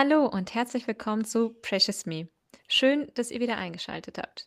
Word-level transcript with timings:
Hallo 0.00 0.26
und 0.26 0.54
herzlich 0.54 0.86
willkommen 0.86 1.24
zu 1.24 1.54
Precious 1.60 2.06
Me. 2.06 2.28
Schön, 2.68 3.10
dass 3.14 3.32
ihr 3.32 3.40
wieder 3.40 3.56
eingeschaltet 3.56 4.16
habt. 4.18 4.46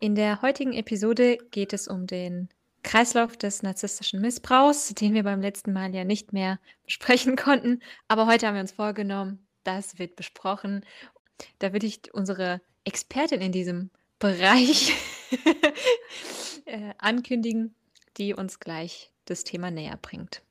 In 0.00 0.16
der 0.16 0.42
heutigen 0.42 0.72
Episode 0.72 1.38
geht 1.52 1.72
es 1.72 1.86
um 1.86 2.08
den 2.08 2.48
Kreislauf 2.82 3.36
des 3.36 3.62
narzisstischen 3.62 4.20
Missbrauchs, 4.20 4.92
den 4.92 5.14
wir 5.14 5.22
beim 5.22 5.40
letzten 5.40 5.72
Mal 5.72 5.94
ja 5.94 6.02
nicht 6.02 6.32
mehr 6.32 6.58
besprechen 6.82 7.36
konnten. 7.36 7.78
Aber 8.08 8.26
heute 8.26 8.48
haben 8.48 8.54
wir 8.54 8.62
uns 8.62 8.72
vorgenommen, 8.72 9.46
das 9.62 10.00
wird 10.00 10.16
besprochen. 10.16 10.84
Da 11.60 11.72
würde 11.72 11.86
ich 11.86 12.12
unsere 12.12 12.60
Expertin 12.82 13.42
in 13.42 13.52
diesem 13.52 13.90
Bereich 14.18 14.92
äh, 16.64 16.94
ankündigen, 16.98 17.76
die 18.16 18.34
uns 18.34 18.58
gleich 18.58 19.12
das 19.26 19.44
Thema 19.44 19.70
näher 19.70 20.00
bringt. 20.02 20.42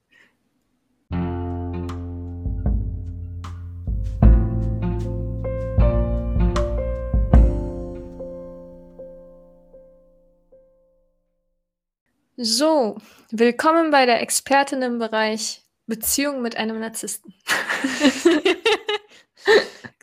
So, 12.41 12.95
willkommen 13.31 13.91
bei 13.91 14.05
der 14.05 14.21
Expertin 14.21 14.81
im 14.81 14.97
Bereich 14.97 15.61
Beziehung 15.87 16.41
mit 16.41 16.55
einem 16.55 16.79
Narzissten. 16.79 17.33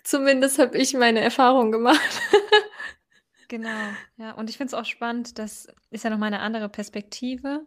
Zumindest 0.04 0.58
habe 0.58 0.76
ich 0.76 0.92
meine 0.92 1.20
Erfahrung 1.20 1.72
gemacht. 1.72 2.20
Genau, 3.48 3.70
ja. 4.18 4.32
Und 4.32 4.50
ich 4.50 4.58
finde 4.58 4.66
es 4.66 4.74
auch 4.74 4.84
spannend, 4.84 5.38
das 5.38 5.66
ist 5.90 6.04
ja 6.04 6.10
nochmal 6.10 6.26
eine 6.26 6.40
andere 6.40 6.68
Perspektive, 6.68 7.66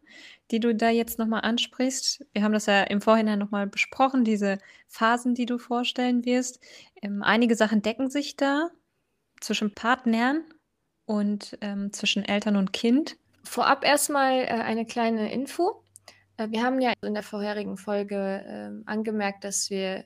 die 0.52 0.60
du 0.60 0.76
da 0.76 0.92
jetzt 0.92 1.18
nochmal 1.18 1.42
ansprichst. 1.42 2.24
Wir 2.34 2.44
haben 2.44 2.54
das 2.54 2.68
ja 2.68 2.84
im 2.84 3.02
Vorhinein 3.02 3.40
nochmal 3.40 3.66
besprochen, 3.66 4.24
diese 4.24 4.60
Phasen, 4.88 5.34
die 5.34 5.48
du 5.48 5.58
vorstellen 5.58 6.26
wirst. 6.26 6.60
Ähm, 7.02 7.24
einige 7.24 7.56
Sachen 7.56 7.82
decken 7.82 8.12
sich 8.12 8.36
da 8.36 8.70
zwischen 9.42 9.74
Partnern 9.74 10.44
und 11.06 11.58
ähm, 11.62 11.92
zwischen 11.92 12.24
Eltern 12.24 12.56
und 12.56 12.72
Kind. 12.72 13.18
Vorab 13.44 13.84
erstmal 13.84 14.42
äh, 14.42 14.48
eine 14.48 14.86
kleine 14.86 15.32
Info. 15.32 15.84
Äh, 16.38 16.50
wir 16.50 16.64
haben 16.64 16.82
ja 16.82 16.94
in 17.02 17.14
der 17.14 17.24
vorherigen 17.24 17.78
Folge 17.78 18.16
äh, 18.16 18.90
angemerkt, 18.90 19.44
dass 19.44 19.70
wir 19.70 20.06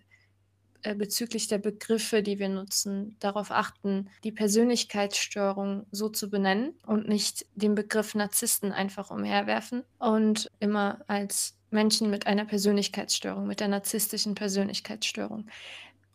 äh, 0.83 0.95
bezüglich 0.95 1.47
der 1.47 1.59
Begriffe, 1.59 2.21
die 2.21 2.39
wir 2.39 2.49
nutzen, 2.49 3.15
darauf 3.19 3.51
achten, 3.51 4.09
die 4.25 4.33
Persönlichkeitsstörung 4.33 5.85
so 5.91 6.09
zu 6.09 6.29
benennen 6.29 6.73
und 6.85 7.07
nicht 7.07 7.45
den 7.55 7.73
Begriff 7.73 8.15
Narzissten 8.15 8.73
einfach 8.73 9.09
umherwerfen 9.09 9.83
und 9.99 10.49
immer 10.59 10.99
als 11.07 11.55
Menschen 11.71 12.09
mit 12.09 12.27
einer 12.27 12.43
Persönlichkeitsstörung, 12.43 13.47
mit 13.47 13.61
der 13.61 13.69
narzisstischen 13.69 14.35
Persönlichkeitsstörung. 14.35 15.47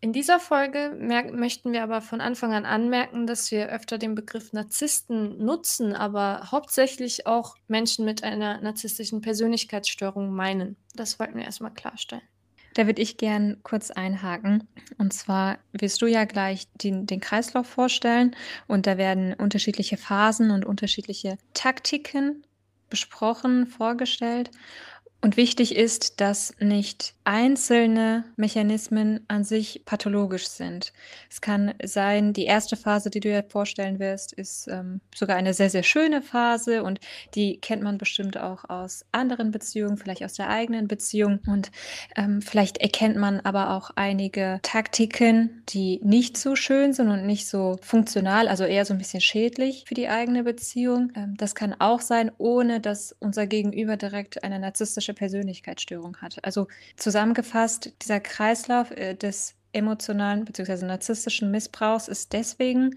In 0.00 0.12
dieser 0.12 0.38
Folge 0.38 0.96
möchten 1.32 1.72
wir 1.72 1.82
aber 1.82 2.00
von 2.00 2.20
Anfang 2.20 2.52
an 2.52 2.64
anmerken, 2.64 3.26
dass 3.26 3.50
wir 3.50 3.68
öfter 3.68 3.98
den 3.98 4.14
Begriff 4.14 4.52
Narzissten 4.52 5.44
nutzen, 5.44 5.92
aber 5.92 6.52
hauptsächlich 6.52 7.26
auch 7.26 7.56
Menschen 7.66 8.04
mit 8.04 8.22
einer 8.22 8.60
narzisstischen 8.60 9.22
Persönlichkeitsstörung 9.22 10.30
meinen. 10.32 10.76
Das 10.94 11.18
wollten 11.18 11.36
wir 11.36 11.44
erstmal 11.44 11.72
klarstellen. 11.74 12.22
Da 12.74 12.86
würde 12.86 13.02
ich 13.02 13.16
gern 13.16 13.56
kurz 13.64 13.90
einhaken. 13.90 14.68
Und 14.98 15.12
zwar 15.12 15.58
wirst 15.72 16.00
du 16.00 16.06
ja 16.06 16.26
gleich 16.26 16.68
den, 16.74 17.06
den 17.06 17.18
Kreislauf 17.18 17.66
vorstellen 17.66 18.36
und 18.68 18.86
da 18.86 18.98
werden 18.98 19.34
unterschiedliche 19.34 19.96
Phasen 19.96 20.52
und 20.52 20.64
unterschiedliche 20.64 21.38
Taktiken 21.54 22.44
besprochen, 22.88 23.66
vorgestellt. 23.66 24.52
Und 25.20 25.36
wichtig 25.36 25.74
ist, 25.74 26.20
dass 26.20 26.54
nicht 26.60 27.14
einzelne 27.24 28.24
Mechanismen 28.36 29.20
an 29.28 29.44
sich 29.44 29.82
pathologisch 29.84 30.46
sind. 30.46 30.94
Es 31.28 31.42
kann 31.42 31.74
sein, 31.84 32.32
die 32.32 32.46
erste 32.46 32.74
Phase, 32.74 33.10
die 33.10 33.20
du 33.20 33.28
dir 33.28 33.44
vorstellen 33.46 33.98
wirst, 33.98 34.32
ist 34.32 34.66
ähm, 34.68 35.02
sogar 35.14 35.36
eine 35.36 35.52
sehr, 35.52 35.68
sehr 35.68 35.82
schöne 35.82 36.22
Phase 36.22 36.84
und 36.84 37.00
die 37.34 37.60
kennt 37.60 37.82
man 37.82 37.98
bestimmt 37.98 38.38
auch 38.38 38.70
aus 38.70 39.04
anderen 39.12 39.50
Beziehungen, 39.50 39.98
vielleicht 39.98 40.24
aus 40.24 40.34
der 40.34 40.48
eigenen 40.48 40.88
Beziehung. 40.88 41.40
Und 41.46 41.70
ähm, 42.16 42.40
vielleicht 42.40 42.78
erkennt 42.78 43.16
man 43.16 43.40
aber 43.40 43.76
auch 43.76 43.90
einige 43.96 44.60
Taktiken, 44.62 45.64
die 45.68 46.00
nicht 46.02 46.38
so 46.38 46.56
schön 46.56 46.94
sind 46.94 47.10
und 47.10 47.26
nicht 47.26 47.46
so 47.46 47.76
funktional, 47.82 48.48
also 48.48 48.64
eher 48.64 48.86
so 48.86 48.94
ein 48.94 48.98
bisschen 48.98 49.20
schädlich 49.20 49.84
für 49.86 49.94
die 49.94 50.08
eigene 50.08 50.44
Beziehung. 50.44 51.12
Ähm, 51.14 51.34
das 51.36 51.54
kann 51.54 51.74
auch 51.78 52.00
sein, 52.00 52.30
ohne 52.38 52.80
dass 52.80 53.14
unser 53.18 53.46
Gegenüber 53.46 53.98
direkt 53.98 54.44
eine 54.44 54.58
narzisstische 54.58 55.07
narzisstische 55.08 55.14
Persönlichkeitsstörung 55.14 56.16
hat. 56.18 56.38
Also 56.42 56.66
zusammengefasst, 56.96 57.92
dieser 58.02 58.20
Kreislauf 58.20 58.90
äh, 58.90 59.14
des 59.14 59.54
emotionalen 59.72 60.44
bzw. 60.44 60.86
narzisstischen 60.86 61.50
Missbrauchs 61.50 62.08
ist 62.08 62.32
deswegen 62.32 62.96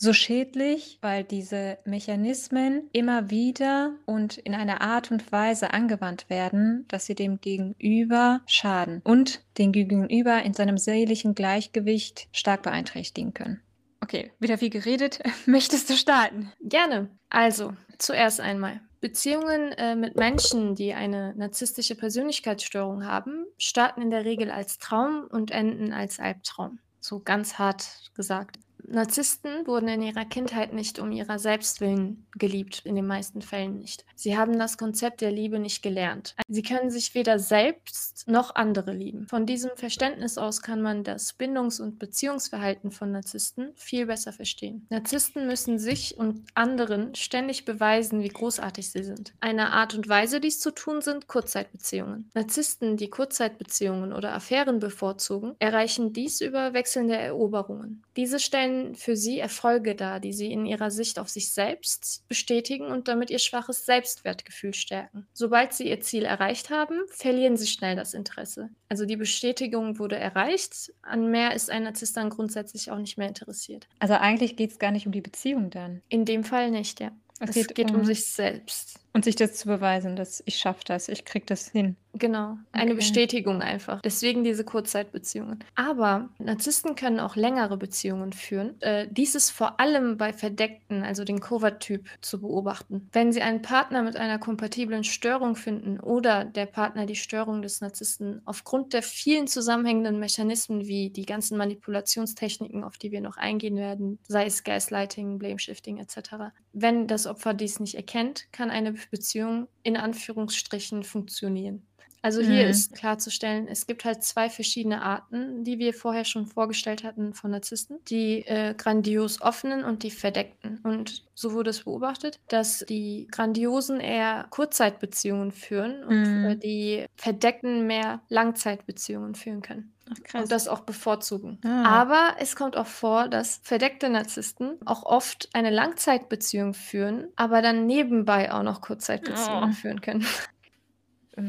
so 0.00 0.12
schädlich, 0.12 0.98
weil 1.00 1.24
diese 1.24 1.78
Mechanismen 1.84 2.88
immer 2.92 3.30
wieder 3.30 3.94
und 4.06 4.38
in 4.38 4.54
einer 4.54 4.80
Art 4.80 5.10
und 5.10 5.32
Weise 5.32 5.72
angewandt 5.72 6.30
werden, 6.30 6.84
dass 6.86 7.06
sie 7.06 7.16
dem 7.16 7.40
Gegenüber 7.40 8.40
schaden 8.46 9.00
und 9.02 9.40
den 9.58 9.72
Gegenüber 9.72 10.42
in 10.42 10.54
seinem 10.54 10.78
seelischen 10.78 11.34
Gleichgewicht 11.34 12.28
stark 12.32 12.62
beeinträchtigen 12.62 13.34
können. 13.34 13.60
Okay, 14.00 14.30
wieder 14.38 14.56
viel 14.56 14.70
geredet. 14.70 15.18
Möchtest 15.46 15.90
du 15.90 15.94
starten? 15.94 16.52
Gerne. 16.60 17.08
Also, 17.28 17.74
zuerst 17.98 18.40
einmal. 18.40 18.80
Beziehungen 19.00 19.72
äh, 19.72 19.94
mit 19.94 20.16
Menschen, 20.16 20.74
die 20.74 20.94
eine 20.94 21.34
narzisstische 21.36 21.94
Persönlichkeitsstörung 21.94 23.04
haben, 23.04 23.46
starten 23.56 24.02
in 24.02 24.10
der 24.10 24.24
Regel 24.24 24.50
als 24.50 24.78
Traum 24.78 25.26
und 25.30 25.50
enden 25.50 25.92
als 25.92 26.18
Albtraum. 26.18 26.80
So 27.00 27.20
ganz 27.20 27.58
hart 27.58 28.10
gesagt. 28.14 28.58
Narzissten 28.90 29.66
wurden 29.66 29.88
in 29.88 30.02
ihrer 30.02 30.24
Kindheit 30.24 30.72
nicht 30.72 30.98
um 30.98 31.12
ihrer 31.12 31.38
selbst 31.38 31.80
willen 31.80 32.26
geliebt, 32.38 32.82
in 32.84 32.96
den 32.96 33.06
meisten 33.06 33.42
Fällen 33.42 33.78
nicht. 33.78 34.04
Sie 34.14 34.36
haben 34.36 34.58
das 34.58 34.78
Konzept 34.78 35.20
der 35.20 35.30
Liebe 35.30 35.58
nicht 35.58 35.82
gelernt. 35.82 36.34
Sie 36.48 36.62
können 36.62 36.90
sich 36.90 37.14
weder 37.14 37.38
selbst 37.38 38.26
noch 38.26 38.54
andere 38.54 38.92
lieben. 38.92 39.26
Von 39.28 39.46
diesem 39.46 39.70
Verständnis 39.76 40.38
aus 40.38 40.62
kann 40.62 40.80
man 40.80 41.04
das 41.04 41.32
Bindungs- 41.32 41.80
und 41.80 41.98
Beziehungsverhalten 41.98 42.90
von 42.90 43.12
Narzissten 43.12 43.72
viel 43.74 44.06
besser 44.06 44.32
verstehen. 44.32 44.86
Narzissten 44.88 45.46
müssen 45.46 45.78
sich 45.78 46.16
und 46.16 46.44
anderen 46.54 47.14
ständig 47.14 47.64
beweisen, 47.64 48.22
wie 48.22 48.28
großartig 48.28 48.90
sie 48.90 49.04
sind. 49.04 49.34
Eine 49.40 49.72
Art 49.72 49.94
und 49.94 50.08
Weise, 50.08 50.40
dies 50.40 50.60
zu 50.60 50.70
tun, 50.70 51.02
sind 51.02 51.28
Kurzzeitbeziehungen. 51.28 52.30
Narzissten, 52.34 52.96
die 52.96 53.10
Kurzzeitbeziehungen 53.10 54.12
oder 54.12 54.34
Affären 54.34 54.78
bevorzugen, 54.78 55.54
erreichen 55.58 56.12
dies 56.12 56.40
über 56.40 56.72
wechselnde 56.72 57.16
Eroberungen. 57.16 58.02
Diese 58.16 58.38
stellen 58.38 58.77
für 58.94 59.16
sie 59.16 59.38
Erfolge 59.38 59.94
dar, 59.94 60.20
die 60.20 60.32
sie 60.32 60.52
in 60.52 60.66
ihrer 60.66 60.90
Sicht 60.90 61.18
auf 61.18 61.28
sich 61.28 61.52
selbst 61.52 62.24
bestätigen 62.28 62.86
und 62.86 63.08
damit 63.08 63.30
ihr 63.30 63.38
schwaches 63.38 63.86
Selbstwertgefühl 63.86 64.74
stärken. 64.74 65.26
Sobald 65.32 65.72
sie 65.72 65.88
ihr 65.88 66.00
Ziel 66.00 66.24
erreicht 66.24 66.70
haben, 66.70 67.00
verlieren 67.08 67.56
sie 67.56 67.66
schnell 67.66 67.96
das 67.96 68.14
Interesse. 68.14 68.70
Also 68.88 69.04
die 69.04 69.16
Bestätigung 69.16 69.98
wurde 69.98 70.16
erreicht, 70.16 70.92
an 71.02 71.30
mehr 71.30 71.54
ist 71.54 71.70
ein 71.70 71.84
Narzisst 71.84 72.16
dann 72.16 72.30
grundsätzlich 72.30 72.90
auch 72.90 72.98
nicht 72.98 73.18
mehr 73.18 73.28
interessiert. 73.28 73.86
Also 73.98 74.14
eigentlich 74.14 74.56
geht 74.56 74.70
es 74.70 74.78
gar 74.78 74.90
nicht 74.90 75.06
um 75.06 75.12
die 75.12 75.20
Beziehung 75.20 75.70
dann. 75.70 76.02
In 76.08 76.24
dem 76.24 76.44
Fall 76.44 76.70
nicht, 76.70 77.00
ja. 77.00 77.12
Es, 77.40 77.50
es 77.50 77.68
geht, 77.68 77.74
geht 77.74 77.90
um, 77.90 78.00
um 78.00 78.04
sich 78.04 78.26
selbst. 78.26 78.98
Und 79.12 79.24
sich 79.24 79.36
das 79.36 79.54
zu 79.54 79.68
beweisen, 79.68 80.16
dass 80.16 80.42
ich 80.46 80.56
schaffe 80.56 80.82
das, 80.86 81.08
ich 81.08 81.24
kriege 81.24 81.46
das 81.46 81.68
hin. 81.68 81.96
Genau, 82.14 82.56
eine 82.72 82.92
okay. 82.92 82.96
Bestätigung 82.96 83.62
einfach. 83.62 84.00
Deswegen 84.00 84.42
diese 84.42 84.64
Kurzzeitbeziehungen. 84.64 85.62
Aber 85.74 86.30
Narzissten 86.38 86.94
können 86.94 87.20
auch 87.20 87.36
längere 87.36 87.76
Beziehungen 87.76 88.32
führen. 88.32 88.80
Äh, 88.80 89.06
dies 89.10 89.34
ist 89.34 89.50
vor 89.50 89.78
allem 89.78 90.16
bei 90.16 90.32
Verdeckten, 90.32 91.02
also 91.02 91.24
den 91.24 91.40
Covert-Typ, 91.40 92.08
zu 92.20 92.40
beobachten. 92.40 93.08
Wenn 93.12 93.32
sie 93.32 93.42
einen 93.42 93.62
Partner 93.62 94.02
mit 94.02 94.16
einer 94.16 94.38
kompatiblen 94.38 95.04
Störung 95.04 95.54
finden 95.54 96.00
oder 96.00 96.44
der 96.44 96.66
Partner 96.66 97.06
die 97.06 97.16
Störung 97.16 97.62
des 97.62 97.80
Narzissten 97.80 98.40
aufgrund 98.44 98.94
der 98.94 99.02
vielen 99.02 99.46
zusammenhängenden 99.46 100.18
Mechanismen 100.18 100.86
wie 100.86 101.10
die 101.10 101.26
ganzen 101.26 101.56
Manipulationstechniken, 101.58 102.84
auf 102.84 102.98
die 102.98 103.12
wir 103.12 103.20
noch 103.20 103.36
eingehen 103.36 103.76
werden, 103.76 104.18
sei 104.26 104.46
es 104.46 104.64
Gaslighting, 104.64 105.38
Blameshifting 105.38 105.98
etc. 105.98 106.52
Wenn 106.72 107.06
das 107.06 107.26
Opfer 107.26 107.54
dies 107.54 107.80
nicht 107.80 107.94
erkennt, 107.94 108.50
kann 108.52 108.70
eine 108.70 108.94
Beziehung 109.06 109.68
in 109.82 109.96
Anführungsstrichen 109.96 111.04
funktionieren. 111.04 111.82
Also 112.20 112.40
hier 112.40 112.64
mhm. 112.64 112.70
ist 112.70 112.94
klarzustellen, 112.94 113.68
es 113.68 113.86
gibt 113.86 114.04
halt 114.04 114.24
zwei 114.24 114.50
verschiedene 114.50 115.02
Arten, 115.02 115.62
die 115.62 115.78
wir 115.78 115.94
vorher 115.94 116.24
schon 116.24 116.46
vorgestellt 116.46 117.04
hatten 117.04 117.32
von 117.32 117.52
Narzissten. 117.52 117.98
Die 118.08 118.44
äh, 118.46 118.74
grandios 118.74 119.40
offenen 119.40 119.84
und 119.84 120.02
die 120.02 120.10
verdeckten. 120.10 120.78
Und 120.82 121.24
so 121.34 121.52
wurde 121.52 121.70
es 121.70 121.84
beobachtet, 121.84 122.40
dass 122.48 122.84
die 122.88 123.28
grandiosen 123.30 124.00
eher 124.00 124.46
Kurzzeitbeziehungen 124.50 125.52
führen 125.52 126.02
und 126.02 126.22
mhm. 126.22 126.44
äh, 126.44 126.56
die 126.56 127.06
verdeckten 127.16 127.86
mehr 127.86 128.20
Langzeitbeziehungen 128.28 129.36
führen 129.36 129.62
können. 129.62 129.92
Ach, 130.10 130.40
und 130.40 130.52
das 130.52 130.68
auch 130.68 130.80
bevorzugen. 130.80 131.58
Ah. 131.64 131.84
Aber 131.84 132.36
es 132.38 132.56
kommt 132.56 132.76
auch 132.76 132.86
vor, 132.86 133.28
dass 133.28 133.60
verdeckte 133.62 134.08
Narzissten 134.08 134.78
auch 134.84 135.04
oft 135.04 135.48
eine 135.52 135.70
Langzeitbeziehung 135.70 136.74
führen, 136.74 137.28
aber 137.36 137.62
dann 137.62 137.86
nebenbei 137.86 138.52
auch 138.52 138.62
noch 138.62 138.80
Kurzzeitbeziehungen 138.80 139.70
oh. 139.70 139.74
führen 139.74 140.00
können. 140.00 140.26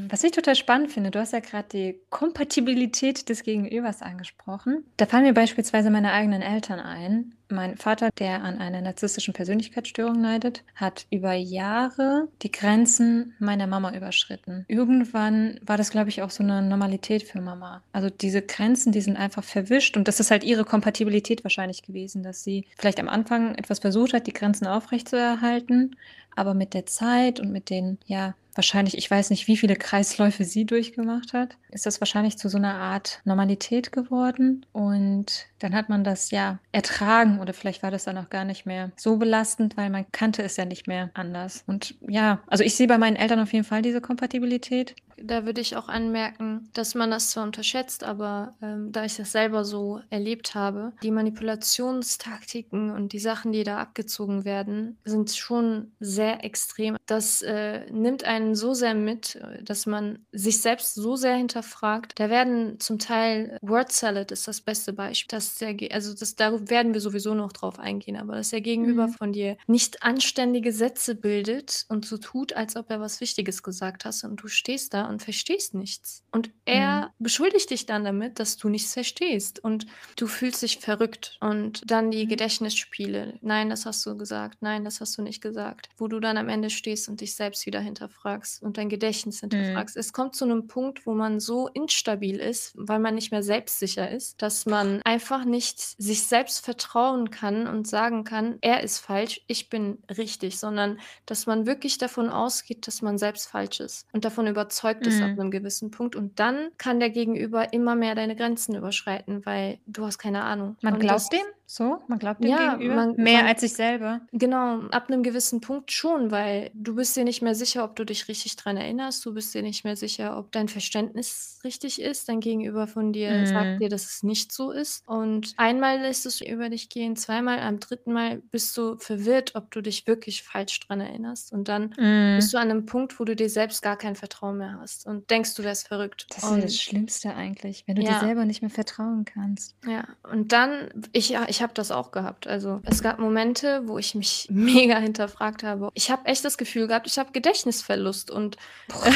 Was 0.09 0.23
ich 0.23 0.31
total 0.31 0.55
spannend 0.55 0.91
finde, 0.91 1.11
du 1.11 1.19
hast 1.19 1.33
ja 1.33 1.39
gerade 1.39 1.67
die 1.71 1.99
Kompatibilität 2.09 3.29
des 3.29 3.43
Gegenübers 3.43 4.01
angesprochen. 4.01 4.83
Da 4.97 5.05
fallen 5.05 5.23
mir 5.23 5.33
beispielsweise 5.33 5.89
meine 5.89 6.11
eigenen 6.11 6.41
Eltern 6.41 6.79
ein. 6.79 7.33
Mein 7.51 7.77
Vater, 7.77 8.11
der 8.19 8.43
an 8.43 8.59
einer 8.59 8.79
narzisstischen 8.81 9.33
Persönlichkeitsstörung 9.33 10.21
leidet, 10.21 10.63
hat 10.75 11.07
über 11.09 11.33
Jahre 11.33 12.27
die 12.43 12.51
Grenzen 12.51 13.33
meiner 13.39 13.65
Mama 13.65 13.95
überschritten. 13.95 14.65
Irgendwann 14.67 15.59
war 15.63 15.75
das, 15.75 15.89
glaube 15.89 16.09
ich, 16.09 16.21
auch 16.21 16.29
so 16.29 16.43
eine 16.43 16.61
Normalität 16.61 17.23
für 17.23 17.41
Mama. 17.41 17.81
Also 17.91 18.11
diese 18.11 18.43
Grenzen, 18.43 18.91
die 18.91 19.01
sind 19.01 19.17
einfach 19.17 19.43
verwischt 19.43 19.97
und 19.97 20.07
das 20.07 20.19
ist 20.19 20.29
halt 20.29 20.43
ihre 20.43 20.63
Kompatibilität 20.63 21.43
wahrscheinlich 21.43 21.81
gewesen, 21.81 22.21
dass 22.21 22.43
sie 22.43 22.65
vielleicht 22.77 22.99
am 22.99 23.09
Anfang 23.09 23.55
etwas 23.55 23.79
versucht 23.79 24.13
hat, 24.13 24.27
die 24.27 24.33
Grenzen 24.33 24.67
aufrechtzuerhalten, 24.67 25.95
aber 26.35 26.53
mit 26.53 26.75
der 26.75 26.85
Zeit 26.85 27.39
und 27.39 27.51
mit 27.51 27.71
den, 27.71 27.97
ja, 28.05 28.35
wahrscheinlich, 28.59 28.97
ich 28.97 29.09
weiß 29.09 29.29
nicht, 29.29 29.47
wie 29.47 29.55
viele 29.55 29.77
Kreisläufe 29.77 30.43
sie 30.43 30.65
durchgemacht 30.65 31.31
hat, 31.31 31.55
ist 31.71 31.85
das 31.85 32.01
wahrscheinlich 32.01 32.37
zu 32.37 32.49
so 32.49 32.57
einer 32.57 32.73
Art 32.73 33.21
Normalität 33.23 33.93
geworden. 33.93 34.65
Und 34.73 35.47
dann 35.59 35.73
hat 35.73 35.87
man 35.87 36.03
das 36.03 36.29
ja 36.31 36.59
ertragen 36.73 37.39
oder 37.39 37.53
vielleicht 37.53 37.83
war 37.83 37.91
das 37.91 38.03
dann 38.03 38.17
auch 38.17 38.29
gar 38.29 38.43
nicht 38.43 38.65
mehr 38.65 38.91
so 38.97 39.15
belastend, 39.15 39.77
weil 39.77 39.89
man 39.89 40.05
kannte 40.11 40.43
es 40.43 40.57
ja 40.57 40.65
nicht 40.65 40.87
mehr 40.87 41.09
anders. 41.13 41.63
Und 41.67 41.95
ja, 42.05 42.41
also 42.47 42.65
ich 42.65 42.75
sehe 42.75 42.87
bei 42.87 42.97
meinen 42.97 43.15
Eltern 43.15 43.39
auf 43.39 43.53
jeden 43.53 43.65
Fall 43.65 43.81
diese 43.81 44.01
Kompatibilität. 44.01 44.95
Da 45.21 45.45
würde 45.45 45.61
ich 45.61 45.75
auch 45.75 45.89
anmerken, 45.89 46.69
dass 46.73 46.95
man 46.95 47.11
das 47.11 47.31
zwar 47.31 47.43
unterschätzt, 47.43 48.03
aber 48.03 48.53
ähm, 48.61 48.91
da 48.91 49.05
ich 49.05 49.17
das 49.17 49.31
selber 49.31 49.65
so 49.65 50.01
erlebt 50.09 50.55
habe, 50.55 50.93
die 51.03 51.11
Manipulationstaktiken 51.11 52.91
und 52.91 53.13
die 53.13 53.19
Sachen, 53.19 53.51
die 53.51 53.63
da 53.63 53.79
abgezogen 53.79 54.45
werden, 54.45 54.97
sind 55.03 55.31
schon 55.31 55.91
sehr 55.99 56.43
extrem. 56.43 56.95
Das 57.05 57.41
äh, 57.41 57.89
nimmt 57.91 58.23
einen 58.23 58.48
so 58.55 58.73
sehr 58.73 58.93
mit, 58.93 59.39
dass 59.61 59.85
man 59.85 60.25
sich 60.31 60.61
selbst 60.61 60.95
so 60.95 61.15
sehr 61.15 61.35
hinterfragt. 61.35 62.13
Da 62.15 62.29
werden 62.29 62.79
zum 62.79 62.99
Teil 62.99 63.57
Word 63.61 63.91
Salad 63.91 64.31
ist 64.31 64.47
das 64.47 64.61
beste 64.61 64.93
Beispiel. 64.93 65.37
Dass 65.37 65.55
der, 65.55 65.75
also 65.91 66.13
das, 66.13 66.35
da 66.35 66.69
werden 66.69 66.93
wir 66.93 67.01
sowieso 67.01 67.33
noch 67.33 67.51
drauf 67.51 67.79
eingehen, 67.79 68.17
aber 68.17 68.35
dass 68.35 68.49
der 68.49 68.61
Gegenüber 68.61 69.07
mhm. 69.07 69.13
von 69.13 69.33
dir 69.33 69.57
nicht 69.67 70.03
anständige 70.03 70.71
Sätze 70.71 71.15
bildet 71.15 71.85
und 71.89 72.05
so 72.05 72.17
tut, 72.17 72.53
als 72.53 72.75
ob 72.75 72.89
er 72.89 72.99
was 72.99 73.21
Wichtiges 73.21 73.63
gesagt 73.63 74.05
hast 74.05 74.23
und 74.23 74.41
du 74.41 74.47
stehst 74.47 74.93
da 74.93 75.07
und 75.07 75.21
verstehst 75.21 75.73
nichts. 75.73 76.23
Und 76.31 76.51
er 76.65 77.07
mhm. 77.07 77.23
beschuldigt 77.23 77.69
dich 77.69 77.85
dann 77.85 78.03
damit, 78.03 78.39
dass 78.39 78.57
du 78.57 78.69
nichts 78.69 78.93
verstehst 78.93 79.63
und 79.63 79.85
du 80.15 80.27
fühlst 80.27 80.61
dich 80.61 80.79
verrückt. 80.79 81.37
Und 81.41 81.89
dann 81.89 82.11
die 82.11 82.25
mhm. 82.25 82.29
Gedächtnisspiele. 82.29 83.37
Nein, 83.41 83.69
das 83.69 83.85
hast 83.85 84.05
du 84.05 84.17
gesagt. 84.17 84.61
Nein, 84.61 84.83
das 84.83 85.01
hast 85.01 85.17
du 85.17 85.21
nicht 85.21 85.41
gesagt. 85.41 85.89
Wo 85.97 86.07
du 86.07 86.19
dann 86.19 86.37
am 86.37 86.49
Ende 86.49 86.69
stehst 86.69 87.09
und 87.09 87.21
dich 87.21 87.35
selbst 87.35 87.65
wieder 87.65 87.79
hinterfragst 87.79 88.28
und 88.61 88.77
dein 88.77 88.89
Gedächtnis 88.89 89.41
mhm. 89.41 89.49
hinterfragst. 89.49 89.95
Mhm. 89.95 89.99
Es 89.99 90.13
kommt 90.13 90.35
zu 90.35 90.45
einem 90.45 90.67
Punkt, 90.67 91.05
wo 91.05 91.13
man 91.13 91.39
so 91.39 91.67
instabil 91.67 92.39
ist, 92.39 92.73
weil 92.75 92.99
man 92.99 93.15
nicht 93.15 93.31
mehr 93.31 93.43
selbstsicher 93.43 94.09
ist, 94.09 94.41
dass 94.41 94.65
man 94.65 95.01
einfach 95.03 95.45
nicht 95.45 95.79
sich 95.79 96.23
selbst 96.23 96.63
vertrauen 96.63 97.31
kann 97.31 97.67
und 97.67 97.87
sagen 97.87 98.23
kann, 98.23 98.57
er 98.61 98.83
ist 98.83 98.99
falsch, 98.99 99.41
ich 99.47 99.69
bin 99.69 99.99
richtig, 100.17 100.59
sondern 100.59 100.99
dass 101.25 101.45
man 101.45 101.65
wirklich 101.65 101.97
davon 101.97 102.29
ausgeht, 102.29 102.87
dass 102.87 103.01
man 103.01 103.17
selbst 103.17 103.47
falsch 103.47 103.79
ist 103.79 104.07
und 104.13 104.25
davon 104.25 104.47
überzeugt 104.47 105.07
es 105.07 105.21
ab 105.21 105.31
mhm. 105.31 105.39
einem 105.39 105.51
gewissen 105.51 105.91
Punkt 105.91 106.15
und 106.15 106.39
dann 106.39 106.69
kann 106.77 106.99
der 106.99 107.09
Gegenüber 107.09 107.73
immer 107.73 107.95
mehr 107.95 108.15
deine 108.15 108.35
Grenzen 108.35 108.75
überschreiten, 108.75 109.45
weil 109.45 109.79
du 109.85 110.05
hast 110.05 110.17
keine 110.17 110.43
Ahnung. 110.43 110.77
Man 110.81 110.95
Und 110.95 110.99
glaubt 110.99 111.31
dem? 111.31 111.45
So? 111.71 112.01
Man 112.07 112.17
glaubt 112.17 112.43
dem 112.43 112.49
Ja, 112.49 112.73
Gegenüber? 112.73 112.95
man 112.95 113.15
Mehr 113.15 113.41
man 113.41 113.45
als 113.45 113.61
sich 113.61 113.73
selber? 113.73 114.21
Genau, 114.31 114.79
ab 114.89 115.07
einem 115.07 115.21
gewissen 115.21 115.61
Punkt 115.61 115.91
schon, 115.91 116.31
weil 116.31 116.71
du 116.73 116.95
bist 116.95 117.15
dir 117.15 117.23
nicht 117.23 117.43
mehr 117.43 117.53
sicher, 117.53 117.83
ob 117.83 117.95
du 117.95 118.05
dich 118.05 118.27
richtig 118.27 118.55
dran 118.55 118.75
erinnerst. 118.75 119.23
Du 119.23 119.35
bist 119.35 119.53
dir 119.53 119.61
nicht 119.61 119.83
mehr 119.83 119.95
sicher, 119.95 120.35
ob 120.35 120.51
dein 120.51 120.67
Verständnis 120.67 121.59
richtig 121.63 122.01
ist. 122.01 122.27
Dein 122.27 122.39
Gegenüber 122.39 122.87
von 122.87 123.13
dir 123.13 123.45
sagt 123.45 123.75
mhm. 123.75 123.77
dir, 123.77 123.89
dass 123.89 124.05
es 124.05 124.23
nicht 124.23 124.51
so 124.51 124.71
ist. 124.71 125.07
Und 125.07 125.53
einmal 125.57 125.99
lässt 125.99 126.25
es 126.25 126.41
über 126.41 126.69
dich 126.69 126.89
gehen, 126.89 127.15
zweimal, 127.15 127.59
am 127.59 127.79
dritten 127.79 128.13
Mal 128.13 128.41
bist 128.49 128.75
du 128.75 128.97
verwirrt, 128.97 129.53
ob 129.53 129.69
du 129.69 129.81
dich 129.81 130.07
wirklich 130.07 130.41
falsch 130.41 130.79
dran 130.79 131.01
erinnerst. 131.01 131.53
Und 131.53 131.67
dann 131.67 131.89
bist 131.91 131.99
mhm. 131.99 132.39
du 132.51 132.57
an 132.57 132.71
einem 132.71 132.85
Punkt, 132.87 133.19
wo 133.19 133.25
du 133.25 133.35
dir 133.35 133.49
selbst 133.49 133.83
gar 133.83 133.95
kein 133.95 134.15
Vertrauen 134.15 134.57
mehr 134.57 134.79
hast 134.81 135.05
und 135.05 135.29
denkst, 135.29 135.53
du 135.53 135.63
wärst 135.63 135.87
verrückt. 135.87 136.25
Das 136.29 136.43
ist 136.43 136.49
ja 136.49 136.57
das 136.57 136.81
Schlimmste 136.81 137.35
eigentlich, 137.35 137.83
wenn 137.85 137.93
du 137.95 138.01
dir 138.01 138.19
selber 138.19 138.45
nicht 138.45 138.63
mehr 138.63 138.71
vertrauen 138.71 139.23
kannst. 139.23 139.75
ja, 139.85 140.07
und 140.31 140.51
dann, 140.51 140.89
ich, 141.11 141.29
ja, 141.29 141.45
ich 141.47 141.58
ich 141.59 141.63
habe 141.63 141.73
das 141.73 141.91
auch 141.91 142.11
gehabt. 142.11 142.47
Also 142.47 142.79
es 142.85 143.03
gab 143.03 143.19
Momente, 143.19 143.81
wo 143.85 143.97
ich 143.97 144.15
mich 144.15 144.47
mega 144.51 144.97
hinterfragt 144.97 145.61
habe. 145.61 145.89
Ich 145.93 146.09
habe 146.09 146.25
echt 146.25 146.45
das 146.45 146.57
Gefühl 146.57 146.87
gehabt, 146.87 147.05
ich 147.05 147.19
habe 147.19 147.33
Gedächtnisverlust 147.33 148.31
und 148.31 148.55
Boah, 148.87 149.03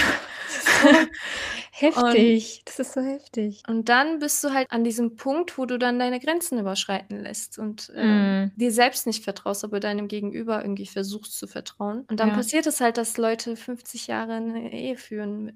heftig. 1.71 2.57
Und, 2.59 2.67
das 2.67 2.79
ist 2.79 2.93
so 2.93 3.01
heftig. 3.01 3.63
Und 3.69 3.87
dann 3.87 4.19
bist 4.19 4.43
du 4.43 4.53
halt 4.53 4.69
an 4.71 4.83
diesem 4.83 5.15
Punkt, 5.15 5.57
wo 5.57 5.65
du 5.65 5.79
dann 5.79 5.99
deine 5.99 6.19
Grenzen 6.19 6.59
überschreiten 6.59 7.21
lässt 7.21 7.57
und 7.57 7.93
äh, 7.95 8.47
mm. 8.47 8.51
dir 8.57 8.73
selbst 8.73 9.07
nicht 9.07 9.23
vertraust, 9.23 9.63
aber 9.63 9.79
deinem 9.79 10.09
Gegenüber 10.09 10.61
irgendwie 10.61 10.85
versuchst 10.85 11.37
zu 11.37 11.47
vertrauen. 11.47 12.05
Und 12.09 12.19
dann 12.19 12.29
ja. 12.29 12.35
passiert 12.35 12.67
es 12.67 12.81
halt, 12.81 12.97
dass 12.97 13.15
Leute 13.15 13.55
50 13.55 14.07
Jahre 14.07 14.33
eine 14.33 14.73
Ehe 14.73 14.97
führen 14.97 15.45
mit 15.45 15.55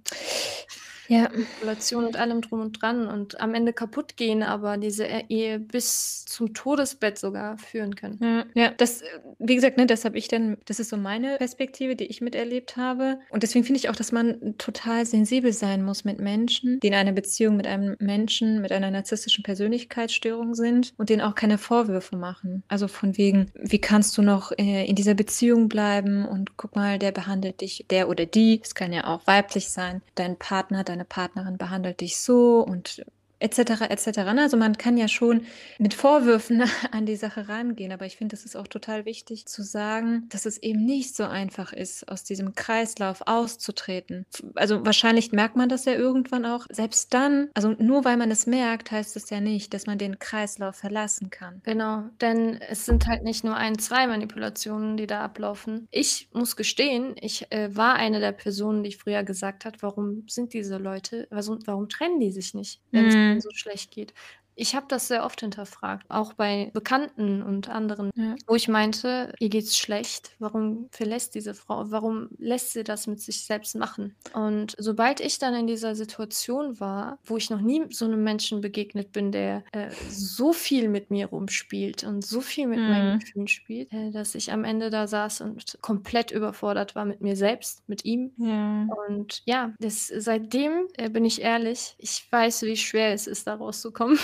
ja. 1.07 1.29
Manipulation 1.29 2.05
und 2.05 2.17
allem 2.17 2.41
drum 2.41 2.61
und 2.61 2.81
dran 2.81 3.07
und 3.07 3.39
am 3.39 3.53
Ende 3.53 3.73
kaputt 3.73 4.17
gehen, 4.17 4.43
aber 4.43 4.77
diese 4.77 5.05
Ehe 5.29 5.59
bis 5.59 6.25
zum 6.25 6.53
Todesbett 6.53 7.17
sogar 7.17 7.57
führen 7.57 7.95
können. 7.95 8.19
Ja, 8.21 8.45
ja 8.53 8.71
das, 8.71 9.03
wie 9.39 9.55
gesagt, 9.55 9.77
ne, 9.77 9.85
das 9.85 10.05
habe 10.05 10.17
ich 10.17 10.27
dann, 10.27 10.57
das 10.65 10.79
ist 10.79 10.89
so 10.89 10.97
meine 10.97 11.37
Perspektive, 11.37 11.95
die 11.95 12.05
ich 12.05 12.21
miterlebt 12.21 12.77
habe. 12.77 13.19
Und 13.29 13.43
deswegen 13.43 13.65
finde 13.65 13.79
ich 13.79 13.89
auch, 13.89 13.95
dass 13.95 14.11
man 14.11 14.55
total 14.57 15.05
sensibel 15.05 15.53
sein 15.53 15.83
muss 15.83 16.03
mit 16.03 16.19
Menschen, 16.19 16.79
die 16.79 16.87
in 16.87 16.93
einer 16.93 17.13
Beziehung 17.13 17.57
mit 17.57 17.67
einem 17.67 17.95
Menschen 17.99 18.61
mit 18.61 18.71
einer 18.71 18.91
narzisstischen 18.91 19.43
Persönlichkeitsstörung 19.43 20.55
sind 20.55 20.93
und 20.97 21.09
denen 21.09 21.21
auch 21.21 21.35
keine 21.35 21.57
Vorwürfe 21.57 22.15
machen. 22.15 22.63
Also 22.67 22.87
von 22.87 23.17
wegen, 23.17 23.51
wie 23.55 23.79
kannst 23.79 24.17
du 24.17 24.21
noch 24.21 24.51
äh, 24.57 24.85
in 24.85 24.95
dieser 24.95 25.13
Beziehung 25.13 25.69
bleiben 25.69 26.25
und 26.25 26.57
guck 26.57 26.75
mal, 26.75 26.99
der 26.99 27.11
behandelt 27.11 27.61
dich, 27.61 27.85
der 27.89 28.09
oder 28.09 28.25
die, 28.25 28.59
es 28.63 28.75
kann 28.75 28.93
ja 28.93 29.05
auch 29.07 29.25
weiblich 29.25 29.69
sein, 29.69 30.01
dein 30.15 30.37
Partner, 30.37 30.83
dein 30.83 30.96
deine 30.97 31.05
Partnerin 31.05 31.57
behandelt 31.57 32.01
dich 32.01 32.19
so 32.19 32.61
und 32.61 33.05
etc. 33.39 33.81
etc. 33.89 34.17
Ne? 34.33 34.41
Also 34.41 34.57
man 34.57 34.77
kann 34.77 34.97
ja 34.97 35.07
schon 35.07 35.41
mit 35.77 35.93
Vorwürfen 35.93 36.63
an 36.91 37.05
die 37.05 37.15
Sache 37.15 37.47
rangehen, 37.49 37.91
aber 37.91 38.05
ich 38.05 38.17
finde, 38.17 38.35
es 38.35 38.45
ist 38.45 38.55
auch 38.55 38.67
total 38.67 39.05
wichtig 39.05 39.45
zu 39.47 39.63
sagen, 39.63 40.27
dass 40.29 40.45
es 40.45 40.57
eben 40.57 40.85
nicht 40.85 41.15
so 41.15 41.23
einfach 41.23 41.73
ist, 41.73 42.09
aus 42.09 42.23
diesem 42.23 42.55
Kreislauf 42.55 43.21
auszutreten. 43.25 44.25
Also 44.55 44.85
wahrscheinlich 44.85 45.31
merkt 45.31 45.55
man 45.55 45.69
das 45.69 45.85
ja 45.85 45.93
irgendwann 45.93 46.45
auch. 46.45 46.65
Selbst 46.71 47.13
dann, 47.13 47.49
also 47.53 47.75
nur 47.79 48.05
weil 48.05 48.17
man 48.17 48.31
es 48.31 48.47
merkt, 48.47 48.91
heißt 48.91 49.15
es 49.15 49.29
ja 49.29 49.39
nicht, 49.39 49.73
dass 49.73 49.85
man 49.85 49.97
den 49.97 50.19
Kreislauf 50.19 50.75
verlassen 50.75 51.29
kann. 51.29 51.61
Genau, 51.63 52.03
denn 52.21 52.59
es 52.69 52.85
sind 52.85 53.07
halt 53.07 53.23
nicht 53.23 53.43
nur 53.43 53.55
ein, 53.55 53.77
zwei 53.79 54.07
Manipulationen, 54.07 54.97
die 54.97 55.07
da 55.07 55.21
ablaufen. 55.21 55.87
Ich 55.91 56.29
muss 56.33 56.55
gestehen, 56.55 57.15
ich 57.19 57.51
äh, 57.51 57.75
war 57.75 57.95
eine 57.95 58.19
der 58.19 58.31
Personen, 58.31 58.83
die 58.83 58.93
früher 58.93 59.23
gesagt 59.23 59.65
hat, 59.65 59.81
warum 59.81 60.23
sind 60.27 60.53
diese 60.53 60.77
Leute, 60.77 61.27
also 61.29 61.57
warum 61.65 61.89
trennen 61.89 62.19
die 62.19 62.31
sich 62.31 62.53
nicht, 62.53 62.81
wenn 62.91 63.07
mhm 63.33 63.41
so 63.41 63.49
schlecht 63.53 63.91
geht. 63.91 64.13
Ich 64.59 64.75
habe 64.75 64.87
das 64.89 65.07
sehr 65.07 65.23
oft 65.23 65.39
hinterfragt, 65.39 66.05
auch 66.09 66.33
bei 66.33 66.71
Bekannten 66.73 67.43
und 67.43 67.69
anderen, 67.69 68.09
ja. 68.15 68.35
wo 68.47 68.55
ich 68.55 68.67
meinte, 68.67 69.31
ihr 69.39 69.49
geht's 69.49 69.77
schlecht. 69.77 70.31
Warum 70.39 70.89
verlässt 70.91 71.35
diese 71.35 71.53
Frau? 71.53 71.91
Warum 71.91 72.29
lässt 72.39 72.73
sie 72.73 72.83
das 72.83 73.05
mit 73.05 73.21
sich 73.21 73.45
selbst 73.45 73.75
machen? 73.75 74.15
Und 74.33 74.75
sobald 74.79 75.19
ich 75.19 75.37
dann 75.37 75.53
in 75.53 75.67
dieser 75.67 75.95
Situation 75.95 76.79
war, 76.79 77.19
wo 77.23 77.37
ich 77.37 77.51
noch 77.51 77.61
nie 77.61 77.83
so 77.91 78.05
einem 78.05 78.23
Menschen 78.23 78.61
begegnet 78.61 79.11
bin, 79.11 79.31
der 79.31 79.63
äh, 79.73 79.91
so 80.09 80.53
viel 80.53 80.89
mit 80.89 81.11
mir 81.11 81.27
rumspielt 81.27 82.03
und 82.03 82.25
so 82.25 82.41
viel 82.41 82.65
mit 82.65 82.79
mhm. 82.79 82.89
meinen 82.89 83.19
Gefühlen 83.19 83.47
spielt, 83.47 83.93
äh, 83.93 84.09
dass 84.09 84.33
ich 84.33 84.51
am 84.51 84.63
Ende 84.63 84.89
da 84.89 85.05
saß 85.05 85.41
und 85.41 85.77
komplett 85.81 86.31
überfordert 86.31 86.95
war 86.95 87.05
mit 87.05 87.21
mir 87.21 87.35
selbst, 87.35 87.87
mit 87.87 88.05
ihm. 88.05 88.31
Ja. 88.37 88.87
Und 89.07 89.43
ja, 89.45 89.73
das, 89.79 90.07
seitdem 90.07 90.87
äh, 90.97 91.11
bin 91.11 91.25
ich 91.25 91.43
ehrlich, 91.43 91.95
ich 91.99 92.25
weiß, 92.31 92.63
wie 92.63 92.75
schwer 92.75 93.13
es 93.13 93.27
ist, 93.27 93.45
da 93.45 93.53
rauszukommen. 93.53 94.17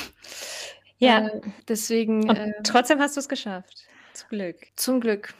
Ja. 0.97 1.27
Äh, 1.27 1.41
deswegen. 1.67 2.29
Und 2.29 2.37
äh, 2.37 2.51
trotzdem 2.63 2.99
hast 2.99 3.15
du 3.15 3.19
es 3.19 3.29
geschafft. 3.29 3.87
Zum 4.13 4.29
Glück. 4.29 4.57
Zum 4.75 5.01
Glück. 5.01 5.33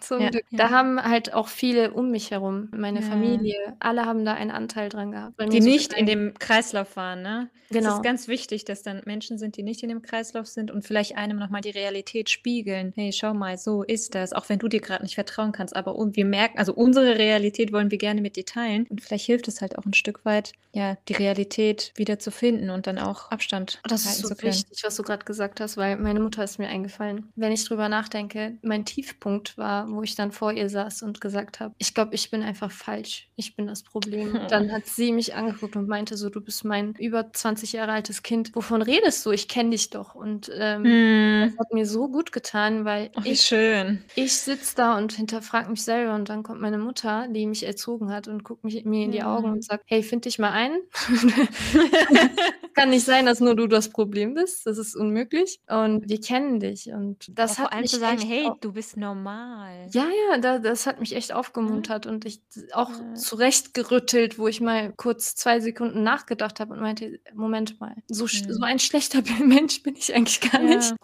Zum 0.00 0.26
Ja, 0.26 0.30
Glück. 0.30 0.44
Da 0.56 0.70
haben 0.70 1.02
halt 1.02 1.32
auch 1.32 1.48
viele 1.48 1.92
um 1.94 2.10
mich 2.10 2.30
herum, 2.30 2.68
meine 2.72 3.00
Ja. 3.00 3.02
Familie, 3.02 3.76
alle 3.80 4.04
haben 4.06 4.24
da 4.24 4.34
einen 4.34 4.50
Anteil 4.50 4.88
dran 4.88 5.12
gehabt, 5.12 5.38
weil 5.38 5.48
Die 5.52 5.60
so 5.60 5.60
nicht 5.60 5.92
in 5.94 6.06
dem 6.06 6.34
Kreislauf 6.38 6.96
waren, 6.96 7.22
ne? 7.22 7.50
Es 7.78 7.86
ist 7.86 8.02
Genau. 8.02 8.02
ganz 8.02 8.28
wichtig, 8.28 8.64
dass 8.66 8.82
dann 8.82 9.00
Menschen 9.06 9.38
sind, 9.38 9.56
die 9.56 9.62
nicht 9.62 9.82
in 9.82 9.88
dem 9.88 10.02
Kreislauf 10.02 10.46
sind 10.46 10.70
und 10.70 10.84
vielleicht 10.84 11.16
einem 11.16 11.38
noch 11.38 11.48
mal 11.48 11.62
die 11.62 11.70
Realität 11.70 12.28
spiegeln. 12.28 12.92
„Hey, 12.94 13.10
schau 13.12 13.32
mal, 13.32 13.56
so 13.56 13.82
ist 13.82 14.14
das“, 14.14 14.32
auch 14.34 14.48
wenn 14.50 14.58
du 14.58 14.68
dir 14.68 14.80
gerade 14.80 15.02
nicht 15.02 15.14
vertrauen 15.14 15.52
kannst. 15.52 15.74
Aber 15.74 15.94
wir 16.12 16.24
merken 16.26 16.58
also 16.58 16.74
unsere 16.74 17.16
Realität 17.16 17.72
wollen 17.72 17.90
wir 17.90 17.98
gerne 17.98 18.20
mit 18.20 18.36
dir 18.36 18.44
teilen 18.44 18.86
und 18.90 19.00
vielleicht 19.00 19.24
hilft 19.26 19.48
es 19.48 19.60
halt 19.62 19.78
auch 19.78 19.86
ein 19.86 19.94
Stück 19.94 20.24
weit, 20.26 20.52
ja, 20.74 20.96
die 21.08 21.14
Realität 21.14 21.92
wieder 21.96 22.18
zu 22.18 22.30
finden 22.30 22.70
und 22.70 22.86
dann 22.86 22.98
auch 22.98 23.30
Abstand 23.30 23.82
Das 23.88 24.04
ist 24.04 24.20
so 24.20 24.28
wichtig, 24.42 24.82
was 24.84 24.96
du 24.96 25.02
gerade 25.02 25.24
gesagt 25.24 25.60
hast, 25.60 25.76
weil 25.78 25.96
meine 25.96 26.20
Mutter 26.20 26.44
ist 26.44 26.58
mir 26.58 26.68
eingefallen. 26.68 27.32
Wenn 27.34 27.52
ich 27.52 27.64
drüber 27.64 27.88
nachdenke, 27.88 28.58
mein 28.62 28.84
Tiefpunkt 28.84 29.19
war 29.24 29.70
war, 29.70 29.90
wo 29.90 30.02
ich 30.02 30.14
dann 30.14 30.32
vor 30.32 30.52
ihr 30.52 30.68
saß 30.68 31.02
und 31.02 31.20
gesagt 31.20 31.60
habe, 31.60 31.74
ich 31.78 31.94
glaube, 31.94 32.14
ich 32.14 32.30
bin 32.30 32.42
einfach 32.42 32.70
falsch. 32.70 33.28
Ich 33.36 33.54
bin 33.56 33.66
das 33.66 33.82
Problem. 33.82 34.32
Dann 34.48 34.72
hat 34.72 34.86
sie 34.86 35.12
mich 35.12 35.34
angeguckt 35.34 35.76
und 35.76 35.88
meinte 35.88 36.16
so, 36.16 36.28
du 36.30 36.40
bist 36.40 36.64
mein 36.64 36.94
über 36.94 37.32
20 37.32 37.72
Jahre 37.72 37.92
altes 37.92 38.22
Kind. 38.22 38.54
Wovon 38.54 38.82
redest 38.82 39.24
du? 39.24 39.30
Ich 39.30 39.48
kenne 39.48 39.70
dich 39.70 39.90
doch. 39.90 40.14
Und 40.14 40.50
ähm, 40.54 40.82
Mm. 40.82 41.50
das 41.50 41.58
hat 41.58 41.72
mir 41.72 41.86
so 41.86 42.08
gut 42.08 42.32
getan, 42.32 42.84
weil 42.84 43.10
Oh, 43.16 43.24
wie 43.24 43.30
ich, 43.30 43.42
schön. 43.42 44.02
ich 44.14 44.32
sitze 44.36 44.74
da 44.76 44.98
und 44.98 45.12
hinterfrage 45.12 45.70
mich 45.70 45.82
selber 45.82 46.14
und 46.14 46.28
dann 46.28 46.42
kommt 46.42 46.60
meine 46.60 46.78
Mutter, 46.78 47.26
die 47.28 47.46
mich 47.46 47.64
erzogen 47.66 48.10
hat 48.12 48.28
und 48.28 48.44
guckt 48.44 48.64
mich, 48.64 48.84
mir 48.84 49.04
in 49.04 49.12
die 49.12 49.22
Augen 49.22 49.46
Ja. 49.46 49.52
und 49.52 49.64
sagt, 49.64 49.84
hey, 49.86 50.02
find 50.02 50.24
dich 50.24 50.38
mal 50.38 50.50
ein. 50.52 50.72
Kann 52.74 52.90
nicht 52.90 53.04
sein, 53.04 53.26
dass 53.26 53.40
nur 53.40 53.54
du 53.56 53.66
das 53.66 53.88
Problem 53.90 54.34
bist. 54.34 54.66
Das 54.66 54.78
ist 54.78 54.94
unmöglich. 54.96 55.58
Und 55.68 56.08
wir 56.08 56.20
kennen 56.20 56.60
dich. 56.60 56.90
Und 56.92 57.26
das 57.38 57.56
vor 57.56 57.64
hat 57.66 57.72
allem 57.72 57.82
mich 57.82 57.90
zu 57.90 57.98
sagen, 57.98 58.20
hey, 58.20 58.50
du 58.60 58.72
bist 58.72 58.96
normal. 58.96 59.88
ja, 59.92 60.06
ja, 60.30 60.38
da, 60.38 60.58
das 60.58 60.86
hat 60.86 61.00
mich 61.00 61.14
echt 61.16 61.32
aufgemuntert 61.32 62.06
und 62.06 62.24
ich 62.24 62.40
auch 62.72 62.90
Ja. 62.90 63.14
zurechtgerüttelt, 63.14 64.38
wo 64.38 64.48
ich 64.48 64.60
mal 64.60 64.92
kurz 64.96 65.34
zwei 65.34 65.60
Sekunden 65.60 66.02
nachgedacht 66.02 66.60
habe 66.60 66.74
und 66.74 66.80
meinte, 66.80 67.20
Moment 67.34 67.80
mal, 67.80 67.96
so, 68.08 68.24
sch- 68.26 68.50
so 68.50 68.58
Mhm. 68.58 68.64
ein 68.64 68.78
schlechter 68.78 69.22
Mensch 69.44 69.82
bin 69.82 69.96
ich 69.96 70.14
eigentlich 70.14 70.40
gar 70.40 70.60
nicht. 70.62 70.94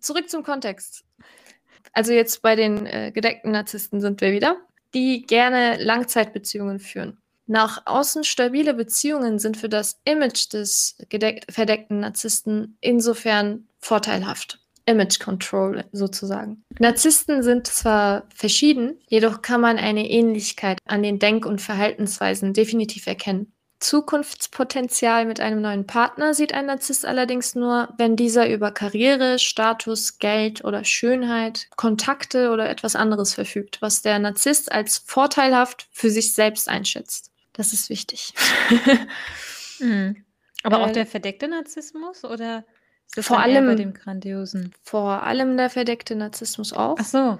Zurück 0.00 0.28
zum 0.28 0.42
Kontext. 0.42 1.04
Also 1.92 2.12
jetzt 2.12 2.42
bei 2.42 2.56
den 2.56 2.86
äh, 2.86 3.10
gedeckten 3.12 3.52
Narzissten 3.52 4.00
sind 4.00 4.20
wir 4.20 4.32
wieder, 4.32 4.56
die 4.94 5.22
gerne 5.22 5.82
Langzeitbeziehungen 5.82 6.78
führen. 6.78 7.18
Nach 7.46 7.82
außen 7.86 8.24
stabile 8.24 8.74
Beziehungen 8.74 9.38
sind 9.38 9.56
für 9.56 9.70
das 9.70 10.00
Image 10.04 10.52
des 10.52 10.98
verdeckten 11.50 12.00
Narzissten 12.00 12.76
insofern 12.80 13.66
vorteilhaft. 13.78 14.60
Image 14.84 15.18
Control 15.20 15.84
sozusagen. 15.92 16.62
Narzissten 16.78 17.42
sind 17.42 17.66
zwar 17.66 18.26
verschieden, 18.34 18.98
jedoch 19.08 19.42
kann 19.42 19.60
man 19.60 19.76
eine 19.76 20.08
Ähnlichkeit 20.08 20.78
an 20.86 21.02
den 21.02 21.18
Denk- 21.18 21.46
und 21.46 21.60
Verhaltensweisen 21.60 22.54
definitiv 22.54 23.06
erkennen. 23.06 23.52
Zukunftspotenzial 23.80 25.24
mit 25.24 25.40
einem 25.40 25.60
neuen 25.60 25.86
Partner 25.86 26.34
sieht 26.34 26.52
ein 26.52 26.66
Narzisst 26.66 27.06
allerdings 27.06 27.54
nur, 27.54 27.88
wenn 27.96 28.16
dieser 28.16 28.48
über 28.50 28.70
Karriere, 28.72 29.38
Status, 29.38 30.18
Geld 30.18 30.64
oder 30.64 30.84
Schönheit, 30.84 31.68
Kontakte 31.76 32.50
oder 32.50 32.68
etwas 32.68 32.96
anderes 32.96 33.34
verfügt, 33.34 33.80
was 33.80 34.02
der 34.02 34.18
Narzisst 34.18 34.72
als 34.72 34.98
vorteilhaft 34.98 35.88
für 35.92 36.10
sich 36.10 36.34
selbst 36.34 36.68
einschätzt. 36.68 37.30
Das 37.52 37.72
ist 37.72 37.88
wichtig. 37.90 38.32
Mhm. 39.80 40.24
Aber 40.64 40.80
auch 40.82 40.88
Äh, 40.88 40.92
der 40.92 41.06
verdeckte 41.06 41.46
Narzissmus 41.48 42.24
oder 42.24 42.64
vor 43.20 43.36
eher 43.38 43.42
bei 43.62 43.68
allem- 43.68 43.76
dem 43.76 43.94
grandiosen? 43.94 44.74
Vor 44.82 45.22
allem 45.22 45.56
der 45.56 45.70
verdeckte 45.70 46.14
Narzissmus 46.16 46.72
auch. 46.72 46.96
Ach 46.98 47.04
so. 47.04 47.38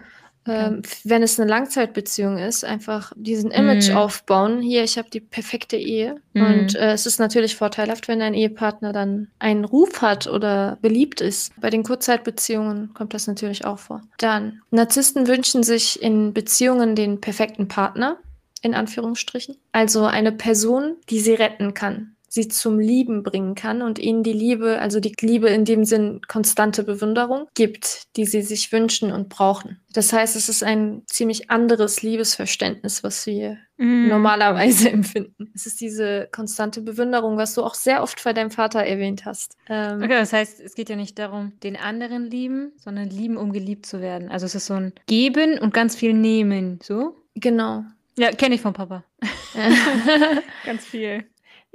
Ähm, 0.49 0.83
wenn 1.05 1.23
es 1.23 1.39
eine 1.39 1.49
Langzeitbeziehung 1.49 2.39
ist, 2.39 2.65
einfach 2.65 3.13
diesen 3.17 3.51
Image 3.51 3.91
Mhm. 3.91 3.97
aufbauen. 3.97 4.61
Hier, 4.61 4.85
ich 4.85 4.99
habe 4.99 5.11
die 5.11 5.21
perfekte 5.21 5.77
Ehe. 5.77 6.17
Mhm. 6.33 6.43
Und 6.43 6.75
äh, 6.75 6.93
es 6.93 7.07
ist 7.07 7.19
natürlich 7.19 7.57
vorteilhaft, 7.57 8.09
wenn 8.09 8.21
dein 8.21 8.35
Ehepartner 8.35 8.93
dann 8.93 9.29
einen 9.39 9.65
Ruf 9.65 10.03
hat 10.03 10.27
oder 10.27 10.79
beliebt 10.81 11.21
ist. 11.21 11.53
Bei 11.61 11.71
den 11.71 11.83
Kurzzeitbeziehungen 11.83 12.93
kommt 12.95 13.15
das 13.15 13.27
natürlich 13.27 13.65
auch 13.65 13.79
vor. 13.79 14.03
Dann, 14.19 14.63
Narzissten 14.71 15.27
wünschen 15.27 15.63
sich 15.63 16.03
in 16.03 16.33
Beziehungen 16.33 16.95
den 16.95 17.21
perfekten 17.21 17.69
Partner, 17.69 18.19
in 18.63 18.75
Anführungsstrichen. 18.75 19.57
Also 19.73 20.05
eine 20.05 20.33
Person, 20.33 20.97
die 21.11 21.21
sie 21.21 21.35
retten 21.35 21.75
kann 21.75 22.15
sie 22.29 22.49
zum 22.49 22.79
Lieben 22.79 23.23
bringen 23.23 23.55
kann 23.55 23.83
und 23.83 23.99
ihnen 23.99 24.23
die 24.23 24.33
Liebe, 24.33 24.79
also 24.81 25.01
die 25.01 25.15
Liebe 25.21 25.49
in 25.49 25.65
dem 25.65 25.85
Sinn 25.85 26.21
konstante 26.29 26.85
Bewunderung 26.85 27.47
gibt, 27.55 28.03
die 28.17 28.27
sie 28.27 28.43
sich 28.43 28.71
wünschen 28.73 29.13
und 29.13 29.29
brauchen. 29.29 29.81
Das 29.93 30.13
heißt, 30.13 30.37
es 30.37 30.49
ist 30.49 30.63
ein 30.63 31.03
ziemlich 31.07 31.51
anderes 31.51 32.03
Liebesverständnis, 32.03 33.03
was 33.03 33.27
wir 33.27 33.59
Mhm. 33.81 34.09
normalerweise 34.09 34.91
empfinden. 34.91 35.53
Es 35.55 35.65
ist 35.65 35.81
diese 35.81 36.29
konstante 36.33 36.81
Bewunderung, 36.83 37.37
was 37.37 37.55
du 37.55 37.63
auch 37.63 37.75
sehr 37.75 38.03
oft 38.03 38.23
bei 38.25 38.33
deinem 38.33 38.51
Vater 38.51 38.81
erwähnt 38.81 39.25
hast. 39.25 39.57
Ähm, 39.69 39.99
Okay, 40.03 40.09
das 40.19 40.33
heißt, 40.33 40.61
es 40.61 40.75
geht 40.75 40.89
ja 40.89 40.97
nicht 40.97 41.17
darum, 41.19 41.53
den 41.63 41.77
anderen 41.77 42.25
lieben, 42.29 42.73
sondern 42.79 43.09
lieben, 43.09 43.37
um 43.37 43.53
geliebt 43.53 43.87
zu 43.87 44.01
werden. 44.01 44.31
Also 44.31 44.47
es 44.47 44.57
ist 44.57 44.67
so 44.67 44.75
ein 44.75 44.93
Geben 45.07 45.59
und 45.61 45.73
ganz 45.73 45.95
viel 45.95 46.13
Nehmen, 46.13 46.81
so? 46.83 47.15
Genau. 47.37 47.85
Ja, 48.19 48.33
kenne 48.33 48.57
ich 48.57 48.61
vom 48.63 48.73
Papa. 48.73 49.05
Ganz 50.67 50.85
viel. 50.85 51.25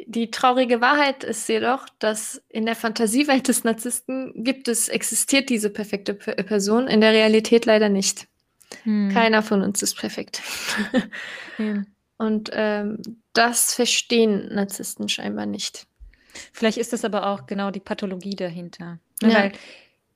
Die 0.07 0.31
traurige 0.31 0.81
Wahrheit 0.81 1.23
ist 1.23 1.47
jedoch, 1.49 1.85
dass 1.99 2.41
in 2.49 2.65
der 2.65 2.75
Fantasiewelt 2.75 3.47
des 3.47 3.63
Narzissten 3.63 4.43
gibt 4.43 4.67
es, 4.67 4.87
existiert 4.89 5.49
diese 5.49 5.69
perfekte 5.69 6.13
Person, 6.13 6.87
in 6.87 7.01
der 7.01 7.11
Realität 7.11 7.65
leider 7.65 7.89
nicht. 7.89 8.27
Hm. 8.83 9.11
Keiner 9.13 9.43
von 9.43 9.61
uns 9.61 9.81
ist 9.81 9.95
perfekt. 9.95 10.41
Okay. 11.55 11.83
Und 12.17 12.49
ähm, 12.53 12.97
das 13.33 13.75
verstehen 13.75 14.49
Narzissten 14.53 15.07
scheinbar 15.07 15.45
nicht. 15.45 15.85
Vielleicht 16.51 16.79
ist 16.79 16.91
das 16.91 17.05
aber 17.05 17.27
auch 17.27 17.45
genau 17.45 17.69
die 17.69 17.79
Pathologie 17.79 18.35
dahinter. 18.35 18.97
Ne, 19.21 19.29
Ja. 19.29 19.35
Weil 19.35 19.51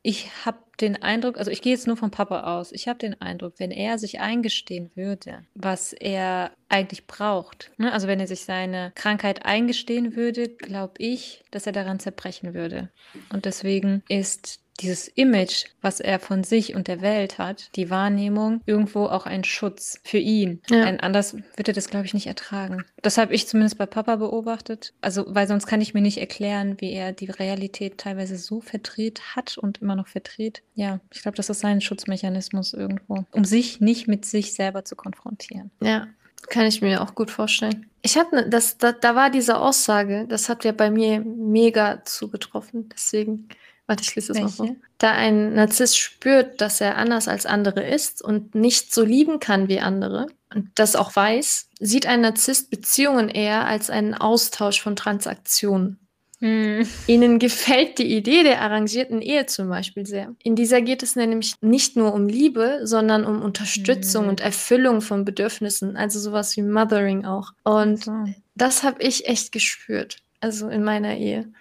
ich 0.02 0.30
habe 0.46 0.60
den 0.80 1.02
Eindruck, 1.02 1.38
also 1.38 1.50
ich 1.50 1.62
gehe 1.62 1.74
jetzt 1.74 1.88
nur 1.88 1.98
vom 1.98 2.12
Papa 2.12 2.58
aus, 2.58 2.72
ich 2.72 2.88
habe 2.88 3.00
den 3.00 3.20
Eindruck, 3.20 3.56
wenn 3.58 3.72
er 3.72 3.98
sich 3.98 4.20
eingestehen 4.20 4.92
würde, 4.96 5.46
was 5.56 5.92
er 5.94 6.52
eigentlich 6.70 7.08
braucht, 7.08 7.72
ne? 7.78 7.92
also 7.92 8.08
wenn 8.08 8.20
er 8.20 8.28
sich 8.28 8.42
seine 8.42 8.92
Krankheit 8.96 9.46
eingestehen 9.46 10.16
würde, 10.16 10.50
glaube 10.50 10.94
ich, 11.00 11.44
dass 11.52 11.66
er 11.66 11.74
daran 11.74 12.00
zerbrechen 12.00 12.54
würde. 12.54 12.90
Und 13.34 13.46
deswegen 13.46 14.04
ist 14.08 14.60
dieses 14.80 15.08
Image, 15.08 15.66
was 15.82 16.00
er 16.00 16.20
von 16.20 16.44
sich 16.44 16.76
und 16.76 16.88
der 16.88 17.02
Welt 17.02 17.38
hat, 17.38 17.76
die 17.76 17.90
Wahrnehmung, 17.90 18.62
irgendwo 18.66 19.06
auch 19.06 19.26
ein 19.26 19.44
Schutz 19.44 20.00
für 20.04 20.18
ihn. 20.18 20.62
Ja. 20.70 20.84
Ein 20.84 21.00
anders 21.00 21.36
wird 21.56 21.68
er 21.68 21.74
das, 21.74 21.90
glaube 21.90 22.06
ich, 22.06 22.14
nicht 22.14 22.28
ertragen. 22.28 22.84
Das 23.02 23.18
habe 23.18 23.34
ich 23.34 23.48
zumindest 23.48 23.78
bei 23.78 23.86
Papa 23.86 24.18
beobachtet. 24.18 24.94
Also, 25.02 25.26
weil 25.28 25.48
sonst 25.48 25.68
kann 25.68 25.82
ich 25.82 25.94
mir 25.94 26.02
nicht 26.02 26.20
erklären, 26.20 26.76
wie 26.80 26.92
er 26.92 27.12
die 27.12 27.30
Realität 27.30 27.98
teilweise 27.98 28.38
so 28.38 28.62
verdreht 28.62 29.36
hat 29.36 29.58
und 29.58 29.82
immer 29.82 29.96
noch 29.96 30.08
verdreht. 30.08 30.62
Ja, 30.76 31.00
ich 31.14 31.22
glaube, 31.22 31.38
das 31.38 31.50
ist 31.50 31.60
sein 31.60 31.82
Schutzmechanismus 31.82 32.74
irgendwo, 32.74 33.26
um 33.32 33.46
sich 33.46 33.82
nicht 33.82 34.08
mit 34.08 34.26
sich 34.26 34.54
selber 34.54 34.86
zu 34.86 34.96
konfrontieren. 34.96 35.72
Ja, 35.82 36.08
kann 36.50 36.66
ich 36.66 36.82
mir 36.82 37.02
auch 37.02 37.16
gut 37.16 37.32
vorstellen. 37.32 37.90
Ich 38.02 38.18
hatte, 38.18 38.36
ne, 38.36 38.50
das, 38.50 38.78
da, 38.78 38.92
da 38.92 39.16
war 39.16 39.30
diese 39.30 39.58
Aussage, 39.58 40.26
das 40.30 40.50
hat 40.50 40.64
ja 40.64 40.72
bei 40.72 40.92
mir 40.92 41.20
mega 41.20 42.04
zugetroffen. 42.06 42.90
Deswegen, 42.90 43.50
warte, 43.88 44.04
ich 44.04 44.16
lese 44.16 44.34
das 44.34 44.42
mal 44.42 44.50
vor. 44.50 44.76
Da 45.00 45.12
ein 45.12 45.54
Narzisst 45.56 45.98
spürt, 45.98 46.62
dass 46.62 46.82
er 46.82 46.98
anders 46.98 47.28
als 47.28 47.46
andere 47.46 47.84
ist 47.88 48.22
und 48.22 48.54
nicht 48.56 48.94
so 48.94 49.04
lieben 49.04 49.40
kann 49.40 49.68
wie 49.68 49.80
andere 49.80 50.28
und 50.54 50.70
das 50.76 50.96
auch 50.96 51.16
weiß, 51.16 51.70
sieht 51.80 52.06
ein 52.06 52.22
Narzisst 52.22 52.70
Beziehungen 52.70 53.30
eher 53.30 53.66
als 53.66 53.90
einen 53.90 54.14
Austausch 54.14 54.82
von 54.82 54.96
Transaktionen. 54.96 56.00
Hm. 56.40 56.88
Ihnen 57.08 57.40
gefällt 57.40 57.98
die 57.98 58.16
Idee 58.16 58.44
der 58.44 58.62
arrangierten 58.62 59.24
Ehe 59.24 59.48
zum 59.48 59.70
Beispiel 59.70 60.06
sehr. 60.06 60.36
In 60.44 60.56
dieser 60.56 60.82
geht 60.84 61.02
es 61.02 61.16
nämlich 61.16 61.56
nicht 61.62 61.96
nur 61.96 62.14
um 62.14 62.28
Liebe, 62.28 62.82
sondern 62.84 63.26
um 63.26 63.42
Unterstützung 63.42 64.24
Hm. 64.26 64.30
und 64.30 64.42
Erfüllung 64.42 65.02
von 65.02 65.26
Bedürfnissen, 65.26 65.98
also 65.98 66.20
sowas 66.20 66.56
wie 66.56 66.62
Mothering 66.62 67.26
auch. 67.26 67.54
Und 67.64 68.04
So. 68.04 68.14
das 68.54 68.84
habe 68.84 69.02
ich 69.02 69.28
echt 69.28 69.52
gespürt, 69.52 70.18
also 70.40 70.70
in 70.70 70.84
meiner 70.84 71.18
Ehe. 71.18 71.52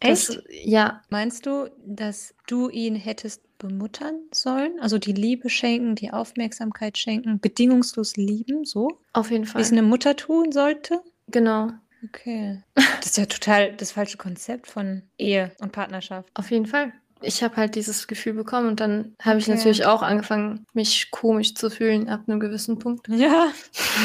Das, 0.00 0.28
Echt? 0.30 0.42
ja, 0.64 1.02
Meinst 1.10 1.46
du, 1.46 1.70
dass 1.84 2.34
du 2.46 2.68
ihn 2.68 2.94
hättest 2.94 3.42
bemuttern 3.58 4.20
sollen? 4.32 4.78
Also 4.80 4.98
die 4.98 5.12
Liebe 5.12 5.50
schenken, 5.50 5.96
die 5.96 6.12
Aufmerksamkeit 6.12 6.96
schenken, 6.98 7.40
bedingungslos 7.40 8.16
lieben, 8.16 8.64
so? 8.64 9.00
auf 9.12 9.30
jeden 9.32 9.44
Wie 9.44 9.48
Fall. 9.48 9.60
es 9.62 9.72
eine 9.72 9.82
Mutter 9.82 10.14
tun 10.16 10.52
sollte? 10.52 11.00
Genau, 11.28 11.70
Okay. 12.04 12.62
Das 13.00 13.06
ist 13.06 13.16
ja 13.16 13.26
total 13.26 13.72
das 13.74 13.90
falsche 13.92 14.18
Konzept 14.18 14.68
von 14.68 15.02
Ehe 15.18 15.50
und 15.58 15.72
Partnerschaft. 15.72 16.30
auf 16.34 16.50
jeden 16.52 16.66
Fall. 16.66 16.92
Ich 17.20 17.42
habe 17.42 17.56
halt 17.56 17.74
dieses 17.74 18.06
Gefühl 18.06 18.34
bekommen 18.34 18.68
und 18.68 18.78
dann 18.78 19.16
habe 19.20 19.40
ich 19.40 19.48
Okay. 19.48 19.56
natürlich 19.56 19.84
auch 19.84 20.02
angefangen, 20.02 20.64
mich 20.72 21.10
komisch 21.10 21.54
zu 21.56 21.68
fühlen 21.68 22.08
ab 22.08 22.20
einem 22.28 22.38
gewissen 22.38 22.78
Punkt. 22.78 23.08
Ja. 23.08 23.48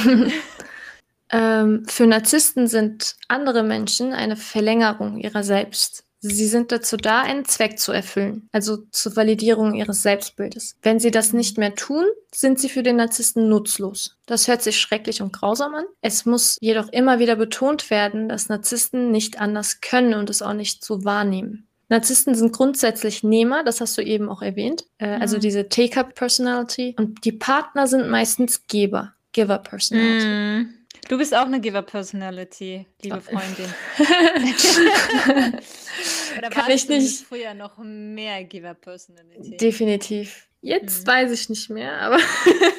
Ähm, 1.34 1.84
für 1.88 2.06
Narzissten 2.08 2.68
sind 2.68 3.16
andere 3.28 3.64
Menschen 3.64 4.14
eine 4.14 4.38
Verlängerung 4.38 5.18
ihrer 5.18 5.44
selbst. 5.44 6.06
Sie 6.26 6.48
sind 6.48 6.72
dazu 6.72 6.96
da, 6.96 7.22
einen 7.24 7.44
Zweck 7.44 7.78
zu 7.78 7.92
erfüllen, 7.92 8.48
also 8.54 8.78
zur 8.92 9.14
Validierung 9.18 9.74
ihres 9.74 10.04
Selbstbildes. 10.04 10.78
Wenn 10.82 10.98
sie 11.02 11.12
das 11.12 11.34
nicht 11.34 11.58
mehr 11.58 11.76
tun, 11.76 12.06
sind 12.34 12.60
sie 12.62 12.70
für 12.70 12.82
den 12.82 12.96
Narzissten 12.96 13.50
nutzlos. 13.50 14.16
Das 14.26 14.48
hört 14.48 14.62
sich 14.62 14.80
schrecklich 14.80 15.22
und 15.22 15.34
grausam 15.34 15.76
an. 15.76 15.84
Es 16.00 16.26
muss 16.26 16.58
jedoch 16.62 16.88
immer 16.94 17.20
wieder 17.20 17.36
betont 17.36 17.90
werden, 17.90 18.30
dass 18.30 18.48
Narzissten 18.48 19.12
nicht 19.12 19.42
anders 19.42 19.82
können 19.82 20.14
und 20.14 20.30
es 20.30 20.42
auch 20.42 20.54
nicht 20.54 20.86
so 20.86 21.04
wahrnehmen. 21.04 21.68
Narzissten 21.90 22.36
sind 22.36 22.54
grundsätzlich 22.54 23.24
Nehmer, 23.24 23.66
das 23.66 23.82
hast 23.82 23.98
du 23.98 24.02
eben 24.02 24.30
auch 24.30 24.42
erwähnt, 24.42 24.86
äh, 25.00 25.08
also 25.20 25.36
Mhm. 25.36 25.42
diese 25.42 25.68
Take-up-Personality. 25.68 26.96
Und 26.98 27.26
die 27.26 27.34
Partner 27.34 27.86
sind 27.86 28.10
meistens 28.10 28.66
Geber, 28.68 29.12
Giver-Personality. 29.34 30.26
Mm. 30.28 30.83
Du 31.10 31.18
bist 31.18 31.36
auch 31.36 31.46
eine 31.46 31.60
Giver-Personality, 31.60 32.88
liebe 33.02 33.22
Freundin. 33.22 33.74
Oder 36.38 36.50
Kann 36.50 36.72
ich 36.72 36.88
nicht. 36.88 37.26
früher 37.26 37.54
noch 37.54 37.78
mehr 37.78 38.44
Giver-Personality? 38.44 39.58
Definitiv. 39.58 40.48
Jetzt 40.62 41.06
mhm. 41.06 41.12
weiß 41.12 41.32
ich 41.32 41.50
nicht 41.50 41.70
mehr, 41.70 42.00
aber. 42.00 42.20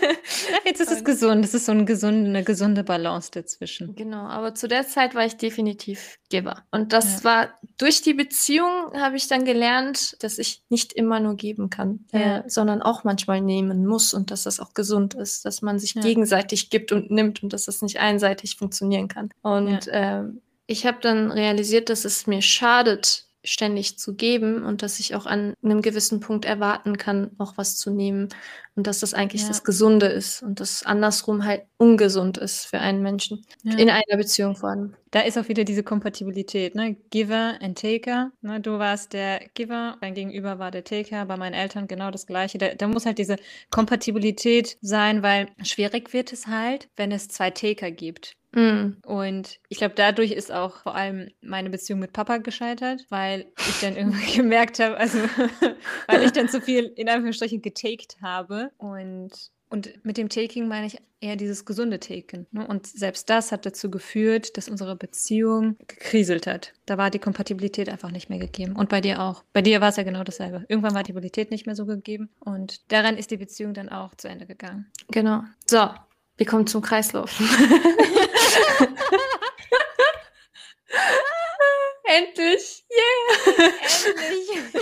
jetzt 0.64 0.80
ist 0.80 0.90
es 0.90 1.04
gesund. 1.04 1.44
Es 1.44 1.52
ist 1.52 1.66
so 1.66 1.72
eine 1.72 1.84
gesunde, 1.84 2.30
eine 2.30 2.42
gesunde 2.42 2.82
Balance 2.82 3.30
dazwischen. 3.30 3.94
Genau, 3.94 4.22
aber 4.26 4.54
zu 4.54 4.68
der 4.68 4.88
Zeit 4.88 5.14
war 5.14 5.26
ich 5.26 5.36
definitiv 5.36 6.18
Giver. 6.30 6.64
Und 6.70 6.94
das 6.94 7.18
ja. 7.18 7.24
war 7.24 7.60
durch 7.76 8.02
die 8.02 8.14
Beziehung 8.14 8.92
habe 8.94 9.16
ich 9.16 9.28
dann 9.28 9.44
gelernt, 9.44 10.22
dass 10.22 10.38
ich 10.38 10.62
nicht 10.68 10.92
immer 10.92 11.20
nur 11.20 11.36
geben 11.36 11.70
kann, 11.70 12.06
äh, 12.12 12.20
ja. 12.20 12.38
äh, 12.38 12.42
sondern 12.48 12.82
auch 12.82 13.04
manchmal 13.04 13.40
nehmen 13.40 13.86
muss 13.86 14.14
und 14.14 14.30
dass 14.30 14.44
das 14.44 14.60
auch 14.60 14.74
gesund 14.74 15.14
ist, 15.14 15.44
dass 15.44 15.62
man 15.62 15.78
sich 15.78 15.94
ja. 15.94 16.02
gegenseitig 16.02 16.70
gibt 16.70 16.92
und 16.92 17.10
nimmt 17.10 17.42
und 17.42 17.52
dass 17.52 17.64
das 17.64 17.82
nicht 17.82 17.98
einseitig 17.98 18.56
funktionieren 18.56 19.08
kann. 19.08 19.30
Und 19.42 19.88
ähm, 19.90 20.40
ich 20.66 20.86
habe 20.86 20.98
dann 21.00 21.30
realisiert, 21.30 21.90
dass 21.90 22.04
es 22.04 22.26
mir 22.26 22.42
schadet, 22.42 23.23
ständig 23.44 23.98
zu 23.98 24.14
geben 24.14 24.64
und 24.64 24.82
dass 24.82 24.98
ich 24.98 25.14
auch 25.14 25.26
an 25.26 25.54
einem 25.62 25.82
gewissen 25.82 26.20
Punkt 26.20 26.44
erwarten 26.44 26.96
kann, 26.96 27.30
noch 27.38 27.56
was 27.58 27.76
zu 27.76 27.90
nehmen 27.90 28.30
und 28.74 28.86
dass 28.86 29.00
das 29.00 29.14
eigentlich 29.14 29.42
ja. 29.42 29.48
das 29.48 29.62
Gesunde 29.62 30.06
ist 30.06 30.42
und 30.42 30.58
das 30.60 30.84
andersrum 30.84 31.44
halt 31.44 31.62
ungesund 31.76 32.38
ist 32.38 32.66
für 32.66 32.80
einen 32.80 33.02
Menschen 33.02 33.44
ja. 33.62 33.76
in 33.76 33.90
einer 33.90 34.16
Beziehung 34.16 34.56
vor 34.56 34.70
allem. 34.70 34.94
Da 35.10 35.20
ist 35.20 35.38
auch 35.38 35.48
wieder 35.48 35.62
diese 35.62 35.84
Kompatibilität, 35.84 36.74
ne? 36.74 36.96
Giver 37.10 37.58
and 37.60 37.78
Taker. 37.78 38.32
Ne? 38.40 38.60
Du 38.60 38.78
warst 38.78 39.12
der 39.12 39.42
Giver, 39.54 39.96
dein 40.00 40.14
Gegenüber 40.14 40.58
war 40.58 40.72
der 40.72 40.82
Taker, 40.82 41.24
bei 41.26 41.36
meinen 41.36 41.54
Eltern 41.54 41.86
genau 41.86 42.10
das 42.10 42.26
Gleiche. 42.26 42.58
Da, 42.58 42.74
da 42.74 42.88
muss 42.88 43.06
halt 43.06 43.18
diese 43.18 43.36
Kompatibilität 43.70 44.76
sein, 44.80 45.22
weil 45.22 45.48
schwierig 45.62 46.12
wird 46.12 46.32
es 46.32 46.48
halt, 46.48 46.88
wenn 46.96 47.12
es 47.12 47.28
zwei 47.28 47.50
Taker 47.50 47.92
gibt. 47.92 48.36
Mhm. 48.54 48.98
Und 49.04 49.58
ich 49.68 49.78
glaube, 49.78 49.94
dadurch 49.96 50.32
ist 50.32 50.52
auch 50.52 50.76
vor 50.82 50.94
allem 50.94 51.30
meine 51.40 51.70
Beziehung 51.70 52.00
mit 52.00 52.12
Papa 52.12 52.38
gescheitert, 52.38 53.04
weil 53.10 53.46
ich 53.58 53.80
dann 53.80 53.96
irgendwann 53.96 54.26
gemerkt 54.34 54.78
habe, 54.78 54.96
also 54.96 55.18
weil 56.06 56.22
ich 56.22 56.32
dann 56.32 56.48
zu 56.48 56.60
viel 56.60 56.92
in 56.96 57.08
Anführungsstrichen 57.08 57.62
getaked 57.62 58.16
habe. 58.22 58.70
Und, 58.78 59.30
und 59.68 60.04
mit 60.04 60.16
dem 60.16 60.28
Taking 60.28 60.68
meine 60.68 60.86
ich 60.86 60.98
eher 61.20 61.36
dieses 61.36 61.64
gesunde 61.64 61.98
Taken. 61.98 62.46
Ne? 62.52 62.66
Und 62.66 62.86
selbst 62.86 63.30
das 63.30 63.50
hat 63.50 63.64
dazu 63.64 63.90
geführt, 63.90 64.56
dass 64.56 64.68
unsere 64.68 64.94
Beziehung 64.94 65.76
gekriselt 65.86 66.46
hat. 66.46 66.74
Da 66.86 66.98
war 66.98 67.10
die 67.10 67.18
Kompatibilität 67.18 67.88
einfach 67.88 68.10
nicht 68.10 68.28
mehr 68.28 68.38
gegeben. 68.38 68.76
Und 68.76 68.90
bei 68.90 69.00
dir 69.00 69.22
auch. 69.22 69.42
Bei 69.52 69.62
dir 69.62 69.80
war 69.80 69.88
es 69.88 69.96
ja 69.96 70.02
genau 70.02 70.22
dasselbe. 70.22 70.64
Irgendwann 70.68 70.94
war 70.94 71.02
die 71.02 71.12
Stabilität 71.12 71.50
nicht 71.50 71.66
mehr 71.66 71.74
so 71.74 71.86
gegeben. 71.86 72.28
Und 72.40 72.92
daran 72.92 73.16
ist 73.16 73.30
die 73.30 73.38
Beziehung 73.38 73.72
dann 73.72 73.88
auch 73.88 74.14
zu 74.14 74.28
Ende 74.28 74.46
gegangen. 74.46 74.86
Genau. 75.08 75.42
So, 75.66 75.88
wir 76.36 76.46
kommen 76.46 76.66
zum 76.66 76.82
Kreislauf. 76.82 77.30
Endlich! 82.04 82.84
Yeah! 82.90 83.72
Endlich! 84.06 84.73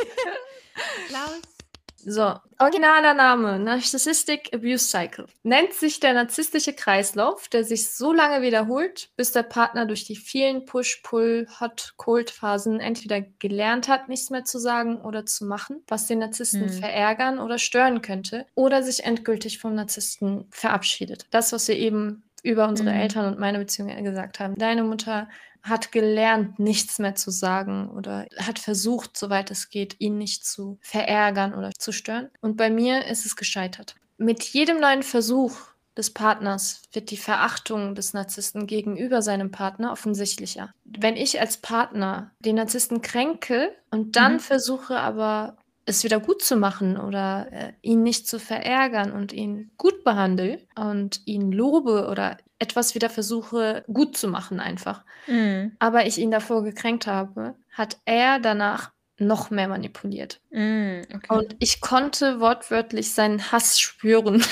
So, 2.05 2.35
originaler 2.59 3.15
Name, 3.15 3.61
Narcissistic 3.61 4.51
Abuse 4.53 4.85
Cycle. 4.87 5.27
Nennt 5.45 5.73
sich 5.73 6.01
der 6.01 6.15
narzisstische 6.15 6.73
Kreislauf, 6.73 7.49
der 7.49 7.65
sich 7.65 7.91
so 7.91 8.13
lange 8.13 8.43
wiederholt, 8.43 9.11
bis 9.17 9.31
der 9.31 9.45
Partner 9.45 9.87
durch 9.87 10.05
die 10.05 10.17
vielen 10.17 10.65
Push-Pull, 10.65 11.47
Hot-Cold-Phasen 11.61 12.81
entweder 12.81 13.21
gelernt 13.21 13.87
hat, 13.87 14.09
nichts 14.09 14.31
mehr 14.31 14.45
zu 14.45 14.59
sagen 14.59 15.01
oder 15.01 15.27
zu 15.27 15.45
machen, 15.45 15.83
was 15.87 16.09
den 16.09 16.19
Narzissten 16.19 16.69
hm. 16.69 16.73
verärgern 16.73 17.39
oder 17.39 17.59
stören 17.59 18.03
könnte, 18.03 18.47
oder 18.55 18.83
sich 18.83 19.05
endgültig 19.05 19.61
vom 19.61 19.75
Narzissten 19.75 20.47
verabschiedet. 20.51 21.27
Das, 21.31 21.53
was 21.53 21.69
wir 21.69 21.77
eben 21.77 22.25
über 22.43 22.69
unsere 22.69 22.91
hm. 22.91 23.01
Eltern 23.01 23.27
und 23.33 23.39
meine 23.39 23.59
Beziehung 23.59 23.89
gesagt 24.03 24.41
haben. 24.41 24.57
Deine 24.57 24.83
Mutter 24.83 25.29
hat 25.63 25.93
gelernt, 25.93 26.59
nichts 26.59 26.99
mehr 26.99 27.15
zu 27.15 27.31
sagen 27.31 27.89
oder 27.91 28.27
hat 28.39 28.59
versucht, 28.59 29.17
soweit 29.17 29.51
es 29.51 29.71
geht, 29.71 29.97
ihn 30.01 30.19
nicht 30.19 30.45
zu 30.45 30.79
verärgern 30.81 31.55
oder 31.55 31.71
zu 31.79 31.93
stören. 31.93 32.31
Und 32.41 32.57
bei 32.57 32.69
mir 32.69 33.07
ist 33.07 33.25
es 33.25 33.37
gescheitert. 33.37 33.95
Mit 34.19 34.43
jedem 34.43 34.81
neuen 34.81 35.03
Versuch 35.03 35.57
des 35.97 36.11
Partners 36.11 36.83
wird 36.93 37.11
die 37.11 37.17
Verachtung 37.17 37.95
des 37.95 38.15
Narzissten 38.15 38.67
gegenüber 38.67 39.23
seinem 39.23 39.51
Partner 39.51 39.93
offensichtlicher. 39.93 40.73
Wenn 40.85 41.17
ich 41.17 41.39
als 41.41 41.59
Partner 41.59 42.33
den 42.41 42.57
Narzissten 42.57 43.03
kränke 43.03 43.73
und 43.91 44.17
dann 44.17 44.35
mhm. 44.35 44.41
versuche 44.41 44.99
aber 44.99 45.57
es 45.85 46.05
wieder 46.05 46.21
gut 46.21 46.43
zu 46.43 46.57
machen 46.57 46.97
oder 46.97 47.49
äh, 47.51 47.73
ihn 47.83 48.03
nicht 48.03 48.29
zu 48.29 48.39
verärgern 48.39 49.13
und 49.13 49.33
ihn 49.33 49.71
gut 49.77 50.05
behandle 50.05 50.59
und 50.77 51.21
ihn 51.27 51.53
lobe 51.53 52.09
oder 52.09 52.37
etwas 52.59 52.95
wieder 52.95 53.11
versuche 53.11 53.85
gut 53.93 54.17
zu 54.17 54.29
machen 54.29 54.61
einfach. 54.61 55.05
Mhm. 55.27 55.73
Aber 55.79 56.07
ich 56.07 56.19
ihn 56.19 56.31
davor 56.31 56.63
gekränkt 56.63 57.07
habe, 57.07 57.57
hat 57.71 57.99
er 58.05 58.39
danach 58.39 58.93
noch 59.19 59.51
mehr 59.51 59.69
manipuliert. 59.69 60.41
Mm, 60.51 61.03
okay. 61.15 61.27
Und 61.29 61.57
ich 61.61 61.81
konnte 61.81 62.41
wortwörtlich 62.41 63.15
seinen 63.15 63.53
Hass 63.53 63.79
spüren. 63.79 64.43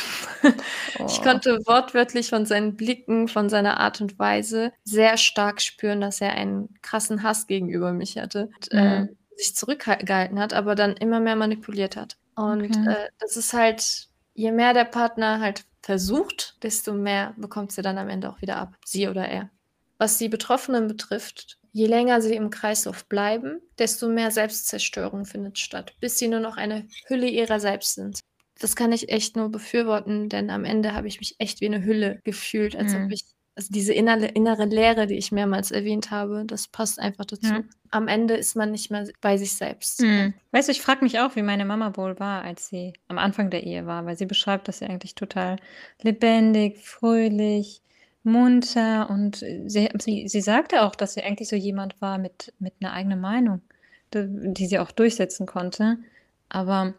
oh. 0.99 1.07
Ich 1.07 1.23
konnte 1.23 1.61
wortwörtlich 1.67 2.31
von 2.31 2.47
seinen 2.47 2.77
Blicken, 2.77 3.29
von 3.29 3.49
seiner 3.49 3.81
Art 3.81 4.01
und 4.01 4.19
Weise 4.19 4.73
sehr 4.85 5.17
stark 5.17 5.61
spüren, 5.61 6.01
dass 6.01 6.21
er 6.21 6.33
einen 6.33 6.75
krassen 6.83 7.23
Hass 7.23 7.47
gegenüber 7.47 7.93
mich 7.93 8.17
hatte. 8.19 8.51
Und, 8.55 8.73
mm. 8.73 8.77
äh, 8.77 9.09
sich 9.41 9.57
zurückgehalten 9.57 10.39
hat, 10.39 10.53
aber 10.53 10.75
dann 10.75 10.97
immer 10.97 11.21
mehr 11.21 11.37
manipuliert 11.37 11.97
hat. 11.97 12.17
Und 12.37 12.65
okay. 12.65 12.89
äh, 12.89 13.09
das 13.19 13.37
ist 13.37 13.53
halt, 13.53 14.09
je 14.35 14.53
mehr 14.53 14.75
der 14.75 14.85
Partner 14.85 15.41
halt 15.41 15.65
versucht, 15.83 16.57
desto 16.63 16.93
mehr 16.93 17.35
bekommt 17.37 17.73
sie 17.73 17.83
dann 17.83 17.99
am 17.99 18.09
Ende 18.09 18.31
auch 18.31 18.41
wieder 18.41 18.57
ab, 18.57 18.77
sie 18.85 19.09
oder 19.09 19.27
er. 19.29 19.51
Was 19.99 20.19
die 20.19 20.29
Betroffenen 20.29 20.89
betrifft, 20.89 21.59
je 21.73 21.87
länger 21.87 22.21
sie 22.21 22.35
im 22.35 22.51
Kreislauf 22.51 23.07
bleiben, 23.07 23.61
desto 23.79 24.09
mehr 24.09 24.31
Selbstzerstörung 24.31 25.25
findet 25.25 25.59
statt, 25.59 25.95
bis 26.01 26.19
sie 26.19 26.29
nur 26.29 26.41
noch 26.41 26.57
eine 26.57 26.87
Hülle 27.07 27.29
ihrer 27.29 27.61
selbst 27.61 27.95
sind. 27.95 28.21
Das 28.59 28.77
kann 28.77 28.93
ich 28.93 29.09
echt 29.09 29.37
nur 29.37 29.51
befürworten, 29.51 30.29
denn 30.29 30.51
am 30.51 30.65
Ende 30.65 30.95
habe 30.95 31.09
ich 31.09 31.19
mich 31.19 31.37
echt 31.39 31.61
wie 31.61 31.67
eine 31.67 31.83
Hülle 31.83 32.21
gefühlt, 32.25 32.77
als 32.77 32.93
mhm. 32.93 33.05
ob 33.05 33.13
ich 33.13 33.25
also 33.57 33.73
diese 33.73 33.93
innere, 33.93 34.27
innere 34.27 34.65
Leere, 34.65 35.07
die 35.07 35.17
ich 35.17 35.33
mehrmals 35.33 35.71
erwähnt 35.71 36.11
habe, 36.11 36.45
das 36.47 36.69
passt 36.69 36.99
einfach 36.99 37.25
dazu. 37.25 37.53
Ja. 37.53 37.61
Am 37.91 38.09
Ende 38.09 38.35
ist 38.35 38.57
man 38.57 38.71
nicht 38.71 38.91
mehr 38.91 39.09
bei 39.21 39.37
sich 39.37 39.53
selbst. 39.53 40.01
Mhm. 40.01 40.35
Weißt 40.53 40.69
du, 40.69 40.73
ich 40.73 40.81
frage 40.81 41.05
mich 41.05 41.19
auch, 41.19 41.37
wie 41.37 41.43
meine 41.43 41.65
Mama 41.65 41.97
wohl 41.97 42.19
war, 42.21 42.43
als 42.43 42.69
sie 42.69 42.93
am 43.09 43.19
Anfang 43.19 43.51
der 43.51 43.65
Ehe 43.65 43.87
war, 43.87 44.07
weil 44.07 44.17
sie 44.17 44.27
beschreibt, 44.27 44.69
dass 44.69 44.79
sie 44.79 44.87
eigentlich 44.87 45.15
total 45.15 45.57
lebendig, 46.01 46.79
fröhlich, 46.79 47.83
munter 48.23 49.11
und 49.11 49.37
sie, 49.37 49.89
sie, 49.99 50.29
sie 50.29 50.41
sagte 50.41 50.83
auch, 50.83 50.95
dass 50.95 51.15
sie 51.15 51.23
eigentlich 51.23 51.49
so 51.49 51.57
jemand 51.57 52.01
war 52.01 52.19
mit, 52.19 52.53
mit 52.59 52.75
einer 52.81 52.93
eigenen 52.93 53.21
Meinung, 53.21 53.63
die, 54.15 54.27
die 54.29 54.67
sie 54.67 54.79
auch 54.79 54.93
durchsetzen 54.93 55.47
konnte. 55.47 55.99
Aber 56.49 56.95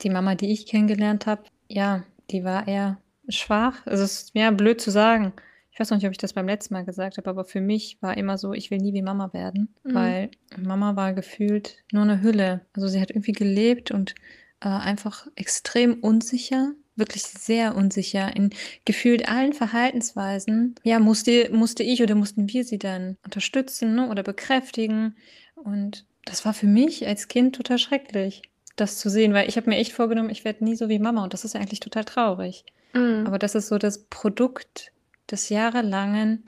die 0.00 0.10
Mama, 0.10 0.34
die 0.34 0.52
ich 0.52 0.66
kennengelernt 0.66 1.26
habe, 1.26 1.42
ja, 1.68 2.04
die 2.30 2.44
war 2.44 2.66
eher 2.66 2.98
schwach. 3.28 3.86
Es 3.86 4.00
ist 4.00 4.30
ja 4.34 4.50
blöd 4.50 4.80
zu 4.80 4.90
sagen 4.90 5.34
ich 5.80 5.82
weiß 5.82 5.92
noch 5.92 5.96
nicht, 5.96 6.06
ob 6.06 6.12
ich 6.12 6.18
das 6.18 6.34
beim 6.34 6.46
letzten 6.46 6.74
Mal 6.74 6.84
gesagt 6.84 7.16
habe, 7.16 7.30
aber 7.30 7.42
für 7.42 7.62
mich 7.62 7.96
war 8.02 8.14
immer 8.14 8.36
so, 8.36 8.52
ich 8.52 8.70
will 8.70 8.76
nie 8.76 8.92
wie 8.92 9.00
Mama 9.00 9.32
werden, 9.32 9.74
mhm. 9.82 9.94
weil 9.94 10.30
Mama 10.58 10.94
war 10.94 11.14
gefühlt 11.14 11.78
nur 11.90 12.02
eine 12.02 12.20
Hülle. 12.20 12.66
Also 12.74 12.86
sie 12.86 13.00
hat 13.00 13.08
irgendwie 13.10 13.32
gelebt 13.32 13.90
und 13.90 14.14
äh, 14.60 14.68
einfach 14.68 15.26
extrem 15.36 15.94
unsicher, 15.94 16.72
wirklich 16.96 17.22
sehr 17.22 17.76
unsicher 17.76 18.36
in 18.36 18.50
gefühlt 18.84 19.26
allen 19.26 19.54
Verhaltensweisen. 19.54 20.74
Ja, 20.82 20.98
musste, 20.98 21.48
musste 21.50 21.82
ich 21.82 22.02
oder 22.02 22.14
mussten 22.14 22.52
wir 22.52 22.62
sie 22.64 22.78
dann 22.78 23.16
unterstützen 23.24 23.94
ne, 23.94 24.10
oder 24.10 24.22
bekräftigen. 24.22 25.16
Und 25.54 26.04
das 26.26 26.44
war 26.44 26.52
für 26.52 26.66
mich 26.66 27.06
als 27.06 27.26
Kind 27.28 27.56
total 27.56 27.78
schrecklich, 27.78 28.42
das 28.76 28.98
zu 28.98 29.08
sehen, 29.08 29.32
weil 29.32 29.48
ich 29.48 29.56
habe 29.56 29.70
mir 29.70 29.76
echt 29.78 29.92
vorgenommen, 29.92 30.28
ich 30.28 30.44
werde 30.44 30.62
nie 30.62 30.76
so 30.76 30.90
wie 30.90 30.98
Mama 30.98 31.24
und 31.24 31.32
das 31.32 31.46
ist 31.46 31.56
eigentlich 31.56 31.80
total 31.80 32.04
traurig. 32.04 32.66
Mhm. 32.92 33.24
Aber 33.26 33.38
das 33.38 33.54
ist 33.54 33.68
so 33.68 33.78
das 33.78 34.04
Produkt 34.10 34.92
des 35.30 35.48
jahrelangen 35.48 36.44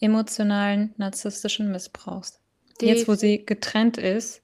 emotionalen 0.00 0.94
narzisstischen 0.96 1.70
Missbrauchs. 1.70 2.40
Jetzt, 2.80 3.08
wo 3.08 3.14
sie 3.14 3.44
getrennt 3.44 3.96
ist, 3.96 4.42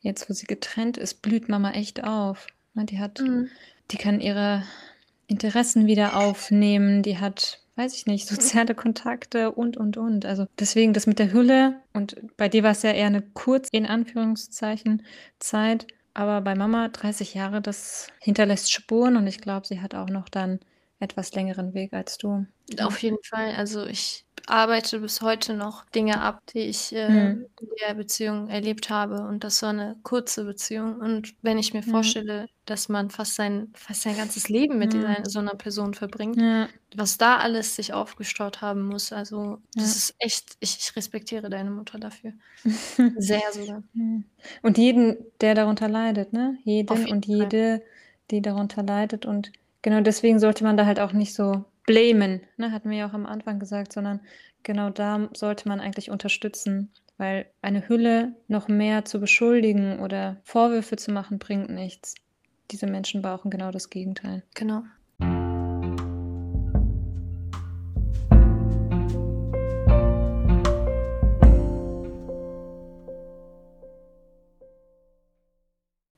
jetzt, 0.00 0.28
wo 0.28 0.34
sie 0.34 0.46
getrennt 0.46 0.96
ist, 0.96 1.22
blüht 1.22 1.48
Mama 1.48 1.72
echt 1.72 2.02
auf. 2.04 2.46
Die 2.74 2.98
hat, 2.98 3.20
mhm. 3.20 3.48
die 3.90 3.96
kann 3.98 4.20
ihre 4.20 4.64
Interessen 5.26 5.86
wieder 5.86 6.16
aufnehmen, 6.16 7.02
die 7.02 7.18
hat, 7.18 7.60
weiß 7.76 7.94
ich 7.94 8.06
nicht, 8.06 8.26
soziale 8.28 8.74
Kontakte 8.74 9.52
und, 9.52 9.76
und, 9.76 9.96
und. 9.96 10.24
Also 10.24 10.46
deswegen 10.58 10.92
das 10.92 11.06
mit 11.06 11.18
der 11.18 11.32
Hülle 11.32 11.80
und 11.92 12.16
bei 12.36 12.48
dir 12.48 12.62
war 12.62 12.72
es 12.72 12.82
ja 12.82 12.92
eher 12.92 13.06
eine 13.06 13.22
kurz, 13.22 13.68
in 13.70 13.86
Anführungszeichen, 13.86 15.02
Zeit. 15.38 15.86
Aber 16.14 16.40
bei 16.42 16.54
Mama 16.54 16.88
30 16.88 17.34
Jahre, 17.34 17.60
das 17.60 18.06
hinterlässt 18.20 18.72
Spuren 18.72 19.16
und 19.16 19.26
ich 19.26 19.40
glaube, 19.40 19.66
sie 19.66 19.80
hat 19.80 19.94
auch 19.96 20.08
noch 20.08 20.28
dann 20.28 20.60
etwas 21.04 21.32
längeren 21.34 21.74
Weg 21.74 21.92
als 21.92 22.18
du. 22.18 22.46
Auf 22.80 23.02
jeden 23.02 23.18
Fall. 23.22 23.54
Also 23.56 23.86
ich 23.86 24.24
arbeite 24.46 25.00
bis 25.00 25.22
heute 25.22 25.54
noch 25.54 25.86
Dinge 25.90 26.20
ab, 26.20 26.40
die 26.52 26.60
ich 26.60 26.92
äh, 26.94 27.08
Mhm. 27.08 27.46
in 27.60 27.68
der 27.86 27.94
Beziehung 27.94 28.48
erlebt 28.48 28.90
habe. 28.90 29.20
Und 29.26 29.44
das 29.44 29.62
war 29.62 29.70
eine 29.70 29.96
kurze 30.02 30.44
Beziehung. 30.44 30.96
Und 31.00 31.34
wenn 31.42 31.56
ich 31.58 31.72
mir 31.72 31.80
Ja. 31.82 31.90
vorstelle, 31.90 32.46
dass 32.66 32.88
man 32.90 33.10
fast 33.10 33.36
sein, 33.36 33.72
fast 33.74 34.02
sein 34.02 34.16
ganzes 34.16 34.48
Leben 34.48 34.78
mit 34.78 34.92
dieser, 34.92 35.20
Mhm. 35.20 35.24
so 35.26 35.38
einer 35.38 35.54
Person 35.54 35.94
verbringt, 35.94 36.36
Ja. 36.40 36.68
was 36.96 37.16
da 37.18 37.36
alles 37.38 37.76
sich 37.76 37.92
aufgestaut 37.94 38.60
haben 38.60 38.82
muss, 38.86 39.12
also 39.12 39.58
das 39.74 39.84
Ja. 39.86 39.92
ist 39.92 40.14
echt, 40.18 40.56
ich, 40.60 40.76
ich 40.78 40.96
respektiere 40.96 41.48
deine 41.48 41.70
Mutter 41.70 41.98
dafür. 41.98 42.32
Sehr 43.16 43.42
sogar. 43.52 43.82
Und 44.62 44.78
jeden, 44.78 45.16
der 45.40 45.54
darunter 45.54 45.88
leidet, 45.88 46.32
ne? 46.32 46.58
Jeden 46.64 46.88
und 47.06 47.26
Fall. 47.26 47.34
jede, 47.36 47.82
die 48.30 48.42
darunter 48.42 48.82
leidet. 48.82 49.24
Und 49.26 49.52
genau 49.84 50.00
deswegen 50.00 50.40
sollte 50.40 50.64
man 50.64 50.76
da 50.76 50.86
halt 50.86 50.98
auch 50.98 51.12
nicht 51.12 51.34
so 51.34 51.64
blamen, 51.86 52.40
ne? 52.56 52.72
Hatten 52.72 52.90
wir 52.90 52.96
ja 52.96 53.08
auch 53.08 53.12
am 53.12 53.26
Anfang 53.26 53.60
gesagt, 53.60 53.92
sondern 53.92 54.20
genau 54.64 54.90
da 54.90 55.28
sollte 55.34 55.68
man 55.68 55.78
eigentlich 55.78 56.10
unterstützen, 56.10 56.90
weil 57.18 57.46
eine 57.60 57.86
Hülle 57.86 58.34
noch 58.48 58.66
mehr 58.66 59.04
zu 59.04 59.20
beschuldigen 59.20 60.00
oder 60.00 60.40
Vorwürfe 60.42 60.96
zu 60.96 61.12
machen, 61.12 61.38
bringt 61.38 61.68
nichts. 61.68 62.14
Diese 62.70 62.86
Menschen 62.86 63.20
brauchen 63.20 63.50
genau 63.50 63.70
das 63.70 63.90
Gegenteil. 63.90 64.42
Genau. 64.54 64.82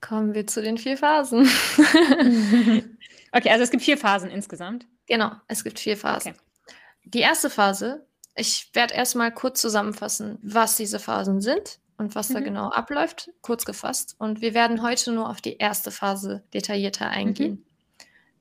Kommen 0.01 0.35
wir 0.35 0.47
zu 0.47 0.63
den 0.63 0.79
vier 0.79 0.97
Phasen. 0.97 1.49
okay, 3.33 3.51
also 3.51 3.63
es 3.65 3.71
gibt 3.71 3.83
vier 3.83 3.99
Phasen 3.99 4.31
insgesamt. 4.31 4.87
Genau, 5.07 5.33
es 5.49 5.65
gibt 5.65 5.79
vier 5.79 5.97
Phasen. 5.97 6.33
Okay. 6.33 6.41
Die 7.05 7.21
erste 7.21 7.51
Phase, 7.51 8.07
ich 8.35 8.71
werde 8.75 8.95
erstmal 8.95 9.33
kurz 9.33 9.61
zusammenfassen, 9.61 10.39
was 10.43 10.77
diese 10.77 10.99
Phasen 10.99 11.41
sind 11.41 11.79
und 11.99 12.15
was 12.15 12.29
da 12.29 12.41
Mhm. 12.41 12.45
genau 12.45 12.71
abläuft, 12.71 13.31
kurz 13.43 13.65
gefasst. 13.65 14.17
Und 14.19 14.41
wir 14.41 14.53
werden 14.55 14.83
heute 14.83 15.13
nur 15.13 15.29
auf 15.31 15.41
die 15.41 15.57
erste 15.57 15.91
Phase 15.91 16.43
detaillierter 16.53 17.09
eingehen. 17.09 17.63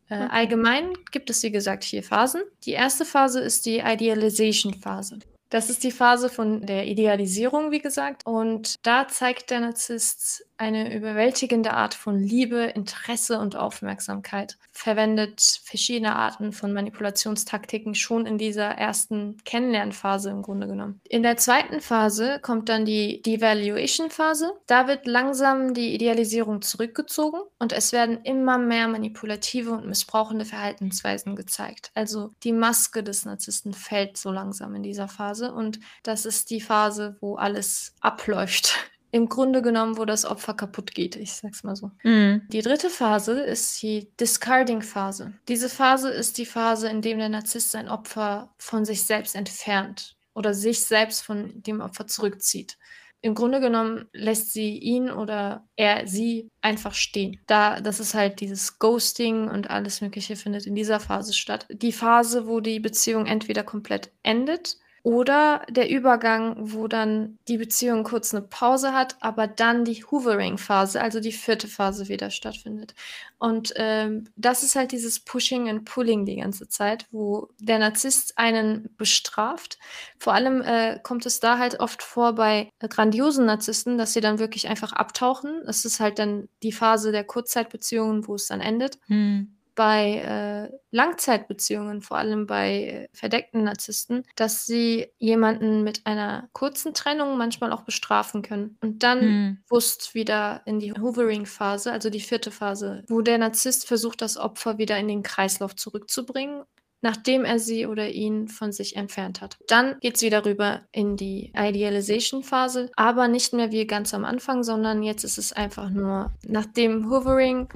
Äh, 0.09 0.15
Okay. 0.17 0.27
Allgemein 0.29 0.93
gibt 1.11 1.31
es, 1.31 1.41
wie 1.41 1.49
gesagt, 1.49 1.83
vier 1.83 2.03
Phasen. 2.03 2.41
Die 2.63 2.71
erste 2.73 3.05
Phase 3.05 3.39
ist 3.41 3.65
die 3.65 3.79
Idealization-Phase. 3.79 5.17
Das 5.55 5.69
ist 5.69 5.85
die 5.85 5.91
Phase 5.91 6.27
von 6.27 6.65
der 6.65 6.85
Idealisierung, 6.85 7.71
wie 7.71 7.79
gesagt. 7.79 8.25
Und 8.25 8.75
da 8.85 9.07
zeigt 9.07 9.51
der 9.51 9.61
Narzisst 9.61 10.45
eine 10.57 10.93
überwältigende 10.95 11.73
Art 11.73 11.93
von 11.93 12.17
Liebe, 12.17 12.63
Interesse 12.63 13.39
und 13.39 13.55
Aufmerksamkeit. 13.55 14.57
Verwendet 14.71 15.41
verschiedene 15.63 16.15
Arten 16.15 16.51
von 16.53 16.73
Manipulationstaktiken 16.73 17.95
schon 17.95 18.25
in 18.25 18.37
dieser 18.37 18.65
ersten 18.65 19.37
Kennenlernphase 19.43 20.29
im 20.29 20.41
Grunde 20.41 20.67
genommen. 20.67 21.01
In 21.07 21.23
der 21.23 21.37
zweiten 21.37 21.81
Phase 21.81 22.39
kommt 22.41 22.69
dann 22.69 22.85
die 22.85 23.21
Devaluation-Phase. 23.21 24.53
Da 24.67 24.87
wird 24.87 25.07
langsam 25.07 25.73
die 25.73 25.93
Idealisierung 25.93 26.61
zurückgezogen 26.61 27.39
und 27.59 27.73
es 27.73 27.91
werden 27.91 28.19
immer 28.23 28.57
mehr 28.57 28.87
manipulative 28.87 29.71
und 29.71 29.87
missbrauchende 29.87 30.45
Verhaltensweisen 30.45 31.35
gezeigt. 31.35 31.91
Also 31.95 32.31
die 32.43 32.53
Maske 32.53 33.03
des 33.03 33.25
Narzissten 33.25 33.73
fällt 33.73 34.17
so 34.17 34.31
langsam 34.31 34.75
in 34.75 34.83
dieser 34.83 35.07
Phase 35.07 35.44
und 35.51 35.79
das 36.03 36.25
ist 36.25 36.49
die 36.49 36.61
Phase, 36.61 37.17
wo 37.21 37.35
alles 37.35 37.93
abläuft. 38.01 38.75
Im 39.11 39.29
Grunde 39.29 39.61
genommen, 39.61 39.97
wo 39.97 40.03
das 40.03 40.25
Opfer 40.25 40.53
kaputt 40.53 40.93
geht, 40.93 41.15
ich 41.15 41.31
sag's 41.31 41.63
mal 41.63 41.77
so. 41.77 41.91
Mhm. 42.03 42.41
Die 42.49 42.61
dritte 42.61 42.89
Phase 42.89 43.39
ist 43.39 43.81
die 43.81 44.11
Discarding-Phase. 44.19 45.33
Diese 45.47 45.69
Phase 45.69 46.09
ist 46.09 46.37
die 46.37 46.45
Phase, 46.45 46.89
in 46.89 47.01
der 47.01 47.15
der 47.15 47.29
Narzisst 47.29 47.71
sein 47.71 47.87
Opfer 47.87 48.53
von 48.57 48.83
sich 48.83 49.05
selbst 49.05 49.35
entfernt 49.35 50.17
oder 50.33 50.53
sich 50.53 50.81
selbst 50.81 51.21
von 51.21 51.63
dem 51.63 51.79
Opfer 51.79 52.07
zurückzieht. 52.07 52.77
Im 53.25 53.33
Grunde 53.33 53.59
genommen 53.59 54.07
lässt 54.13 54.53
sie 54.53 54.77
ihn 54.77 55.09
oder 55.09 55.67
er 55.75 56.07
sie 56.07 56.51
einfach 56.61 56.93
stehen. 56.93 57.41
Da, 57.47 57.81
das 57.81 57.99
ist 57.99 58.13
halt 58.13 58.39
dieses 58.39 58.77
Ghosting 58.77 59.47
und 59.47 59.71
alles 59.71 60.01
Mögliche 60.01 60.35
findet 60.35 60.67
in 60.67 60.75
dieser 60.75 60.99
Phase 60.99 61.33
statt. 61.33 61.65
Die 61.71 61.91
Phase, 61.91 62.45
wo 62.45 62.59
die 62.59 62.79
Beziehung 62.79 63.25
entweder 63.25 63.63
komplett 63.63 64.11
endet 64.21 64.77
oder 65.05 65.61
der 65.69 65.87
Übergang, 65.91 66.55
wo 66.57 66.87
dann 66.87 67.37
die 67.47 67.59
Beziehung 67.59 68.03
kurz 68.03 68.33
eine 68.33 68.41
Pause 68.41 68.91
hat, 68.91 69.17
aber 69.19 69.45
dann 69.45 69.85
die 69.85 70.03
Hoovering-Phase, 70.03 70.99
also 70.99 71.19
die 71.19 71.31
vierte 71.31 71.67
Phase 71.67 72.07
wieder 72.07 72.31
stattfindet. 72.31 72.95
Und 73.37 73.71
ähm, 73.75 74.23
das 74.35 74.63
ist 74.63 74.75
halt 74.75 74.91
dieses 74.91 75.19
Pushing 75.19 75.69
and 75.69 75.85
Pulling 75.85 76.25
die 76.25 76.37
ganze 76.37 76.67
Zeit, 76.69 77.05
wo 77.11 77.49
der 77.59 77.77
Narzisst 77.77 78.39
einen 78.39 78.89
bestraft. 78.97 79.77
Vor 80.17 80.33
allem 80.33 80.63
äh, 80.63 80.99
kommt 81.03 81.27
es 81.27 81.39
da 81.39 81.59
halt 81.59 81.79
oft 81.79 82.01
vor 82.01 82.33
bei 82.33 82.71
grandiosen 82.79 83.45
Narzissten, 83.45 83.99
dass 83.99 84.13
sie 84.13 84.21
dann 84.21 84.39
wirklich 84.39 84.69
einfach 84.69 84.91
abtauchen. 84.91 85.61
Das 85.67 85.85
ist 85.85 85.99
halt 85.99 86.17
dann 86.17 86.49
die 86.63 86.71
Phase 86.71 87.11
der 87.11 87.25
Kurzzeitbeziehungen, 87.25 88.27
wo 88.27 88.33
es 88.33 88.47
dann 88.47 88.59
endet 88.59 88.97
Mhm. 89.07 89.55
Bei 89.75 90.69
äh, 90.71 90.77
Langzeitbeziehungen, 90.91 92.01
vor 92.01 92.17
allem 92.17 92.47
bei 92.47 92.83
äh, 92.83 93.07
verdeckten 93.13 93.63
Narzissten, 93.65 94.23
dass 94.35 94.65
sie 94.65 95.07
jemanden 95.17 95.83
mit 95.83 96.05
einer 96.05 96.49
kurzen 96.53 96.93
Trennung 96.93 97.37
manchmal 97.37 97.71
auch 97.71 97.81
bestrafen 97.83 98.41
können 98.41 98.77
und 98.81 99.03
dann 99.03 99.25
Mhm. 99.25 99.57
bewusst 99.69 100.13
wieder 100.15 100.61
in 100.65 100.79
die 100.79 100.93
Hoovering-Phase, 100.93 101.91
also 101.91 102.09
die 102.09 102.19
vierte 102.19 102.51
Phase, 102.51 103.03
wo 103.07 103.21
der 103.21 103.37
Narzisst 103.37 103.87
versucht, 103.87 104.21
das 104.21 104.37
Opfer 104.37 104.77
wieder 104.77 104.97
in 104.97 105.07
den 105.07 105.23
Kreislauf 105.23 105.75
zurückzubringen 105.75 106.63
nachdem 107.01 107.45
er 107.45 107.59
sie 107.59 107.85
oder 107.85 108.09
ihn 108.09 108.47
von 108.47 108.71
sich 108.71 108.95
entfernt 108.95 109.39
hat. 109.39 109.57
Dann 109.67 109.99
geht 109.99 110.15
es 110.15 110.23
wieder 110.23 110.43
rüber 110.43 110.81
in 110.91 111.17
die 111.17 111.53
Idealization-Phase, 111.55 112.89
aber 112.95 113.27
nicht 113.27 113.53
mehr 113.53 113.71
wie 113.71 113.85
ganz 113.85 114.15
am 114.15 114.25
Anfang, 114.25 114.63
sondern 114.63 115.03
jetzt 115.03 115.23
ist 115.23 115.37
es 115.37 115.53
einfach 115.53 115.91
nur 115.91 116.33
nach 116.47 116.65
dem 116.65 117.07
Hovering 117.11 117.67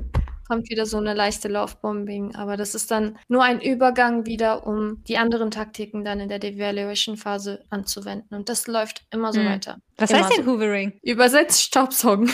kommt 0.50 0.70
wieder 0.70 0.86
so 0.86 0.98
eine 0.98 1.14
leichte 1.14 1.48
Laufbombing, 1.48 2.36
aber 2.36 2.58
das 2.58 2.76
ist 2.76 2.92
dann 2.92 3.18
nur 3.30 3.44
ein 3.44 3.62
Übergang 3.62 4.26
wieder, 4.26 4.68
um 4.68 5.04
die 5.06 5.18
anderen 5.18 5.52
Taktiken 5.52 6.04
dann 6.04 6.20
in 6.20 6.30
der 6.30 6.40
Devaluation-Phase 6.40 7.66
anzuwenden. 7.70 8.36
Und 8.36 8.50
das 8.50 8.68
läuft 8.68 9.06
immer 9.12 9.32
so 9.34 9.42
Hm. 9.42 9.48
weiter. 9.48 9.78
Was 9.98 10.12
Immer 10.12 10.22
heißt 10.22 10.38
denn 10.38 10.46
so. 10.46 10.52
Hoovering? 10.52 11.00
Übersetzt 11.04 11.62
Staubsaugen. 11.64 12.32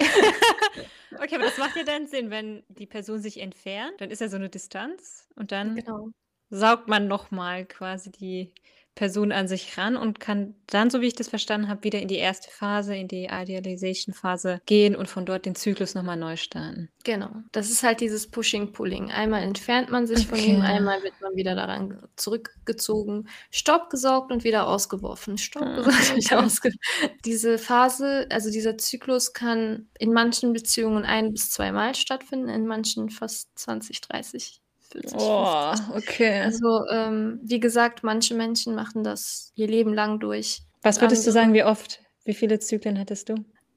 Okay, 1.18 1.36
aber 1.36 1.44
das 1.44 1.58
macht 1.58 1.76
ja 1.76 1.84
dann 1.84 2.06
Sinn, 2.06 2.30
wenn 2.30 2.62
die 2.68 2.86
Person 2.86 3.20
sich 3.20 3.40
entfernt, 3.40 4.00
dann 4.00 4.10
ist 4.10 4.20
ja 4.20 4.28
so 4.28 4.36
eine 4.36 4.50
Distanz 4.50 5.28
und 5.34 5.52
dann 5.52 5.76
genau. 5.76 6.10
saugt 6.50 6.88
man 6.88 7.08
nochmal 7.08 7.64
quasi 7.64 8.10
die 8.10 8.52
Person 8.96 9.30
an 9.30 9.46
sich 9.46 9.78
ran 9.78 9.96
und 9.96 10.18
kann 10.18 10.56
dann, 10.66 10.90
so 10.90 11.00
wie 11.00 11.06
ich 11.06 11.14
das 11.14 11.28
verstanden 11.28 11.68
habe, 11.68 11.84
wieder 11.84 12.00
in 12.00 12.08
die 12.08 12.16
erste 12.16 12.50
Phase, 12.50 12.96
in 12.96 13.06
die 13.06 13.26
Idealization-Phase 13.30 14.60
gehen 14.66 14.96
und 14.96 15.08
von 15.08 15.24
dort 15.26 15.46
den 15.46 15.54
Zyklus 15.54 15.94
nochmal 15.94 16.16
neu 16.16 16.36
starten. 16.36 16.90
Genau. 17.04 17.30
Das 17.52 17.70
ist 17.70 17.84
halt 17.84 18.00
dieses 18.00 18.28
Pushing-Pulling. 18.30 19.12
Einmal 19.12 19.42
entfernt 19.44 19.90
man 19.90 20.08
sich 20.08 20.26
von 20.26 20.40
Okay. 20.40 20.50
ihm, 20.50 20.62
einmal 20.62 21.02
wird 21.04 21.14
man 21.20 21.36
wieder 21.36 21.54
daran 21.54 22.02
zurückgezogen, 22.16 23.28
Staub 23.52 23.90
gesaugt 23.90 24.32
und 24.32 24.42
wieder 24.42 24.66
ausgeworfen. 24.66 25.38
Staub 25.38 25.62
Ah, 25.62 25.76
gesaugt 25.76 26.10
und 26.10 26.16
wieder 26.16 26.42
ausgeworfen. 26.44 26.80
Diese 27.24 27.58
Phase, 27.58 28.26
also 28.30 28.50
dieser 28.50 28.78
Zyklus 28.78 29.32
kann 29.32 29.88
in 29.98 30.12
manchen 30.12 30.52
Beziehungen 30.52 31.04
ein 31.04 31.32
bis 31.32 31.50
zweimal 31.50 31.94
stattfinden, 31.94 32.48
in 32.48 32.66
manchen 32.66 33.10
fast 33.10 33.56
20, 33.58 34.00
30, 34.00 34.60
40, 34.92 35.14
Oh, 35.18 35.72
50. 35.76 35.96
okay. 35.96 36.40
Also, 36.42 36.86
ähm, 36.90 37.40
wie 37.42 37.60
gesagt, 37.60 38.02
manche 38.02 38.34
Menschen 38.34 38.74
machen 38.74 39.02
das 39.04 39.52
ihr 39.54 39.66
Leben 39.68 39.92
lang 39.94 40.20
durch. 40.20 40.62
Was 40.82 41.00
würdest 41.00 41.26
du 41.26 41.30
Andere- 41.30 41.42
sagen, 41.42 41.54
wie 41.54 41.64
oft? 41.64 42.00
Wie 42.24 42.34
viele 42.34 42.58
Zyklen 42.58 42.98
hattest 42.98 43.28
du? 43.28 43.34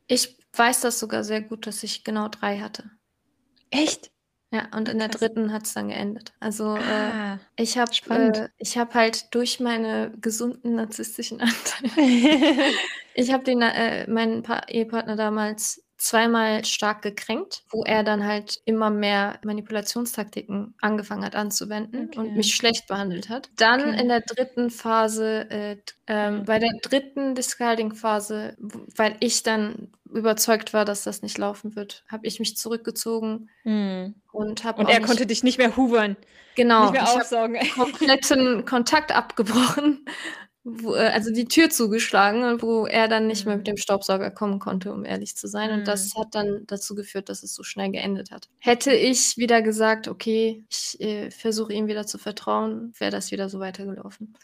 Ich 0.07 0.37
weiß 0.53 0.81
das 0.81 0.99
sogar 0.99 1.23
sehr 1.23 1.41
gut, 1.41 1.67
dass 1.67 1.83
ich 1.83 2.03
genau 2.03 2.27
drei 2.29 2.59
hatte. 2.59 2.89
Echt? 3.69 4.11
Ja, 4.51 4.67
und 4.75 4.89
in 4.89 4.97
der 4.97 5.09
Krass. 5.09 5.19
dritten 5.19 5.53
hat 5.53 5.67
es 5.67 5.75
dann 5.75 5.89
geendet. 5.89 6.33
Also 6.39 6.75
äh, 6.75 6.79
Ah. 6.81 7.39
ich 7.55 7.77
habe 7.77 7.91
äh, 8.09 8.49
ich 8.57 8.79
habe 8.79 8.91
halt 8.95 9.31
durch 9.35 9.59
meine 9.59 10.11
gesunden 10.19 10.73
narzisstischen 10.73 11.39
Anteile, 11.41 11.91
ich 13.13 13.31
habe 13.31 13.43
den 13.43 13.61
äh, 13.61 14.09
meinen 14.09 14.41
pa 14.41 14.61
Ehepartner 14.67 15.15
damals 15.15 15.83
zweimal 15.99 16.65
stark 16.65 17.01
gekränkt, 17.03 17.63
wo 17.69 17.83
er 17.83 18.03
dann 18.03 18.25
halt 18.25 18.59
immer 18.65 18.89
mehr 18.89 19.39
Manipulationstaktiken 19.45 20.75
angefangen 20.81 21.23
hat 21.25 21.35
anzuwenden 21.35 22.11
und 22.15 22.35
Okay. 22.35 22.35
mich 22.35 22.55
schlecht 22.55 22.87
behandelt 22.87 23.29
hat. 23.29 23.49
Dann 23.57 23.81
Okay. 23.81 23.99
in 23.99 24.07
der 24.09 24.21
dritten 24.21 24.69
Phase, 24.71 25.49
äh, 25.51 25.77
ähm, 26.07 26.39
Mhm. 26.41 26.45
bei 26.45 26.59
der 26.59 26.71
dritten 26.81 27.35
Discarding-Phase, 27.35 28.55
weil 28.59 29.17
ich 29.19 29.43
dann 29.43 29.91
überzeugt 30.09 30.73
war, 30.73 30.85
dass 30.85 31.03
das 31.03 31.21
nicht 31.21 31.37
laufen 31.37 31.75
wird, 31.75 32.03
habe 32.09 32.25
ich 32.27 32.39
mich 32.39 32.57
zurückgezogen 32.57 33.49
Hm. 33.65 34.13
und 34.31 34.63
habe 34.63 34.77
Und 34.77 34.89
er 34.89 35.01
konnte 35.01 35.25
dich 35.25 35.43
nicht 35.43 35.57
mehr 35.57 35.75
hoovern, 35.77 36.15
genau, 36.55 36.83
nicht 36.83 36.93
mehr 36.93 37.09
ich 37.09 37.15
habe 37.17 37.27
aufsaugen. 37.27 37.57
kompletten 37.69 38.65
Kontakt 38.65 39.11
abgebrochen, 39.15 40.05
wo, 40.83 40.95
äh, 40.95 41.09
also 41.09 41.31
die 41.31 41.45
Tür 41.45 41.69
zugeschlagen, 41.69 42.61
wo 42.61 42.85
er 42.85 43.07
dann 43.07 43.27
nicht 43.27 43.45
mehr 43.45 43.55
Mhm. 43.55 43.59
mit 43.59 43.67
dem 43.67 43.77
Staubsauger 43.77 44.31
kommen 44.31 44.59
konnte, 44.59 44.91
um 44.93 45.05
ehrlich 45.05 45.35
zu 45.35 45.47
sein. 45.47 45.71
Und 45.71 45.79
Mhm. 45.81 45.85
das 45.85 46.13
hat 46.15 46.27
dann 46.35 46.63
dazu 46.67 46.95
geführt, 46.95 47.29
dass 47.29 47.43
es 47.43 47.53
so 47.53 47.63
schnell 47.63 47.91
geendet 47.91 48.31
hat. 48.31 48.49
Hätte 48.59 48.93
ich 48.93 49.37
wieder 49.37 49.61
gesagt, 49.61 50.07
okay, 50.07 50.63
ich 50.69 50.99
äh, 51.01 51.31
versuche 51.31 51.73
ihm 51.73 51.87
wieder 51.87 52.05
zu 52.05 52.17
vertrauen, 52.17 52.93
wäre 52.99 53.11
das 53.11 53.31
wieder 53.31 53.49
so 53.49 53.59
weitergelaufen. 53.59 54.35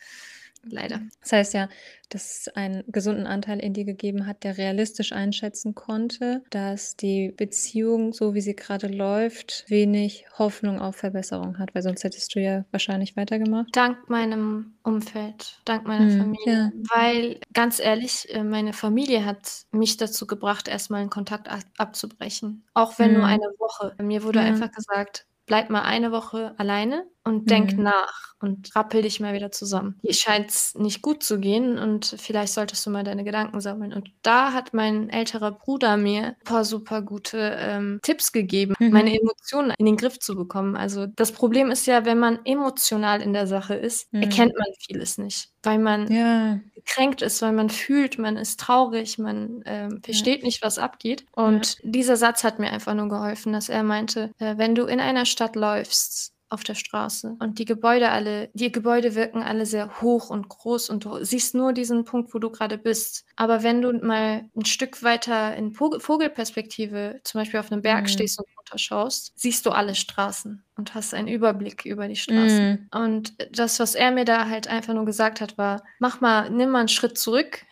Leider. 0.63 1.01
Das 1.21 1.31
heißt 1.31 1.53
ja, 1.55 1.69
dass 2.09 2.39
es 2.47 2.47
einen 2.55 2.83
gesunden 2.87 3.25
Anteil 3.27 3.59
in 3.59 3.73
dir 3.73 3.85
gegeben 3.85 4.27
hat, 4.27 4.43
der 4.43 4.57
realistisch 4.57 5.11
einschätzen 5.11 5.75
konnte, 5.75 6.43
dass 6.51 6.95
die 6.95 7.31
Beziehung, 7.35 8.13
so 8.13 8.33
wie 8.33 8.41
sie 8.41 8.55
gerade 8.55 8.87
läuft, 8.87 9.65
wenig 9.67 10.25
Hoffnung 10.37 10.79
auf 10.79 10.95
Verbesserung 10.97 11.57
hat, 11.57 11.73
weil 11.75 11.81
sonst 11.81 12.03
hättest 12.03 12.35
du 12.35 12.39
ja 12.41 12.65
wahrscheinlich 12.71 13.15
weitergemacht. 13.17 13.73
Dank 13.73 14.09
meinem 14.09 14.77
Umfeld, 14.83 15.59
dank 15.65 15.85
meiner 15.87 16.07
Hm, 16.07 16.09
Familie. 16.09 16.45
ja. 16.45 16.71
Weil, 16.71 17.39
ganz 17.53 17.79
ehrlich, 17.79 18.29
äh, 18.33 18.43
meine 18.43 18.73
Familie 18.73 19.25
hat 19.25 19.63
mich 19.71 19.97
dazu 19.97 20.27
gebracht, 20.27 20.67
erstmal 20.67 21.01
einen 21.01 21.09
Kontakt 21.09 21.47
ab 21.49 21.61
abzubrechen. 21.77 22.65
Auch 22.73 22.99
wenn 22.99 23.13
nur 23.13 23.25
Mhm. 23.25 23.25
eine 23.25 23.45
Woche. 23.59 23.95
Mir 24.01 24.23
wurde 24.23 24.39
Ja. 24.39 24.41
einfach 24.41 24.71
gesagt: 24.71 25.25
„Bleib 25.45 25.69
mal 25.69 25.81
eine 25.81 26.11
Woche 26.11 26.53
alleine 26.57 27.05
und 27.25 27.49
denk 27.49 27.77
Mhm. 27.77 27.79
nach 27.79 28.33
und 28.41 28.75
rappel 28.75 29.01
dich 29.01 29.19
mal 29.19 29.33
wieder 29.33 29.51
zusammen. 29.51 29.99
Dir 30.03 30.13
scheint's 30.13 30.75
nicht 30.75 31.01
gut 31.01 31.23
zu 31.23 31.39
gehen 31.39 31.77
und 31.79 32.05
vielleicht 32.19 32.53
solltest 32.53 32.85
du 32.85 32.91
mal 32.91 33.03
deine 33.03 33.23
Gedanken 33.23 33.59
sammeln.“ 33.61 33.93
Und 33.93 34.11
da 34.21 34.53
hat 34.53 34.73
mein 34.73 35.09
älterer 35.09 35.51
Bruder 35.51 35.97
mir 35.97 36.35
paar 36.43 36.63
super 36.65 37.01
gute, 37.01 37.55
ähm, 37.59 37.99
Tipps 38.03 38.31
gegeben, 38.31 38.75
meine 38.89 39.11
Mhm. 39.11 39.19
Emotionen 39.19 39.73
in 39.79 39.85
den 39.87 39.97
Griff 39.97 40.19
zu 40.19 40.35
bekommen. 40.35 40.75
Also, 40.77 41.07
das 41.07 41.31
Problem 41.31 41.71
ist 41.71 41.87
ja, 41.87 42.05
wenn 42.05 42.19
man 42.19 42.39
emotional 42.45 43.21
in 43.21 43.33
der 43.33 43.47
Sache 43.47 43.73
ist, 43.75 44.09
Mhm. 44.13 44.19
erkennt 44.19 44.53
man 44.57 44.67
vieles 44.85 45.17
nicht, 45.17 45.49
weil 45.63 45.79
man 45.79 46.09
Ja. 46.09 46.59
gekränkt 46.75 47.21
ist, 47.23 47.41
weil 47.41 47.53
man 47.53 47.69
fühlt, 47.71 48.19
man 48.19 48.37
ist 48.37 48.59
traurig, 48.59 49.17
man, 49.19 49.63
Ja. 49.65 49.89
versteht 50.03 50.43
nicht, 50.43 50.61
was 50.63 50.79
abgeht. 50.79 51.25
Ja. 51.43 51.65
Und 51.65 51.77
dieser 51.83 52.17
Satz 52.17 52.43
hat 52.43 52.59
mir 52.59 52.71
einfach 52.71 52.93
nur 52.95 53.09
geholfen, 53.09 53.53
dass 53.53 53.69
er 53.69 53.83
meinte, 53.83 54.31
äh: 54.39 54.57
„Wenn 54.57 54.75
du 54.75 54.85
in 54.85 54.99
einer 55.01 55.25
Stadt 55.25 55.55
läufst 55.55 56.34
auf 56.55 56.63
der 56.65 56.75
Straße 56.75 57.37
und 57.39 57.59
die 57.59 57.65
Gebäude 57.65 58.11
alle 58.11 58.49
die 58.55 58.71
Gebäude 58.73 59.15
wirken 59.15 59.43
alle 59.43 59.67
sehr 59.67 60.01
hoch 60.01 60.31
und 60.31 60.49
groß 60.49 60.89
und 60.91 61.05
du 61.05 61.23
siehst 61.25 61.55
nur 61.55 61.73
diesen 61.73 62.05
Punkt, 62.05 62.33
wo 62.33 62.39
du 62.39 62.49
grade 62.51 62.79
bist. 62.79 63.25
Aber 63.37 63.63
wenn 63.63 63.83
du 63.83 63.93
mal 63.93 64.49
'n 64.55 64.65
Stück 64.65 65.03
weiter 65.03 65.55
in 65.57 65.73
Vogel 65.73 65.99
Vogelperspektive, 66.01 67.21
zum 67.25 67.41
Beispiel 67.41 67.59
auf 67.61 67.71
'nem 67.71 67.83
Berg 67.83 68.09
Mhm. 68.09 68.09
stehst 68.09 68.39
und 68.39 68.47
runterschaust, 68.57 69.33
siehst 69.35 69.65
du 69.67 69.71
alle 69.71 69.95
Straßen 69.95 70.65
und 70.77 70.95
hast 70.95 71.13
einen 71.13 71.27
Überblick 71.29 71.85
über 71.85 72.07
die 72.09 72.15
Straßen.“ 72.17 72.67
Mhm. 72.67 72.89
Und 72.93 73.35
das, 73.57 73.79
was 73.79 73.95
er 73.95 74.11
mir 74.11 74.25
da 74.25 74.47
halt 74.49 74.67
einfach 74.69 74.93
nur 74.95 75.05
gesagt 75.05 75.41
hat, 75.41 75.57
war: 75.59 75.83
„Mach 75.99 76.21
mal 76.21 76.49
nimm 76.49 76.71
mal 76.71 76.81
'n 76.83 76.87
Schritt 76.89 77.17
zurück, 77.19 77.65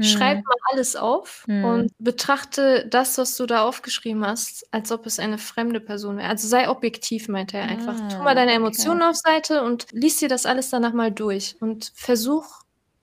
schreib 0.00 0.38
Mhm. 0.38 0.44
mal 0.44 0.56
alles 0.72 0.96
auf 0.96 1.48
Mhm. 1.48 1.52
und 1.60 1.92
betrachte 1.98 2.86
das, 2.88 3.18
was 3.18 3.36
du 3.36 3.46
da 3.46 3.64
aufgeschrieben 3.64 4.26
hast, 4.26 4.66
als 4.72 4.90
ob 4.92 5.06
es 5.06 5.18
eine 5.18 5.38
fremde 5.38 5.80
Person 5.80 6.18
wäre. 6.18 6.28
Also, 6.28 6.48
sei 6.48 6.68
objektiv“, 6.68 7.28
meinte 7.28 7.56
er 7.58 7.68
einfach. 7.68 8.00
„Tu 8.08 8.22
mal 8.24 8.34
Ah, 8.34 8.36
deine 8.36 8.52
okay. 8.60 8.92
Emotionen 8.92 9.02
auf 9.02 9.16
Seite 9.16 9.62
und 9.62 9.86
lies 9.92 10.18
dir 10.18 10.28
das 10.28 10.46
alles 10.46 10.70
danach 10.70 10.92
mal 10.92 11.12
durch 11.12 11.56
und 11.60 11.92
versuch, 11.94 12.46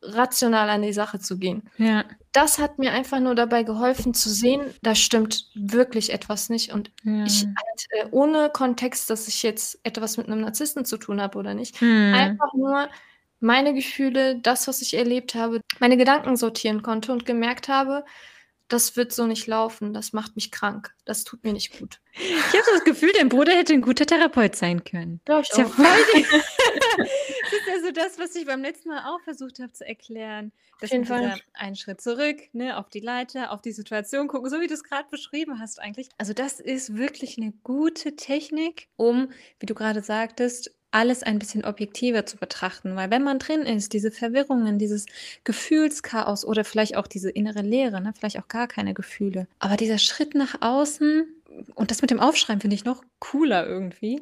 rational 0.02 0.70
an 0.70 0.82
die 0.82 0.94
Sache 0.94 1.20
zu 1.20 1.38
gehen.“ 1.40 1.64
Ja. 1.78 2.10
Das 2.34 2.60
hat 2.60 2.80
mir 2.80 2.92
einfach 2.94 3.20
nur 3.22 3.36
dabei 3.36 3.64
geholfen 3.64 4.14
zu 4.14 4.30
sehen, 4.30 4.74
da 4.84 4.96
stimmt 4.96 5.48
wirklich 5.56 6.14
etwas 6.14 6.50
nicht 6.50 6.74
und 6.74 6.92
ich 7.24 7.44
Ja. 7.44 7.56
halt, 7.58 8.06
äh, 8.08 8.10
ohne 8.12 8.50
Kontext, 8.52 9.10
dass 9.10 9.28
ich 9.28 9.44
jetzt 9.44 9.80
etwas 9.84 10.18
mit 10.18 10.28
'nem 10.30 10.42
Narzissten 10.42 10.86
zu 10.86 10.98
tun 10.98 11.22
habe 11.22 11.38
oder 11.40 11.54
nicht, 11.56 11.76
Mhm. 11.82 12.42
einfach 12.42 12.54
nur 12.56 12.90
meine 13.40 13.74
Gefühle, 13.74 14.40
das, 14.42 14.68
was 14.68 14.82
ich 14.82 14.94
erlebt 14.96 15.36
habe, 15.36 15.62
meine 15.80 15.98
Gedanken 15.98 16.36
sortieren 16.38 16.82
konnte 16.84 17.12
und 17.12 17.26
gemerkt 17.26 17.68
habe, 17.70 18.06
das 18.70 18.96
wird 18.98 19.14
so 19.14 19.26
nicht 19.28 19.48
laufen, 19.48 19.94
das 19.94 20.14
macht 20.14 20.36
mich 20.36 20.52
krank. 20.52 20.94
Das 21.06 21.24
tut 21.24 21.44
mir 21.44 21.54
nicht 21.54 21.78
gut. 21.80 22.00
Ich 22.14 22.54
habe 22.56 22.66
das 22.74 22.84
Gefühl, 22.84 23.12
dein 23.18 23.30
Bruder 23.30 23.54
hätte 23.54 23.74
'n 23.74 23.82
guter 23.82 24.06
Therapeut 24.06 24.56
sein 24.56 24.84
können. 24.84 25.22
Glaube 25.26 25.42
ich 25.44 25.50
Ist 25.52 25.58
ja 25.58 25.66
voll 25.66 25.86
Das 27.44 27.54
ist 27.54 27.68
ja 27.68 27.80
so 27.82 27.92
das, 27.92 28.20
was 28.20 28.36
ich 28.36 28.46
beim 28.46 28.62
letzten 28.62 28.90
Mal 28.90 29.06
auch 29.06 29.22
versucht 29.22 29.60
habe 29.60 29.72
zu 29.74 29.86
erklären, 29.88 30.52
Auf 30.82 30.82
dass 30.82 30.92
jeden 30.92 31.06
Fall. 31.06 31.22
dieser 31.22 31.42
einen 31.54 31.76
Schritt 31.76 32.02
zurück, 32.02 32.38
ne, 32.54 32.78
auf 32.78 32.90
die 32.90 33.00
Leiter, 33.00 33.52
auf 33.52 33.62
die 33.62 33.72
Situation 33.72 34.28
gucken, 34.28 34.50
so 34.50 34.62
wie 34.62 34.68
du's 34.68 34.84
grad 34.84 35.10
beschrieben 35.10 35.60
hast 35.60 35.80
eigentlich. 35.80 36.10
Also, 36.22 36.34
das 36.34 36.60
ist 36.60 36.98
wirklich 36.98 37.38
'ne 37.38 37.54
gute 37.64 38.18
Technik, 38.18 38.90
um, 38.98 39.32
wie 39.62 39.66
du 39.66 39.74
grade 39.74 40.02
sagtest, 40.04 40.76
alles 40.92 41.24
ein 41.24 41.40
bisschen 41.40 41.66
objektiver 41.66 42.26
zu 42.26 42.38
betrachten. 42.38 42.96
Weil 42.96 43.12
wenn 43.12 43.24
man 43.24 43.40
drin 43.40 43.62
ist, 43.62 43.94
diese 43.94 44.12
Verwirrungen, 44.12 44.80
dieses 44.80 45.06
Gefühlschaos 45.44 46.46
oder 46.46 46.64
vielleicht 46.64 46.96
auch 46.98 47.08
diese 47.08 47.30
innere 47.30 47.62
Leere, 47.62 48.02
ne, 48.02 48.14
vielleicht 48.18 48.40
auch 48.40 48.48
gar 48.48 48.68
keine 48.68 48.94
Gefühle. 48.94 49.48
Aber 49.60 49.78
dieser 49.78 49.98
Schritt 50.00 50.36
nach 50.36 50.56
außen 50.62 51.26
und 51.76 51.92
das 51.92 52.02
mit 52.02 52.12
dem 52.12 52.20
Aufschreiben 52.20 52.62
finde 52.62 52.76
ich 52.76 52.86
noch 52.86 53.04
cooler 53.20 53.68
irgendwie, 53.68 54.22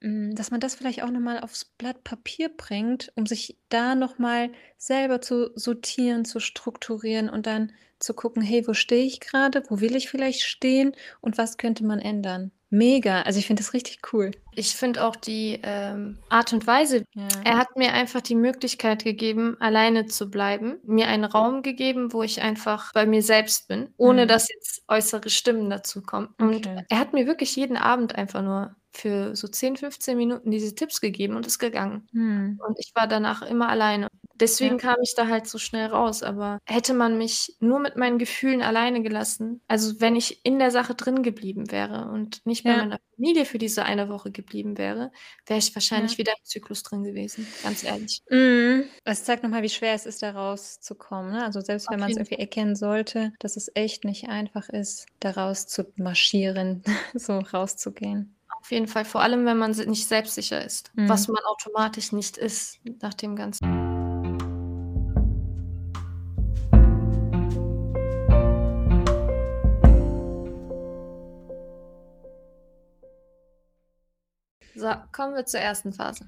hm, 0.00 0.34
dass 0.34 0.50
man 0.50 0.60
das 0.60 0.74
vielleicht 0.74 1.02
auch 1.02 1.10
noch 1.10 1.20
mal 1.20 1.40
aufs 1.40 1.64
Blatt 1.64 2.04
Papier 2.04 2.50
bringt, 2.54 3.12
um 3.16 3.26
sich 3.26 3.58
da 3.68 3.94
noch 3.94 4.18
mal 4.18 4.50
selber 4.76 5.20
zu 5.20 5.50
sortieren, 5.56 6.24
zu 6.24 6.40
strukturieren 6.40 7.28
und 7.30 7.46
dann 7.46 7.72
zu 7.98 8.14
gucken: 8.14 8.42
„Hey, 8.42 8.66
wo 8.66 8.74
stehe 8.74 9.04
ich 9.04 9.20
grade? 9.20 9.62
Wo 9.68 9.80
will 9.80 9.96
ich 9.96 10.08
vielleicht 10.10 10.42
stehen 10.42 10.94
und 11.20 11.38
was 11.38 11.56
könnte 11.58 11.84
man 11.84 11.98
ändern?“ 12.00 12.52
Mega. 12.70 13.22
Also, 13.22 13.38
ich 13.38 13.46
finde 13.46 13.62
das 13.62 13.72
richtig 13.72 13.98
cool. 14.12 14.30
Ich 14.56 14.74
finde 14.74 15.04
auch 15.04 15.16
die, 15.16 15.60
ähm, 15.62 16.18
Art 16.28 16.52
und 16.52 16.66
Weise 16.66 17.04
Ja. 17.14 17.28
er 17.44 17.56
hat 17.58 17.76
mir 17.76 17.92
einfach 17.92 18.20
die 18.20 18.34
Möglichkeit 18.34 19.04
gegeben, 19.04 19.56
alleine 19.60 20.06
zu 20.06 20.30
bleiben, 20.30 20.78
mir 20.84 21.08
einen 21.08 21.24
Raum 21.24 21.62
gegeben, 21.62 22.12
wo 22.12 22.22
ich 22.22 22.40
einfach 22.42 22.92
bei 22.92 23.06
mir 23.06 23.22
selbst 23.22 23.68
bin, 23.68 23.92
ohne 23.96 24.24
Mhm. 24.24 24.28
dass 24.28 24.48
jetzt 24.52 24.82
äußere 24.88 25.28
Stimmen 25.30 25.70
dazukommen. 25.70 26.30
Und 26.38 26.66
Okay. 26.66 26.84
er 26.88 26.98
hat 26.98 27.12
mir 27.12 27.26
wirklich 27.26 27.54
jeden 27.56 27.76
Abend 27.76 28.14
einfach 28.16 28.42
nur 28.42 28.74
für 28.94 29.34
so 29.36 29.48
10, 29.48 29.76
15 29.76 30.16
Minuten 30.16 30.50
diese 30.50 30.74
Tipps 30.74 31.00
gegeben 31.00 31.36
und 31.36 31.46
ist 31.46 31.58
gegangen. 31.58 32.06
Mhm. 32.12 32.60
Und 32.66 32.76
ich 32.78 32.92
war 32.94 33.06
danach 33.08 33.42
immer 33.42 33.68
alleine. 33.68 34.08
Deswegen 34.36 34.78
Ja. 34.78 34.92
kam 34.94 34.96
ich 35.02 35.14
da 35.16 35.28
halt 35.28 35.46
so 35.46 35.58
schnell 35.58 35.86
raus. 35.88 36.22
Aber 36.22 36.58
hätte 36.66 36.94
man 36.94 37.18
mich 37.18 37.56
nur 37.60 37.78
mit 37.80 37.96
meinen 37.96 38.18
Gefühlen 38.18 38.62
alleine 38.62 39.02
gelassen 39.02 39.60
also, 39.68 40.00
wenn 40.00 40.16
ich 40.16 40.44
in 40.44 40.58
der 40.58 40.70
Sache 40.70 40.94
drin 40.94 41.22
geblieben 41.22 41.70
wäre 41.72 42.08
und 42.10 42.40
nicht 42.46 42.64
bei 42.66 42.70
Ja. 42.70 42.76
meiner 42.76 42.98
Familie 43.16 43.44
für 43.44 43.58
diese 43.58 43.84
eine 43.84 44.08
Woche 44.08 44.30
geblieben 44.32 44.76
wäre, 44.78 45.10
wäre 45.46 45.58
ich 45.58 45.74
wahrscheinlich 45.74 46.12
Ja. 46.12 46.18
wieder 46.18 46.32
im 46.32 46.44
Zyklus 46.44 46.82
drin 46.82 47.02
gewesen, 47.04 47.46
ganz 47.62 47.82
ehrlich. 47.84 48.22
Mhm. 48.30 48.84
Es 49.04 49.24
zeigt 49.24 49.42
noch 49.42 49.50
mal, 49.50 49.62
wie 49.62 49.68
schwer 49.68 49.94
es 49.94 50.06
ist, 50.06 50.22
da 50.22 50.30
rauszukommen, 50.32 51.32
ne? 51.32 51.44
Also, 51.44 51.60
selbst 51.60 51.90
wenn 51.90 52.00
man's 52.00 52.10
jeden 52.14 52.20
irgendwie 52.26 52.40
erkennen 52.40 52.76
sollte, 52.76 53.32
dass 53.40 53.56
es 53.56 53.70
echt 53.74 54.04
nicht 54.04 54.28
einfach 54.28 54.68
ist, 54.68 55.06
da 55.20 55.30
raus 55.32 55.66
zu 55.66 55.84
marschieren, 55.96 56.82
so 57.14 57.38
rauszugehen. 57.38 58.33
Auf 58.64 58.70
jeden 58.70 58.88
Fall, 58.88 59.04
vor 59.04 59.20
allem, 59.20 59.44
wenn 59.44 59.58
man 59.58 59.72
nicht 59.72 60.08
selbstsicher 60.08 60.64
ist, 60.64 60.90
was 60.94 61.28
Mhm. 61.28 61.34
man 61.34 61.44
automatisch 61.44 62.12
nicht 62.12 62.38
ist 62.38 62.78
nach 63.02 63.12
dem 63.12 63.36
Ganzen. 63.36 63.62
So, 74.74 74.94
kommen 75.12 75.34
wir 75.34 75.44
zur 75.44 75.60
ersten 75.60 75.92
Phase. 75.92 76.26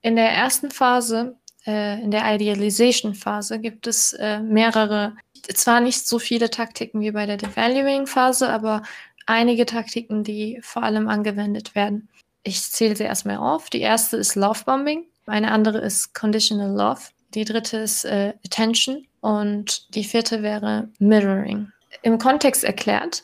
In 0.00 0.16
der 0.16 0.30
ersten 0.30 0.70
Phase, 0.70 1.36
äh, 1.66 2.00
in 2.02 2.10
der 2.10 2.34
Idealization-Phase 2.34 3.58
gibt 3.60 3.86
es, 3.86 4.14
äh, 4.14 4.40
mehrere 4.40 5.16
zwar 5.52 5.80
nicht 5.80 6.06
so 6.06 6.18
viele 6.18 6.48
Taktiken 6.48 7.02
wie 7.02 7.10
bei 7.10 7.26
der 7.26 7.36
Devaluing-Phase, 7.36 8.48
aber 8.48 8.82
einige 9.26 9.66
Taktiken, 9.66 10.24
die 10.24 10.60
vor 10.62 10.82
allem 10.82 11.08
angewendet 11.08 11.74
werden. 11.74 12.08
Ich 12.42 12.62
zähle 12.62 12.96
sie 12.96 13.04
erst 13.04 13.26
mal 13.26 13.36
auf. 13.36 13.70
Die 13.70 13.80
erste 13.80 14.16
ist 14.16 14.34
Lovebombing, 14.34 15.04
eine 15.26 15.50
andere 15.50 15.78
ist 15.78 16.14
Conditional 16.14 16.70
Love, 16.70 17.00
die 17.34 17.44
dritte 17.44 17.78
ist, 17.78 18.04
äh, 18.04 18.34
Attention 18.44 19.06
und 19.20 19.94
die 19.94 20.04
vierte 20.04 20.42
wäre 20.42 20.88
Mirroring. 20.98 21.68
Im 22.02 22.18
Kontext 22.18 22.64
erklärt, 22.64 23.22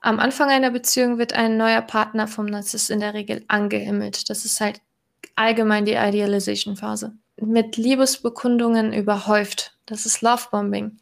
am 0.00 0.20
Anfang 0.20 0.50
einer 0.50 0.70
Beziehung 0.70 1.18
wird 1.18 1.32
ein 1.32 1.56
neuer 1.56 1.80
Partner 1.82 2.28
vom 2.28 2.46
Narzisst 2.46 2.90
in 2.90 3.00
der 3.00 3.14
Regel 3.14 3.44
angehimmelt. 3.48 4.28
Das 4.28 4.44
ist 4.44 4.60
halt 4.60 4.80
allgemein 5.34 5.84
die 5.84 5.94
Idealization-Phase. 5.94 7.12
Mit 7.40 7.76
Liebesbekundungen 7.76 8.92
überhäuft. 8.92 9.76
Das 9.86 10.06
ist 10.06 10.20
Lovebombing. 10.20 10.98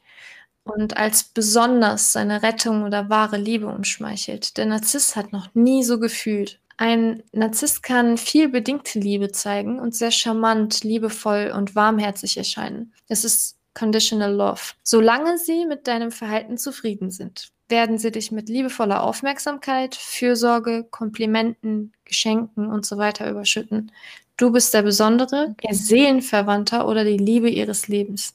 Und 0.64 0.96
als 0.96 1.24
besonders 1.24 2.12
seine 2.12 2.42
Rettung 2.42 2.84
oder 2.84 3.08
wahre 3.08 3.36
Liebe 3.36 3.66
umschmeichelt. 3.66 4.56
Der 4.56 4.66
Narzisst 4.66 5.16
hat 5.16 5.32
noch 5.32 5.48
nie 5.54 5.82
so 5.82 5.98
gefühlt. 5.98 6.60
Ein 6.76 7.22
Narzisst 7.32 7.82
kann 7.82 8.16
viel 8.16 8.48
bedingte 8.48 8.98
Liebe 8.98 9.32
zeigen 9.32 9.78
und 9.78 9.94
sehr 9.94 10.10
charmant, 10.10 10.84
liebevoll 10.84 11.52
und 11.54 11.74
warmherzig 11.74 12.36
erscheinen. 12.36 12.92
Das 13.08 13.24
ist 13.24 13.56
Conditional 13.74 14.32
Love. 14.32 14.60
Solange 14.82 15.38
sie 15.38 15.66
mit 15.66 15.86
deinem 15.86 16.10
Verhalten 16.10 16.58
zufrieden 16.58 17.10
sind, 17.10 17.50
werden 17.68 17.98
sie 17.98 18.12
dich 18.12 18.30
mit 18.30 18.48
liebevoller 18.48 19.02
Aufmerksamkeit, 19.02 19.94
Fürsorge, 19.94 20.84
Komplimenten, 20.90 21.92
Geschenken 22.04 22.66
und 22.66 22.84
so 22.84 22.98
weiter 22.98 23.30
überschütten. 23.30 23.92
Du 24.36 24.50
bist 24.50 24.74
der 24.74 24.82
Besondere, 24.82 25.54
ihr 25.62 25.74
Seelenverwandter 25.74 26.86
oder 26.86 27.04
die 27.04 27.18
Liebe 27.18 27.48
ihres 27.48 27.88
Lebens. 27.88 28.34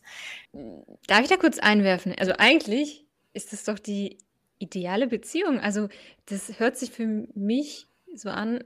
Darf 1.07 1.21
ich 1.21 1.29
da 1.29 1.37
kurz 1.37 1.59
einwerfen? 1.59 2.13
Also, 2.17 2.33
eigentlich 2.37 3.05
ist 3.33 3.53
das 3.53 3.63
doch 3.63 3.79
die 3.79 4.17
ideale 4.59 5.07
Beziehung. 5.07 5.59
Also, 5.59 5.89
das 6.25 6.59
hört 6.59 6.77
sich 6.77 6.91
für 6.91 7.27
mich 7.35 7.87
so 8.15 8.29
an 8.29 8.63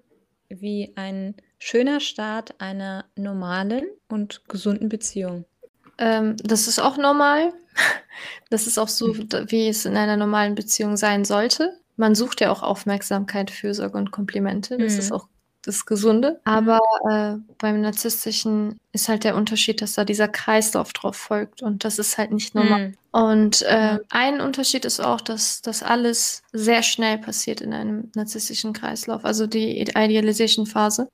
wie 0.49 0.93
ein 0.95 1.35
schöner 1.59 1.99
Start 1.99 2.59
einer 2.59 3.05
normalen 3.15 3.83
und 4.09 4.47
gesunden 4.47 4.89
Beziehung. 4.89 5.45
ähm, 5.97 6.35
das 6.43 6.67
ist 6.67 6.79
auch 6.79 6.97
normal. 6.97 7.53
Das 8.49 8.67
ist 8.67 8.77
auch 8.77 8.89
so, 8.89 9.15
wie 9.15 9.69
es 9.69 9.85
in 9.85 9.95
einer 9.95 10.17
normalen 10.17 10.55
Beziehung 10.55 10.97
sein 10.97 11.23
sollte. 11.23 11.79
Man 11.95 12.15
sucht 12.15 12.41
ja 12.41 12.51
auch 12.51 12.61
Aufmerksamkeit, 12.61 13.49
Fürsorge 13.49 13.97
und 13.97 14.11
Komplimente. 14.11 14.77
Das 14.77 14.93
mhm. 14.93 14.99
ist 14.99 15.11
auch 15.13 15.27
das 15.61 15.85
Gesunde. 15.85 16.39
Aber 16.43 16.79
äh, 17.09 17.37
beim 17.57 17.81
Narzisstischen 17.81 18.79
ist 18.91 19.09
halt 19.09 19.23
der 19.23 19.35
Unterschied, 19.35 19.81
dass 19.81 19.93
da 19.93 20.03
dieser 20.05 20.27
Kreislauf 20.27 20.93
drauf 20.93 21.15
folgt 21.15 21.61
und 21.61 21.83
das 21.83 21.99
ist 21.99 22.17
halt 22.17 22.31
nicht 22.31 22.55
normal. 22.55 22.89
Mhm. 22.89 22.93
Und 23.11 23.61
äh, 23.63 23.99
ein 24.09 24.41
Unterschied 24.41 24.85
ist 24.85 24.99
auch, 24.99 25.21
dass 25.21 25.61
das 25.61 25.83
alles 25.83 26.43
sehr 26.53 26.83
schnell 26.83 27.17
passiert 27.17 27.61
in 27.61 27.73
einem 27.73 28.11
narzisstischen 28.15 28.73
Kreislauf, 28.73 29.25
also 29.25 29.47
die 29.47 29.79
Idealization-Phase. 29.81 31.09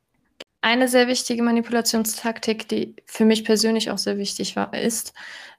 Eine 0.61 0.87
sehr 0.87 1.07
wichtige 1.07 1.43
Manipulationstaktik, 1.43 2.67
die 2.67 2.95
für 3.05 3.25
mich 3.25 3.45
persönlich 3.45 3.91
auch 3.91 3.97
sehr 3.97 4.17
wichtig 4.17 4.55
war, 4.55 4.73
ist, 4.73 5.13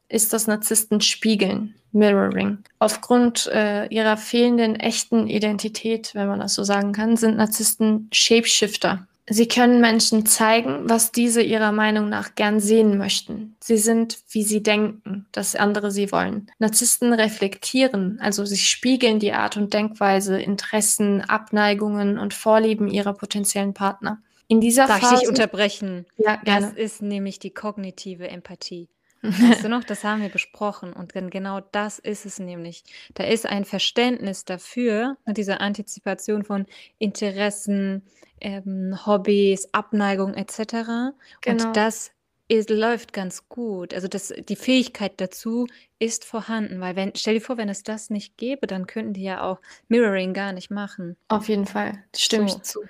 ist 0.09 0.33
das 0.33 0.47
Narzissten 0.47 1.01
spiegeln, 1.01 1.75
Mirroring. 1.92 2.59
Aufgrund 2.79 3.47
äh, 3.53 3.87
ihrer 3.87 4.16
fehlenden 4.16 4.77
echten 4.77 5.27
Identität, 5.27 6.14
wenn 6.14 6.29
man 6.29 6.40
das 6.40 6.55
so 6.55 6.64
sagen 6.64 6.92
kann, 6.92 7.16
sind 7.16 7.37
Narzissten 7.37 8.09
Shapeshifter. 8.12 9.07
Sie 9.31 9.47
können 9.47 9.81
Menschen 9.81 10.25
zeigen, 10.25 10.88
was 10.88 11.12
diese 11.12 11.42
ihrer 11.42 11.71
Meinung 11.71 12.09
nach 12.09 12.35
gern 12.35 12.61
sehen 12.61 12.97
möchten. 12.97 13.57
Sie 13.61 13.77
sind, 13.77 14.18
wie 14.31 14.42
sie 14.42 14.62
denken, 14.62 15.27
dass 15.33 15.55
andere 15.55 15.90
sie 15.90 16.11
wollen. 16.12 16.51
Narzissten 16.59 17.12
reflektieren, 17.12 18.18
also 18.23 18.47
sie 18.47 18.57
spiegeln 18.57 19.18
die 19.18 19.33
Art 19.33 19.59
und 19.59 19.75
Denkweise, 19.75 20.40
Interessen, 20.40 21.21
Abneigungen 21.21 22.18
und 22.18 22.33
Vorlieben 22.33 22.88
ihrer 22.88 23.12
potenziellen 23.12 23.75
Partner. 23.75 24.23
In 24.47 24.62
dieser 24.62 24.87
Darf 24.87 25.01
Phase, 25.01 25.14
ich 25.14 25.21
dich 25.21 25.29
unterbrechen? 25.29 26.07
Ja, 26.16 26.37
gerne. 26.37 26.68
Das 26.68 26.79
ist 26.79 27.03
nämlich 27.03 27.38
die 27.38 27.51
kognitive 27.51 28.29
Empathie. 28.29 28.88
Weißt 29.22 29.64
du 29.64 29.68
noch, 29.68 29.85
das 29.85 30.04
haben 30.04 30.22
wir 30.22 30.28
besprochen 30.28 30.92
und 30.92 31.12
genau 31.12 31.61
das 31.72 31.98
ist 31.98 32.26
es 32.26 32.38
nämlich. 32.38 32.85
Da 33.14 33.24
ist 33.24 33.46
ein 33.46 33.64
Verständnis 33.64 34.44
dafür, 34.44 35.16
ne, 35.26 35.35
diese 35.35 35.61
Antizipation 35.61 36.44
von 36.44 36.66
Interessen, 36.98 38.02
ähm, 38.40 38.98
Hobbys, 39.07 39.68
Abneigung 39.72 40.35
etc. 40.35 41.14
Genau. 41.40 41.66
Und 41.66 41.76
das 41.76 42.12
ist, 42.48 42.70
läuft 42.70 43.12
ganz 43.12 43.48
gut. 43.48 43.92
Also 43.92 44.09
das, 44.09 44.33
die 44.48 44.57
Fähigkeit 44.57 45.12
dazu 45.18 45.66
ist 45.98 46.24
vorhanden, 46.24 46.81
weil 46.81 46.96
wenn, 46.96 47.12
stell 47.14 47.35
dir 47.35 47.40
vor, 47.40 47.59
wenn 47.59 47.68
es 47.68 47.83
das 47.83 48.11
nicht 48.11 48.37
gäbe, 48.38 48.66
dann 48.66 48.87
könnten 48.87 49.12
die 49.12 49.22
ja 49.22 49.42
auch 49.42 49.61
Mirroring 49.88 50.33
gar 50.33 50.52
nicht 50.52 50.70
machen. 50.70 51.16
Auf 51.28 51.48
jeden 51.48 51.66
Fall, 51.66 52.04
stimme 52.16 52.48
so. 52.48 52.57
ich 52.57 52.62
zu. 52.62 52.81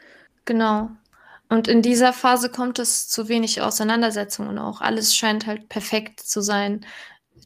Genau. 0.45 0.91
Und 1.49 1.67
in 1.67 1.83
dieser 1.83 2.13
Phase 2.13 2.51
kommt 2.51 2.79
es 2.79 3.09
zu 3.09 3.29
wenig 3.29 3.63
Auseinandersetzungen 3.63 4.59
auch. 4.59 4.81
Alles 4.81 5.15
scheint 5.15 5.47
halt 5.47 5.69
perfekt 5.69 6.21
zu 6.21 6.43
sein. 6.43 6.85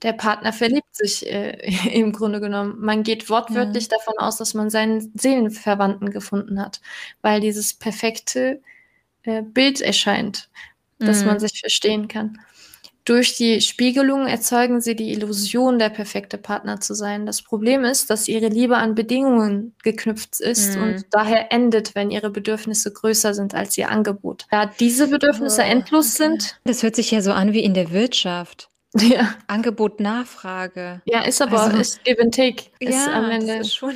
Der 0.02 0.12
Partner 0.12 0.52
verliebt 0.52 0.94
sich 0.94 1.26
äh, 1.26 1.58
im 1.92 2.12
Grunde 2.12 2.40
genommen. 2.40 2.76
Man 2.80 3.04
geht 3.04 3.30
wortwörtlich 3.30 3.84
ja. 3.84 3.96
davon 3.96 4.14
aus, 4.18 4.38
dass 4.38 4.54
man 4.54 4.70
seinen 4.70 5.12
Seelenverwandten 5.14 6.10
gefunden 6.10 6.60
hat, 6.60 6.80
weil 7.20 7.40
dieses 7.40 7.74
perfekte 7.74 8.60
äh, 9.22 9.42
Bild 9.42 9.80
erscheint, 9.80 10.50
dass 10.98 11.20
mhm. 11.20 11.26
man 11.26 11.40
sich 11.40 11.60
verstehen 11.60 12.08
kann. 12.08 12.38
Durch 13.04 13.36
die 13.36 13.60
Spiegelung 13.60 14.28
erzeugen 14.28 14.80
sie 14.80 14.94
die 14.94 15.12
Illusion, 15.12 15.80
der 15.80 15.88
perfekte 15.88 16.38
Partner 16.38 16.80
zu 16.80 16.94
sein. 16.94 17.26
Das 17.26 17.42
Problem 17.42 17.84
ist, 17.84 18.10
dass 18.10 18.28
ihre 18.28 18.46
Liebe 18.46 18.76
an 18.76 18.94
Bedingungen 18.94 19.74
geknüpft 19.82 20.38
ist 20.38 20.76
mhm. 20.76 20.82
und 20.82 21.06
daher 21.10 21.50
endet, 21.50 21.96
wenn 21.96 22.12
ihre 22.12 22.30
Bedürfnisse 22.30 22.92
größer 22.92 23.34
sind 23.34 23.54
als 23.54 23.76
ihr 23.76 23.90
Angebot. 23.90 24.46
Da 24.52 24.66
diese 24.66 25.08
Bedürfnisse 25.08 25.62
oh, 25.62 25.70
endlos 25.70 26.14
okay. 26.14 26.28
sind. 26.28 26.60
Das 26.64 26.84
hört 26.84 26.94
sich 26.94 27.10
ja 27.10 27.22
so 27.22 27.32
an 27.32 27.52
wie 27.52 27.64
in 27.64 27.74
der 27.74 27.90
Wirtschaft. 27.90 28.68
Ja. 29.00 29.34
Angebot, 29.46 30.00
Nachfrage. 30.00 31.00
Ja, 31.06 31.22
ist 31.22 31.40
aber 31.40 31.62
also, 31.62 31.78
ist 31.78 32.04
Give 32.04 32.20
and 32.20 32.34
Take. 32.34 32.64
Ist 32.78 33.06
ja, 33.06 33.14
am 33.14 33.30
Ende. 33.30 33.56
Das 33.56 33.68
ist 33.68 33.74
schon. 33.74 33.94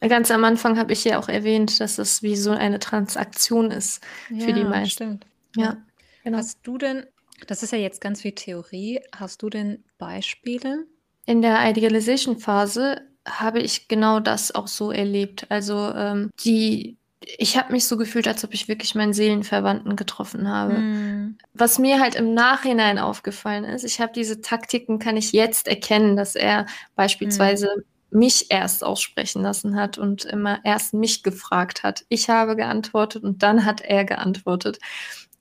Ganz 0.08 0.30
am 0.30 0.44
Anfang 0.44 0.78
habe 0.78 0.94
ich 0.94 1.04
ja 1.04 1.18
auch 1.18 1.28
erwähnt, 1.28 1.78
dass 1.78 1.98
es 1.98 2.22
wie 2.22 2.36
so 2.36 2.52
eine 2.52 2.78
Transaktion 2.78 3.70
ist 3.70 4.02
ja, 4.30 4.46
für 4.46 4.54
die 4.54 4.64
meisten. 4.64 4.90
Stimmt. 4.90 5.26
Ja. 5.56 5.76
Genau. 6.24 6.38
Hast 6.38 6.58
du 6.62 6.78
denn 6.78 7.04
das 7.46 7.62
ist 7.62 7.72
ja 7.72 7.78
jetzt 7.78 8.00
ganz 8.00 8.22
viel 8.22 8.32
Theorie. 8.32 9.00
Hast 9.14 9.42
du 9.42 9.50
denn 9.50 9.84
Beispiele? 9.98 10.86
In 11.26 11.42
der 11.42 11.68
Idealization-Phase 11.68 13.02
habe 13.28 13.60
ich 13.60 13.88
genau 13.88 14.20
das 14.20 14.54
auch 14.54 14.66
so 14.66 14.90
erlebt. 14.90 15.46
Also 15.48 15.92
ähm, 15.94 16.30
die, 16.44 16.96
ich 17.20 17.56
habe 17.56 17.72
mich 17.72 17.84
so 17.84 17.96
gefühlt, 17.96 18.26
als 18.26 18.44
ob 18.44 18.54
ich 18.54 18.68
wirklich 18.68 18.94
meinen 18.94 19.12
Seelenverwandten 19.12 19.96
getroffen 19.96 20.48
habe. 20.48 20.74
Mm. 20.74 21.38
Was 21.52 21.78
mir 21.78 22.00
halt 22.00 22.14
im 22.14 22.34
Nachhinein 22.34 22.98
aufgefallen 22.98 23.64
ist, 23.64 23.84
ich 23.84 24.00
habe 24.00 24.12
diese 24.14 24.40
Taktiken, 24.40 24.98
kann 24.98 25.16
ich 25.16 25.32
jetzt 25.32 25.68
erkennen, 25.68 26.16
dass 26.16 26.34
er 26.34 26.66
beispielsweise 26.96 27.68
mm. 28.10 28.18
mich 28.18 28.50
erst 28.50 28.82
aussprechen 28.82 29.42
lassen 29.42 29.76
hat 29.76 29.98
und 29.98 30.24
immer 30.24 30.60
erst 30.64 30.94
mich 30.94 31.22
gefragt 31.22 31.82
hat. 31.82 32.04
Ich 32.08 32.30
habe 32.30 32.56
geantwortet 32.56 33.22
und 33.22 33.42
dann 33.42 33.64
hat 33.66 33.82
er 33.82 34.04
geantwortet 34.04 34.78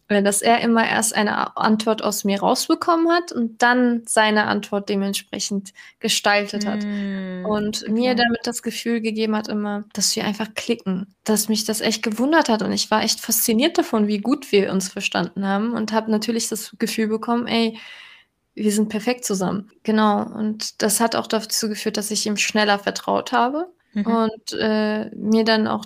dass 0.10 0.42
er 0.42 0.62
immer 0.62 0.88
erst 0.88 1.16
eine 1.16 1.56
Antwort 1.56 2.04
aus 2.04 2.24
mir 2.24 2.40
rausbekommen 2.40 3.12
hat 3.12 3.32
und 3.32 3.62
dann 3.62 4.02
seine 4.08 4.46
Antwort 4.46 4.90
dementsprechend 4.90 5.72
gestaltet 6.00 6.66
hat. 6.66 6.84
Mm, 6.84 7.46
und 7.46 7.84
okay. 7.84 7.92
mir 7.92 8.16
damit 8.16 8.40
das 8.44 8.64
Gefühl 8.64 9.02
gegeben 9.02 9.36
hat 9.36 9.48
immer, 9.48 9.84
dass 9.94 10.16
wir 10.16 10.26
einfach 10.26 10.54
klicken, 10.56 11.14
dass 11.24 11.48
mich 11.48 11.64
das 11.64 11.82
echt 11.82 12.02
gewundert 12.02 12.50
hat 12.50 12.64
und 12.64 12.72
ich 12.72 12.90
war 12.90 13.04
echt 13.04 13.20
fasziniert 13.20 13.78
davon, 13.78 14.08
wie 14.08 14.18
gut 14.18 14.52
wir 14.52 14.72
uns 14.72 14.90
verstanden 14.90 15.46
haben 15.46 15.74
und 15.74 15.94
habe 15.94 16.10
natürlich 16.10 16.50
das 16.50 16.76
Gefühl 16.80 17.08
bekommen, 17.08 17.46
ey, 17.46 17.78
wir 18.56 18.72
sind 18.72 18.90
perfekt 18.90 19.26
zusammen. 19.26 19.70
Genau. 19.84 20.24
Und 20.24 20.82
das 20.82 21.00
hat 21.00 21.16
auch 21.16 21.28
dazu 21.28 21.70
geführt, 21.70 21.98
dass 21.98 22.12
ich 22.12 22.26
ihm 22.26 22.36
schneller 22.38 22.80
vertraut 22.80 23.32
habe 23.32 23.68
mhm. 23.94 24.06
und 24.06 24.54
äh, 24.60 25.10
mir 25.16 25.46
dann 25.46 25.68
auch 25.68 25.86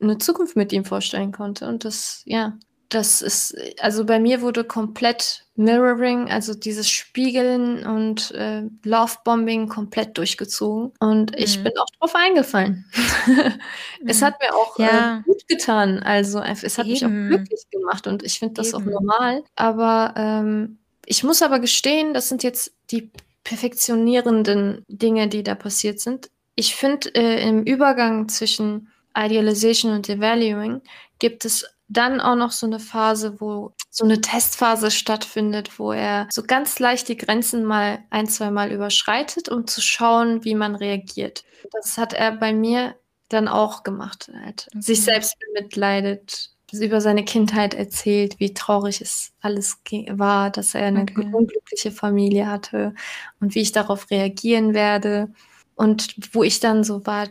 eine 0.00 0.18
Zukunft 0.18 0.54
mit 0.54 0.72
ihm 0.72 0.84
vorstellen 0.84 1.32
konnte. 1.32 1.66
Und 1.66 1.84
das, 1.84 2.22
ja, 2.26 2.58
das 2.88 3.22
ist, 3.22 3.56
also 3.80 4.04
bei 4.04 4.18
mir 4.20 4.40
wurde 4.40 4.64
komplett 4.64 5.44
Mirroring, 5.56 6.30
also 6.30 6.54
dieses 6.54 6.90
Spiegeln 6.90 7.86
und 7.86 8.32
äh, 8.32 8.62
Lovebombing 8.82 9.68
komplett 9.68 10.18
durchgezogen. 10.18 10.92
Und 10.98 11.36
ich 11.38 11.58
mhm. 11.58 11.64
bin 11.64 11.72
auch 11.78 11.86
drauf 11.98 12.14
eingefallen. 12.14 12.84
es 14.06 14.20
mhm. 14.20 14.24
hat 14.24 14.40
mir 14.40 14.54
auch 14.54 14.78
äh, 14.78 14.82
ja. 14.82 15.18
äh, 15.18 15.22
gut 15.22 15.46
getan. 15.48 16.00
Also 16.00 16.40
es 16.40 16.78
hat 16.78 16.86
Eben. 16.86 16.92
mich 16.92 17.04
auch 17.04 17.36
glücklich 17.36 17.70
gemacht 17.70 18.06
und 18.06 18.22
ich 18.22 18.38
finde 18.38 18.54
das 18.54 18.68
Eben. 18.68 18.76
auch 18.76 18.84
normal. 18.84 19.44
Aber 19.54 20.14
ähm, 20.16 20.78
ich 21.06 21.22
muss 21.22 21.42
aber 21.42 21.60
gestehen, 21.60 22.14
das 22.14 22.28
sind 22.28 22.42
jetzt 22.42 22.72
die 22.90 23.10
perfektionierenden 23.44 24.84
Dinge, 24.88 25.28
die 25.28 25.42
da 25.42 25.54
passiert 25.54 26.00
sind. 26.00 26.30
Ich 26.56 26.74
finde, 26.74 27.14
äh, 27.14 27.46
im 27.46 27.62
Übergang 27.62 28.28
zwischen 28.28 28.88
Idealization 29.16 29.92
und 29.92 30.08
Evaluing 30.08 30.80
gibt 31.18 31.44
es 31.44 31.64
dann 31.88 32.20
auch 32.20 32.36
noch 32.36 32.52
so 32.52 32.66
eine 32.66 32.80
Phase, 32.80 33.40
wo 33.40 33.72
so 33.90 34.04
eine 34.04 34.20
Testphase 34.20 34.90
stattfindet, 34.90 35.78
wo 35.78 35.92
er 35.92 36.26
so 36.30 36.42
ganz 36.42 36.78
leicht 36.78 37.08
die 37.08 37.16
Grenzen 37.16 37.64
mal 37.64 38.00
ein, 38.10 38.26
zwei 38.26 38.50
Mal 38.50 38.72
überschreitet, 38.72 39.48
um 39.48 39.66
zu 39.66 39.80
schauen, 39.80 40.44
wie 40.44 40.54
man 40.54 40.74
reagiert. 40.74 41.44
Das 41.72 41.98
hat 41.98 42.12
er 42.12 42.32
bei 42.32 42.52
mir 42.52 42.96
dann 43.28 43.48
auch 43.48 43.82
gemacht. 43.82 44.30
Hat 44.44 44.68
okay. 44.70 44.80
sich 44.82 45.02
selbst 45.02 45.36
bemitleidet, 45.38 46.50
über 46.72 47.00
seine 47.00 47.24
Kindheit 47.24 47.74
erzählt, 47.74 48.40
wie 48.40 48.52
traurig 48.52 49.00
es 49.00 49.32
alles 49.40 49.78
war, 50.10 50.50
dass 50.50 50.74
er 50.74 50.86
eine 50.86 51.02
okay. 51.02 51.30
unglückliche 51.32 51.92
Familie 51.92 52.48
hatte 52.48 52.94
und 53.40 53.54
wie 53.54 53.60
ich 53.60 53.72
darauf 53.72 54.10
reagieren 54.10 54.74
werde. 54.74 55.32
Und 55.76 56.16
wo 56.32 56.42
ich 56.42 56.60
dann 56.60 56.84
so 56.84 57.04
war, 57.06 57.28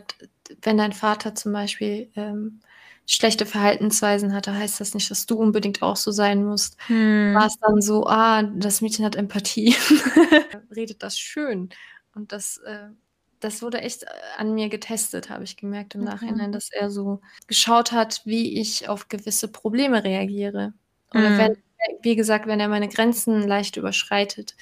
wenn 0.62 0.78
dein 0.78 0.92
Vater 0.92 1.34
zum 1.34 1.52
Beispiel 1.52 2.10
ähm, 2.14 2.60
schlechte 3.06 3.46
Verhaltensweisen 3.46 4.32
hatte, 4.32 4.54
heißt 4.54 4.80
das 4.80 4.94
nicht, 4.94 5.10
dass 5.10 5.26
du 5.26 5.36
unbedingt 5.36 5.82
auch 5.82 5.96
so 5.96 6.10
sein 6.10 6.44
musst. 6.44 6.76
Hm. 6.86 7.34
War 7.34 7.46
es 7.46 7.58
dann 7.58 7.80
so, 7.80 8.06
ah, 8.06 8.42
das 8.42 8.80
Mädchen 8.80 9.04
hat 9.04 9.16
Empathie, 9.16 9.74
redet 10.74 11.02
das 11.02 11.18
schön. 11.18 11.68
Und 12.14 12.32
das, 12.32 12.58
äh, 12.58 12.88
das 13.40 13.60
wurde 13.60 13.80
echt 13.82 14.04
äh, 14.04 14.08
an 14.38 14.54
mir 14.54 14.68
getestet, 14.68 15.28
habe 15.28 15.44
ich 15.44 15.56
gemerkt 15.56 15.94
im 15.94 16.02
okay. 16.02 16.12
Nachhinein, 16.12 16.52
dass 16.52 16.70
er 16.70 16.90
so 16.90 17.20
geschaut 17.46 17.92
hat, 17.92 18.22
wie 18.24 18.58
ich 18.58 18.88
auf 18.88 19.08
gewisse 19.08 19.48
Probleme 19.48 20.02
reagiere. 20.02 20.72
Oder 21.12 21.28
hm. 21.30 21.38
wenn, 21.38 21.56
wie 22.02 22.16
gesagt, 22.16 22.46
wenn 22.46 22.60
er 22.60 22.68
meine 22.68 22.88
Grenzen 22.88 23.46
leicht 23.46 23.76
überschreitet, 23.76 24.56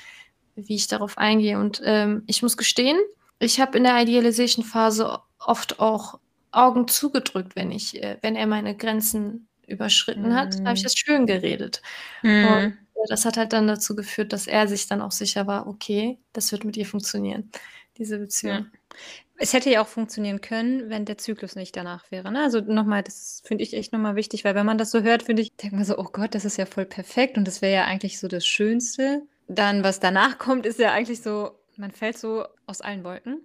wie 0.57 0.75
ich 0.75 0.89
darauf 0.89 1.17
eingehe. 1.17 1.59
Und 1.59 1.81
ähm, 1.85 2.25
ich 2.27 2.43
muss 2.43 2.57
gestehen, 2.57 2.99
ich 3.39 3.61
habe 3.61 3.79
in 3.79 3.85
der 3.85 4.01
Idealization-Phase 4.03 5.19
oft 5.39 5.81
auch 5.81 6.19
Augen 6.53 6.89
zugedrückt, 6.89 7.57
wenn 7.57 7.71
ich, 7.71 8.03
äh, 8.03 8.19
wenn 8.21 8.37
er 8.37 8.47
meine 8.47 8.77
Grenzen 8.77 9.49
überschritten 9.67 10.29
mhm. 10.29 10.35
hat, 10.35 10.57
habe 10.65 10.75
ich 10.75 10.83
das 10.83 10.95
schön 10.95 11.27
geredet. 11.27 11.83
Mhm. 12.23 12.47
Und 12.47 13.05
äh, 13.05 13.09
das 13.09 13.25
hat 13.25 13.37
halt 13.37 13.53
dann 13.53 13.67
dazu 13.67 13.97
geführt, 13.97 14.33
dass 14.33 14.47
er 14.47 14.69
sich 14.69 14.87
dann 14.87 15.03
auch 15.03 15.13
sicher 15.13 15.47
war, 15.47 15.67
okay, 15.67 16.19
das 16.33 16.53
wird 16.53 16.65
mit 16.65 16.77
ihr 16.77 16.87
funktionieren, 16.87 17.51
diese 17.99 18.19
Beziehung. 18.19 18.55
Ja. 18.59 18.99
Es 19.39 19.55
hätte 19.55 19.71
ja 19.71 19.83
auch 19.83 19.89
funktionieren 19.89 20.41
können, 20.41 20.89
wenn 20.89 21.05
der 21.05 21.19
Zyklus 21.19 21.57
nicht 21.57 21.77
danach 21.77 22.11
wäre. 22.13 22.31
Ne? 22.31 22.43
Also 22.43 22.61
nochmal, 22.61 23.03
das 23.03 23.43
finde 23.45 23.65
ich 23.65 23.75
echt 23.75 23.93
nochmal 23.93 24.15
wichtig, 24.15 24.45
weil 24.45 24.55
wenn 24.55 24.67
man 24.67 24.79
das 24.79 24.93
so 24.93 25.03
hört, 25.03 25.25
finde 25.25 25.43
ich, 25.43 25.57
denkt 25.57 25.75
man 25.75 25.85
so, 25.85 25.99
oh 25.99 26.09
Gott, 26.13 26.37
das 26.37 26.45
ist 26.45 26.59
ja 26.59 26.67
voll 26.67 26.85
perfekt 26.85 27.37
und 27.37 27.49
das 27.49 27.61
wäre 27.61 27.75
ja 27.75 27.85
eigentlich 27.87 28.21
so 28.21 28.29
das 28.29 28.47
Schönste 28.47 29.23
dann, 29.49 29.85
was 29.85 30.01
danach 30.01 30.39
kommt, 30.39 30.67
ist 30.67 30.79
ja 30.79 30.93
eigentlich 30.93 31.23
so, 31.23 31.53
man 31.77 31.91
fällt 31.91 32.19
so 32.19 32.45
aus 32.67 32.81
allen 32.81 33.05
Wolken. 33.05 33.41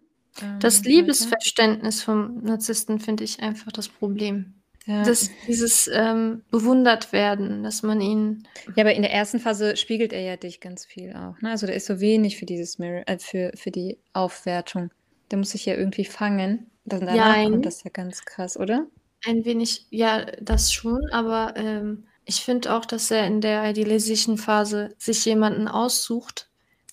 Das 0.59 0.77
Ähm, 0.77 0.85
weiter. 0.85 0.89
Liebesverständnis 0.89 2.03
vom 2.03 2.43
Narzissten 2.43 2.99
finde 2.99 3.23
ich 3.23 3.39
einfach 3.41 3.71
das 3.71 3.89
Problem. 3.89 4.53
Ja. 4.85 5.03
Das, 5.03 5.29
dieses 5.47 5.89
ähm, 5.93 6.43
bewundert 6.49 7.11
werden, 7.11 7.61
dass 7.61 7.83
man 7.83 7.99
ihn. 7.99 8.47
Ja, 8.75 8.83
aber 8.83 8.93
in 8.93 9.01
der 9.01 9.11
ersten 9.11 9.39
Phase 9.39 9.75
spiegelt 9.75 10.13
er 10.13 10.21
ja 10.21 10.37
dich 10.37 10.61
ganz 10.61 10.85
viel 10.85 11.13
auch. 11.13 11.39
Ne? 11.41 11.51
Also 11.51 11.67
der 11.67 11.75
ist 11.75 11.87
so 11.87 11.99
wenig 11.99 12.37
für 12.37 12.45
dieses 12.45 12.79
Mirror, 12.79 13.03
äh, 13.05 13.19
für, 13.19 13.51
für 13.55 13.69
die 13.69 13.97
Aufwertung. 14.13 14.91
Der 15.29 15.39
muss 15.39 15.49
sich 15.49 15.65
ja 15.65 15.75
irgendwie 15.75 16.05
fangen. 16.05 16.71
Dann 16.85 17.01
danach 17.01 17.35
Jein. 17.35 17.51
kommt 17.51 17.65
das 17.65 17.83
ja 17.83 17.91
ganz 17.91 18.23
krass, 18.23 18.57
oder? 18.57 18.87
Ein 19.25 19.43
wenig, 19.43 19.87
ja, 19.89 20.25
das 20.41 20.71
schon, 20.71 21.01
aber 21.11 21.53
ähm, 21.57 22.05
ich 22.23 22.41
finde 22.41 22.73
auch, 22.73 22.85
dass 22.85 23.11
er 23.11 23.27
in 23.27 23.41
der 23.41 23.69
Idealization-Phase 23.69 24.95
sich 24.97 25.25
jemanden 25.25 25.67
aussucht, 25.67 26.49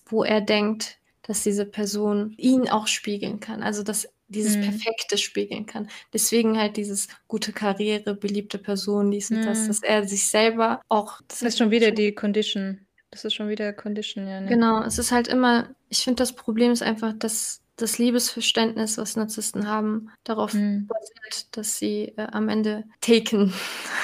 wo 0.07 0.24
er 0.24 0.40
denkt, 0.40 0.99
dass 1.26 1.42
diese 1.42 1.66
Person 1.66 2.32
ihn 2.36 2.68
auch 2.68 2.86
spiegeln 2.86 3.40
kann. 3.40 3.62
Also 3.62 3.82
dass 3.82 4.08
dieses 4.28 4.56
Mhm. 4.56 4.62
Perfekte 4.62 5.18
spiegeln 5.18 5.66
kann. 5.66 5.88
Deswegen 6.12 6.58
halt 6.58 6.76
dieses 6.78 7.08
gute 7.28 7.52
Karriere, 7.52 8.14
beliebte 8.14 8.58
Person, 8.58 9.10
dies 9.10 9.30
und 9.30 9.42
das, 9.42 9.60
Mhm. 9.64 9.68
dass 9.68 9.82
er 9.82 10.08
sich 10.08 10.28
selber 10.28 10.80
auch. 10.88 11.20
Das 11.28 11.42
ist 11.42 11.58
schon 11.58 11.70
wieder 11.70 11.90
die 11.90 12.12
Condition. 12.14 12.80
Das 13.10 13.24
ist 13.24 13.34
schon 13.34 13.48
wieder 13.48 13.72
Condition, 13.72 14.26
ja. 14.26 14.40
Ne? 14.40 14.48
Genau, 14.48 14.82
es 14.82 14.98
ist 14.98 15.12
halt 15.12 15.28
immer, 15.28 15.68
ich 15.88 15.98
finde, 15.98 16.16
das 16.22 16.32
Problem 16.34 16.72
ist 16.72 16.82
einfach, 16.82 17.12
dass 17.12 17.60
das 17.76 17.98
Liebesverständnis, 17.98 18.98
was 18.98 19.16
Narzissten 19.16 19.68
haben, 19.68 20.10
darauf 20.24 20.54
Mhm. 20.54 20.86
basiert, 20.86 21.56
dass 21.56 21.78
sie 21.78 22.12
äh, 22.16 22.26
am 22.32 22.48
Ende 22.48 22.84
taken. 23.00 23.52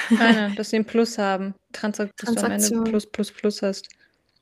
Nein, 0.09 0.55
dass 0.61 0.69
sie 0.69 0.75
einen 0.77 0.85
Plus 0.85 1.17
haben. 1.17 1.55
Transak 1.73 2.11
dass 2.17 2.33
du 2.35 2.39
am 2.41 2.51
Ende 2.51 2.57
Transaktion. 2.67 2.83
Plus, 2.83 3.05
Plus, 3.07 3.31
Plus 3.31 3.61
hast 3.61 3.87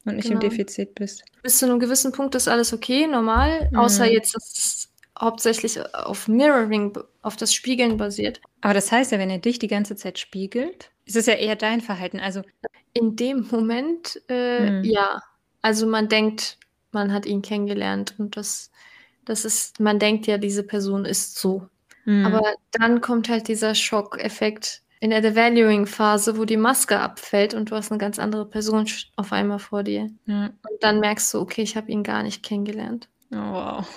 und 0.06 0.16
nicht 0.16 0.28
Genau. 0.30 0.42
im 0.42 0.50
Defizit 0.50 0.96
bist. 0.96 1.24
Bis 1.44 1.58
zu 1.60 1.66
einem 1.66 1.80
gewissen 1.80 2.12
Punkt 2.12 2.36
ist 2.36 2.48
alles 2.48 2.74
okay, 2.74 3.08
normal, 3.08 3.70
außer 3.76 4.06
Mhm. 4.06 4.12
jetzt, 4.12 4.36
dass 4.36 4.58
es 4.58 4.90
hauptsächlich 5.20 5.80
auf 5.94 6.28
Mirroring, 6.28 6.98
auf 7.22 7.36
das 7.36 7.54
Spiegeln 7.54 7.98
basiert. 7.98 8.40
Aber 8.62 8.74
das 8.74 8.92
heißt 8.92 9.12
ja, 9.12 9.20
wenn 9.20 9.30
er 9.30 9.40
dich 9.40 9.60
die 9.60 9.68
ganze 9.68 9.96
Zeit 9.96 10.18
spiegelt, 10.20 10.92
ist 11.06 11.16
es 11.18 11.26
ja 11.26 11.34
eher 11.34 11.56
dein 11.56 11.82
Verhalten. 11.82 12.20
Also, 12.20 12.42
In 12.94 13.16
dem 13.16 13.48
Moment, 13.52 14.20
äh, 14.30 14.72
Mhm. 14.80 14.84
ja. 14.84 15.22
Also 15.62 15.86
man 15.86 16.08
denkt, 16.10 16.58
man 16.92 17.14
hat 17.14 17.26
ihn 17.28 17.42
kennengelernt 17.44 18.16
und 18.18 18.36
das, 18.38 18.72
das 19.26 19.46
ist, 19.46 19.80
man 19.80 20.00
denkt 20.00 20.26
ja, 20.26 20.38
diese 20.40 20.64
Person 20.64 21.06
ist 21.06 21.36
so. 21.38 21.68
mhm. 22.06 22.26
Aber 22.26 22.42
dann 22.72 23.00
kommt 23.02 23.30
halt 23.30 23.48
dieser 23.48 23.76
Schockeffekt 23.76 24.82
in 25.00 25.12
der 25.12 25.22
Devaluing-Phase, 25.22 26.38
wo 26.38 26.46
die 26.46 26.58
Maske 26.58 27.00
abfällt 27.00 27.54
und 27.54 27.72
du 27.72 27.76
hast 27.76 27.92
eine 27.92 28.00
ganz 28.00 28.20
andere 28.20 28.46
Person 28.46 28.86
auf 29.16 29.32
einmal 29.32 29.60
vor 29.60 29.84
dir. 29.84 30.10
ja. 30.26 30.46
Und 30.48 30.82
dann 30.82 31.00
merkst 31.00 31.34
du, 31.34 31.40
okay, 31.40 31.62
ich 31.62 31.78
habe 31.78 31.92
ihn 31.92 32.04
gar 32.04 32.24
nicht 32.24 32.44
kennengelernt. 32.44 33.08
Oh, 33.32 33.36
wow. 33.38 33.88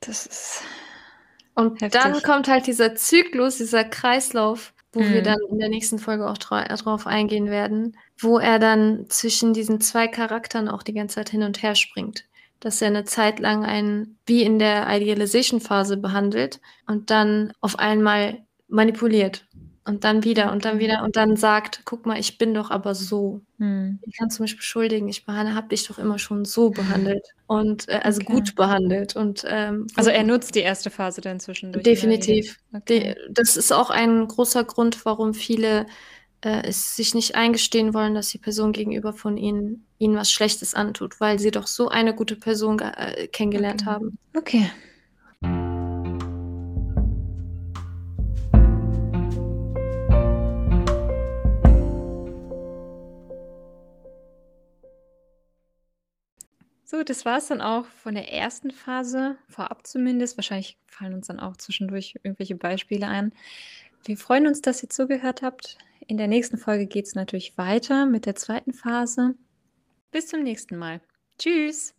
Das 0.00 0.26
ist. 0.26 0.62
Und 1.54 1.80
Heftig. 1.80 2.00
dann 2.02 2.22
kommt 2.22 2.48
halt 2.48 2.66
dieser 2.66 2.94
Zyklus, 2.96 3.56
dieser 3.56 3.84
Kreislauf, 3.84 4.72
wo 4.92 5.00
wir 5.00 5.20
Mhm. 5.20 5.24
dann 5.24 5.38
in 5.50 5.58
der 5.58 5.68
nächsten 5.68 5.98
Folge 5.98 6.28
auch 6.28 6.38
dra 6.38 6.64
drauf 6.64 7.06
eingehen 7.06 7.46
werden, 7.50 7.96
wo 8.18 8.38
er 8.38 8.58
dann 8.58 9.06
zwischen 9.08 9.52
diesen 9.54 9.80
zwei 9.80 10.08
Charakteren 10.08 10.68
auch 10.68 10.82
die 10.82 10.94
ganze 10.94 11.16
Zeit 11.16 11.30
hin 11.30 11.42
und 11.42 11.62
her 11.62 11.74
springt. 11.74 12.24
Dass 12.60 12.80
er 12.82 12.88
eine 12.88 13.04
Zeit 13.04 13.38
lang 13.38 13.64
einen 13.64 14.18
wie 14.26 14.42
in 14.42 14.58
der 14.58 14.86
Idealization-Phase 14.88 15.96
behandelt 15.98 16.60
und 16.86 17.10
dann 17.10 17.52
auf 17.60 17.78
einmal 17.78 18.44
manipuliert. 18.68 19.45
Und 19.86 20.04
dann 20.04 20.24
wieder 20.24 20.52
und 20.52 20.64
dann 20.64 20.76
Okay. 20.76 20.84
wieder 20.86 21.02
und 21.04 21.16
dann 21.16 21.36
sagt, 21.36 21.82
guck 21.84 22.06
mal, 22.06 22.18
ich 22.18 22.38
bin 22.38 22.54
doch 22.54 22.70
aber 22.70 22.94
so. 22.94 23.42
Mhm. 23.58 23.98
Ich 24.02 24.16
kann 24.18 24.28
du 24.28 24.42
mich 24.42 24.56
beschuldigen, 24.56 25.08
ich 25.08 25.24
habe 25.26 25.68
dich 25.68 25.86
doch 25.88 25.98
immer 25.98 26.18
schon 26.18 26.44
so 26.44 26.70
behandelt 26.70 27.26
und 27.46 27.88
äh, 27.88 28.00
also 28.04 28.20
Okay. 28.20 28.32
gut 28.34 28.54
behandelt 28.54 29.16
und 29.16 29.44
ähm, 29.48 29.86
Also, 29.96 30.10
er 30.10 30.24
nutzt 30.24 30.54
die 30.54 30.60
erste 30.60 30.90
Phase 30.90 31.20
dann 31.20 31.40
zwischendurch. 31.40 31.84
Definitiv. 31.84 32.56
Okay. 32.74 33.14
Die, 33.14 33.32
das 33.32 33.56
ist 33.56 33.72
auch 33.72 33.90
ein 33.90 34.26
großer 34.28 34.64
Grund, 34.64 35.04
warum 35.04 35.34
viele 35.34 35.86
äh, 36.42 36.62
es 36.68 36.94
sich 36.96 37.14
nicht 37.14 37.34
eingestehen 37.36 37.94
wollen, 37.94 38.14
dass 38.14 38.28
die 38.28 38.38
Person 38.38 38.72
gegenüber 38.72 39.12
von 39.12 39.36
ihnen 39.36 39.86
ihnen 39.98 40.16
was 40.16 40.30
Schlechtes 40.30 40.74
antut, 40.74 41.20
weil 41.20 41.38
sie 41.38 41.50
doch 41.50 41.66
so 41.66 41.88
eine 41.88 42.14
gute 42.14 42.36
Person 42.36 42.78
äh, 42.80 43.28
kennengelernt 43.28 43.82
Okay. 43.82 43.86
haben. 43.86 44.18
Okay. 44.36 44.70
So, 56.88 57.02
das 57.02 57.24
war 57.24 57.38
es 57.38 57.48
dann 57.48 57.60
auch 57.60 57.84
von 57.84 58.14
der 58.14 58.32
ersten 58.32 58.70
Phase, 58.70 59.36
vorab 59.48 59.84
zumindest. 59.88 60.38
Wahrscheinlich 60.38 60.78
fallen 60.86 61.14
uns 61.14 61.26
dann 61.26 61.40
auch 61.40 61.56
zwischendurch 61.56 62.14
irgendwelche 62.22 62.54
Beispiele 62.54 63.08
ein. 63.08 63.32
Wir 64.04 64.16
freuen 64.16 64.46
uns, 64.46 64.60
dass 64.60 64.84
ihr 64.84 64.88
zugehört 64.88 65.42
habt. 65.42 65.78
In 66.06 66.16
der 66.16 66.28
nächsten 66.28 66.58
Folge 66.58 66.86
geht 66.86 67.06
es 67.06 67.16
natürlich 67.16 67.58
weiter 67.58 68.06
mit 68.06 68.24
der 68.24 68.36
zweiten 68.36 68.72
Phase. 68.72 69.34
Bis 70.12 70.28
zum 70.28 70.44
nächsten 70.44 70.76
Mal. 70.76 71.00
Tschüss. 71.40 71.95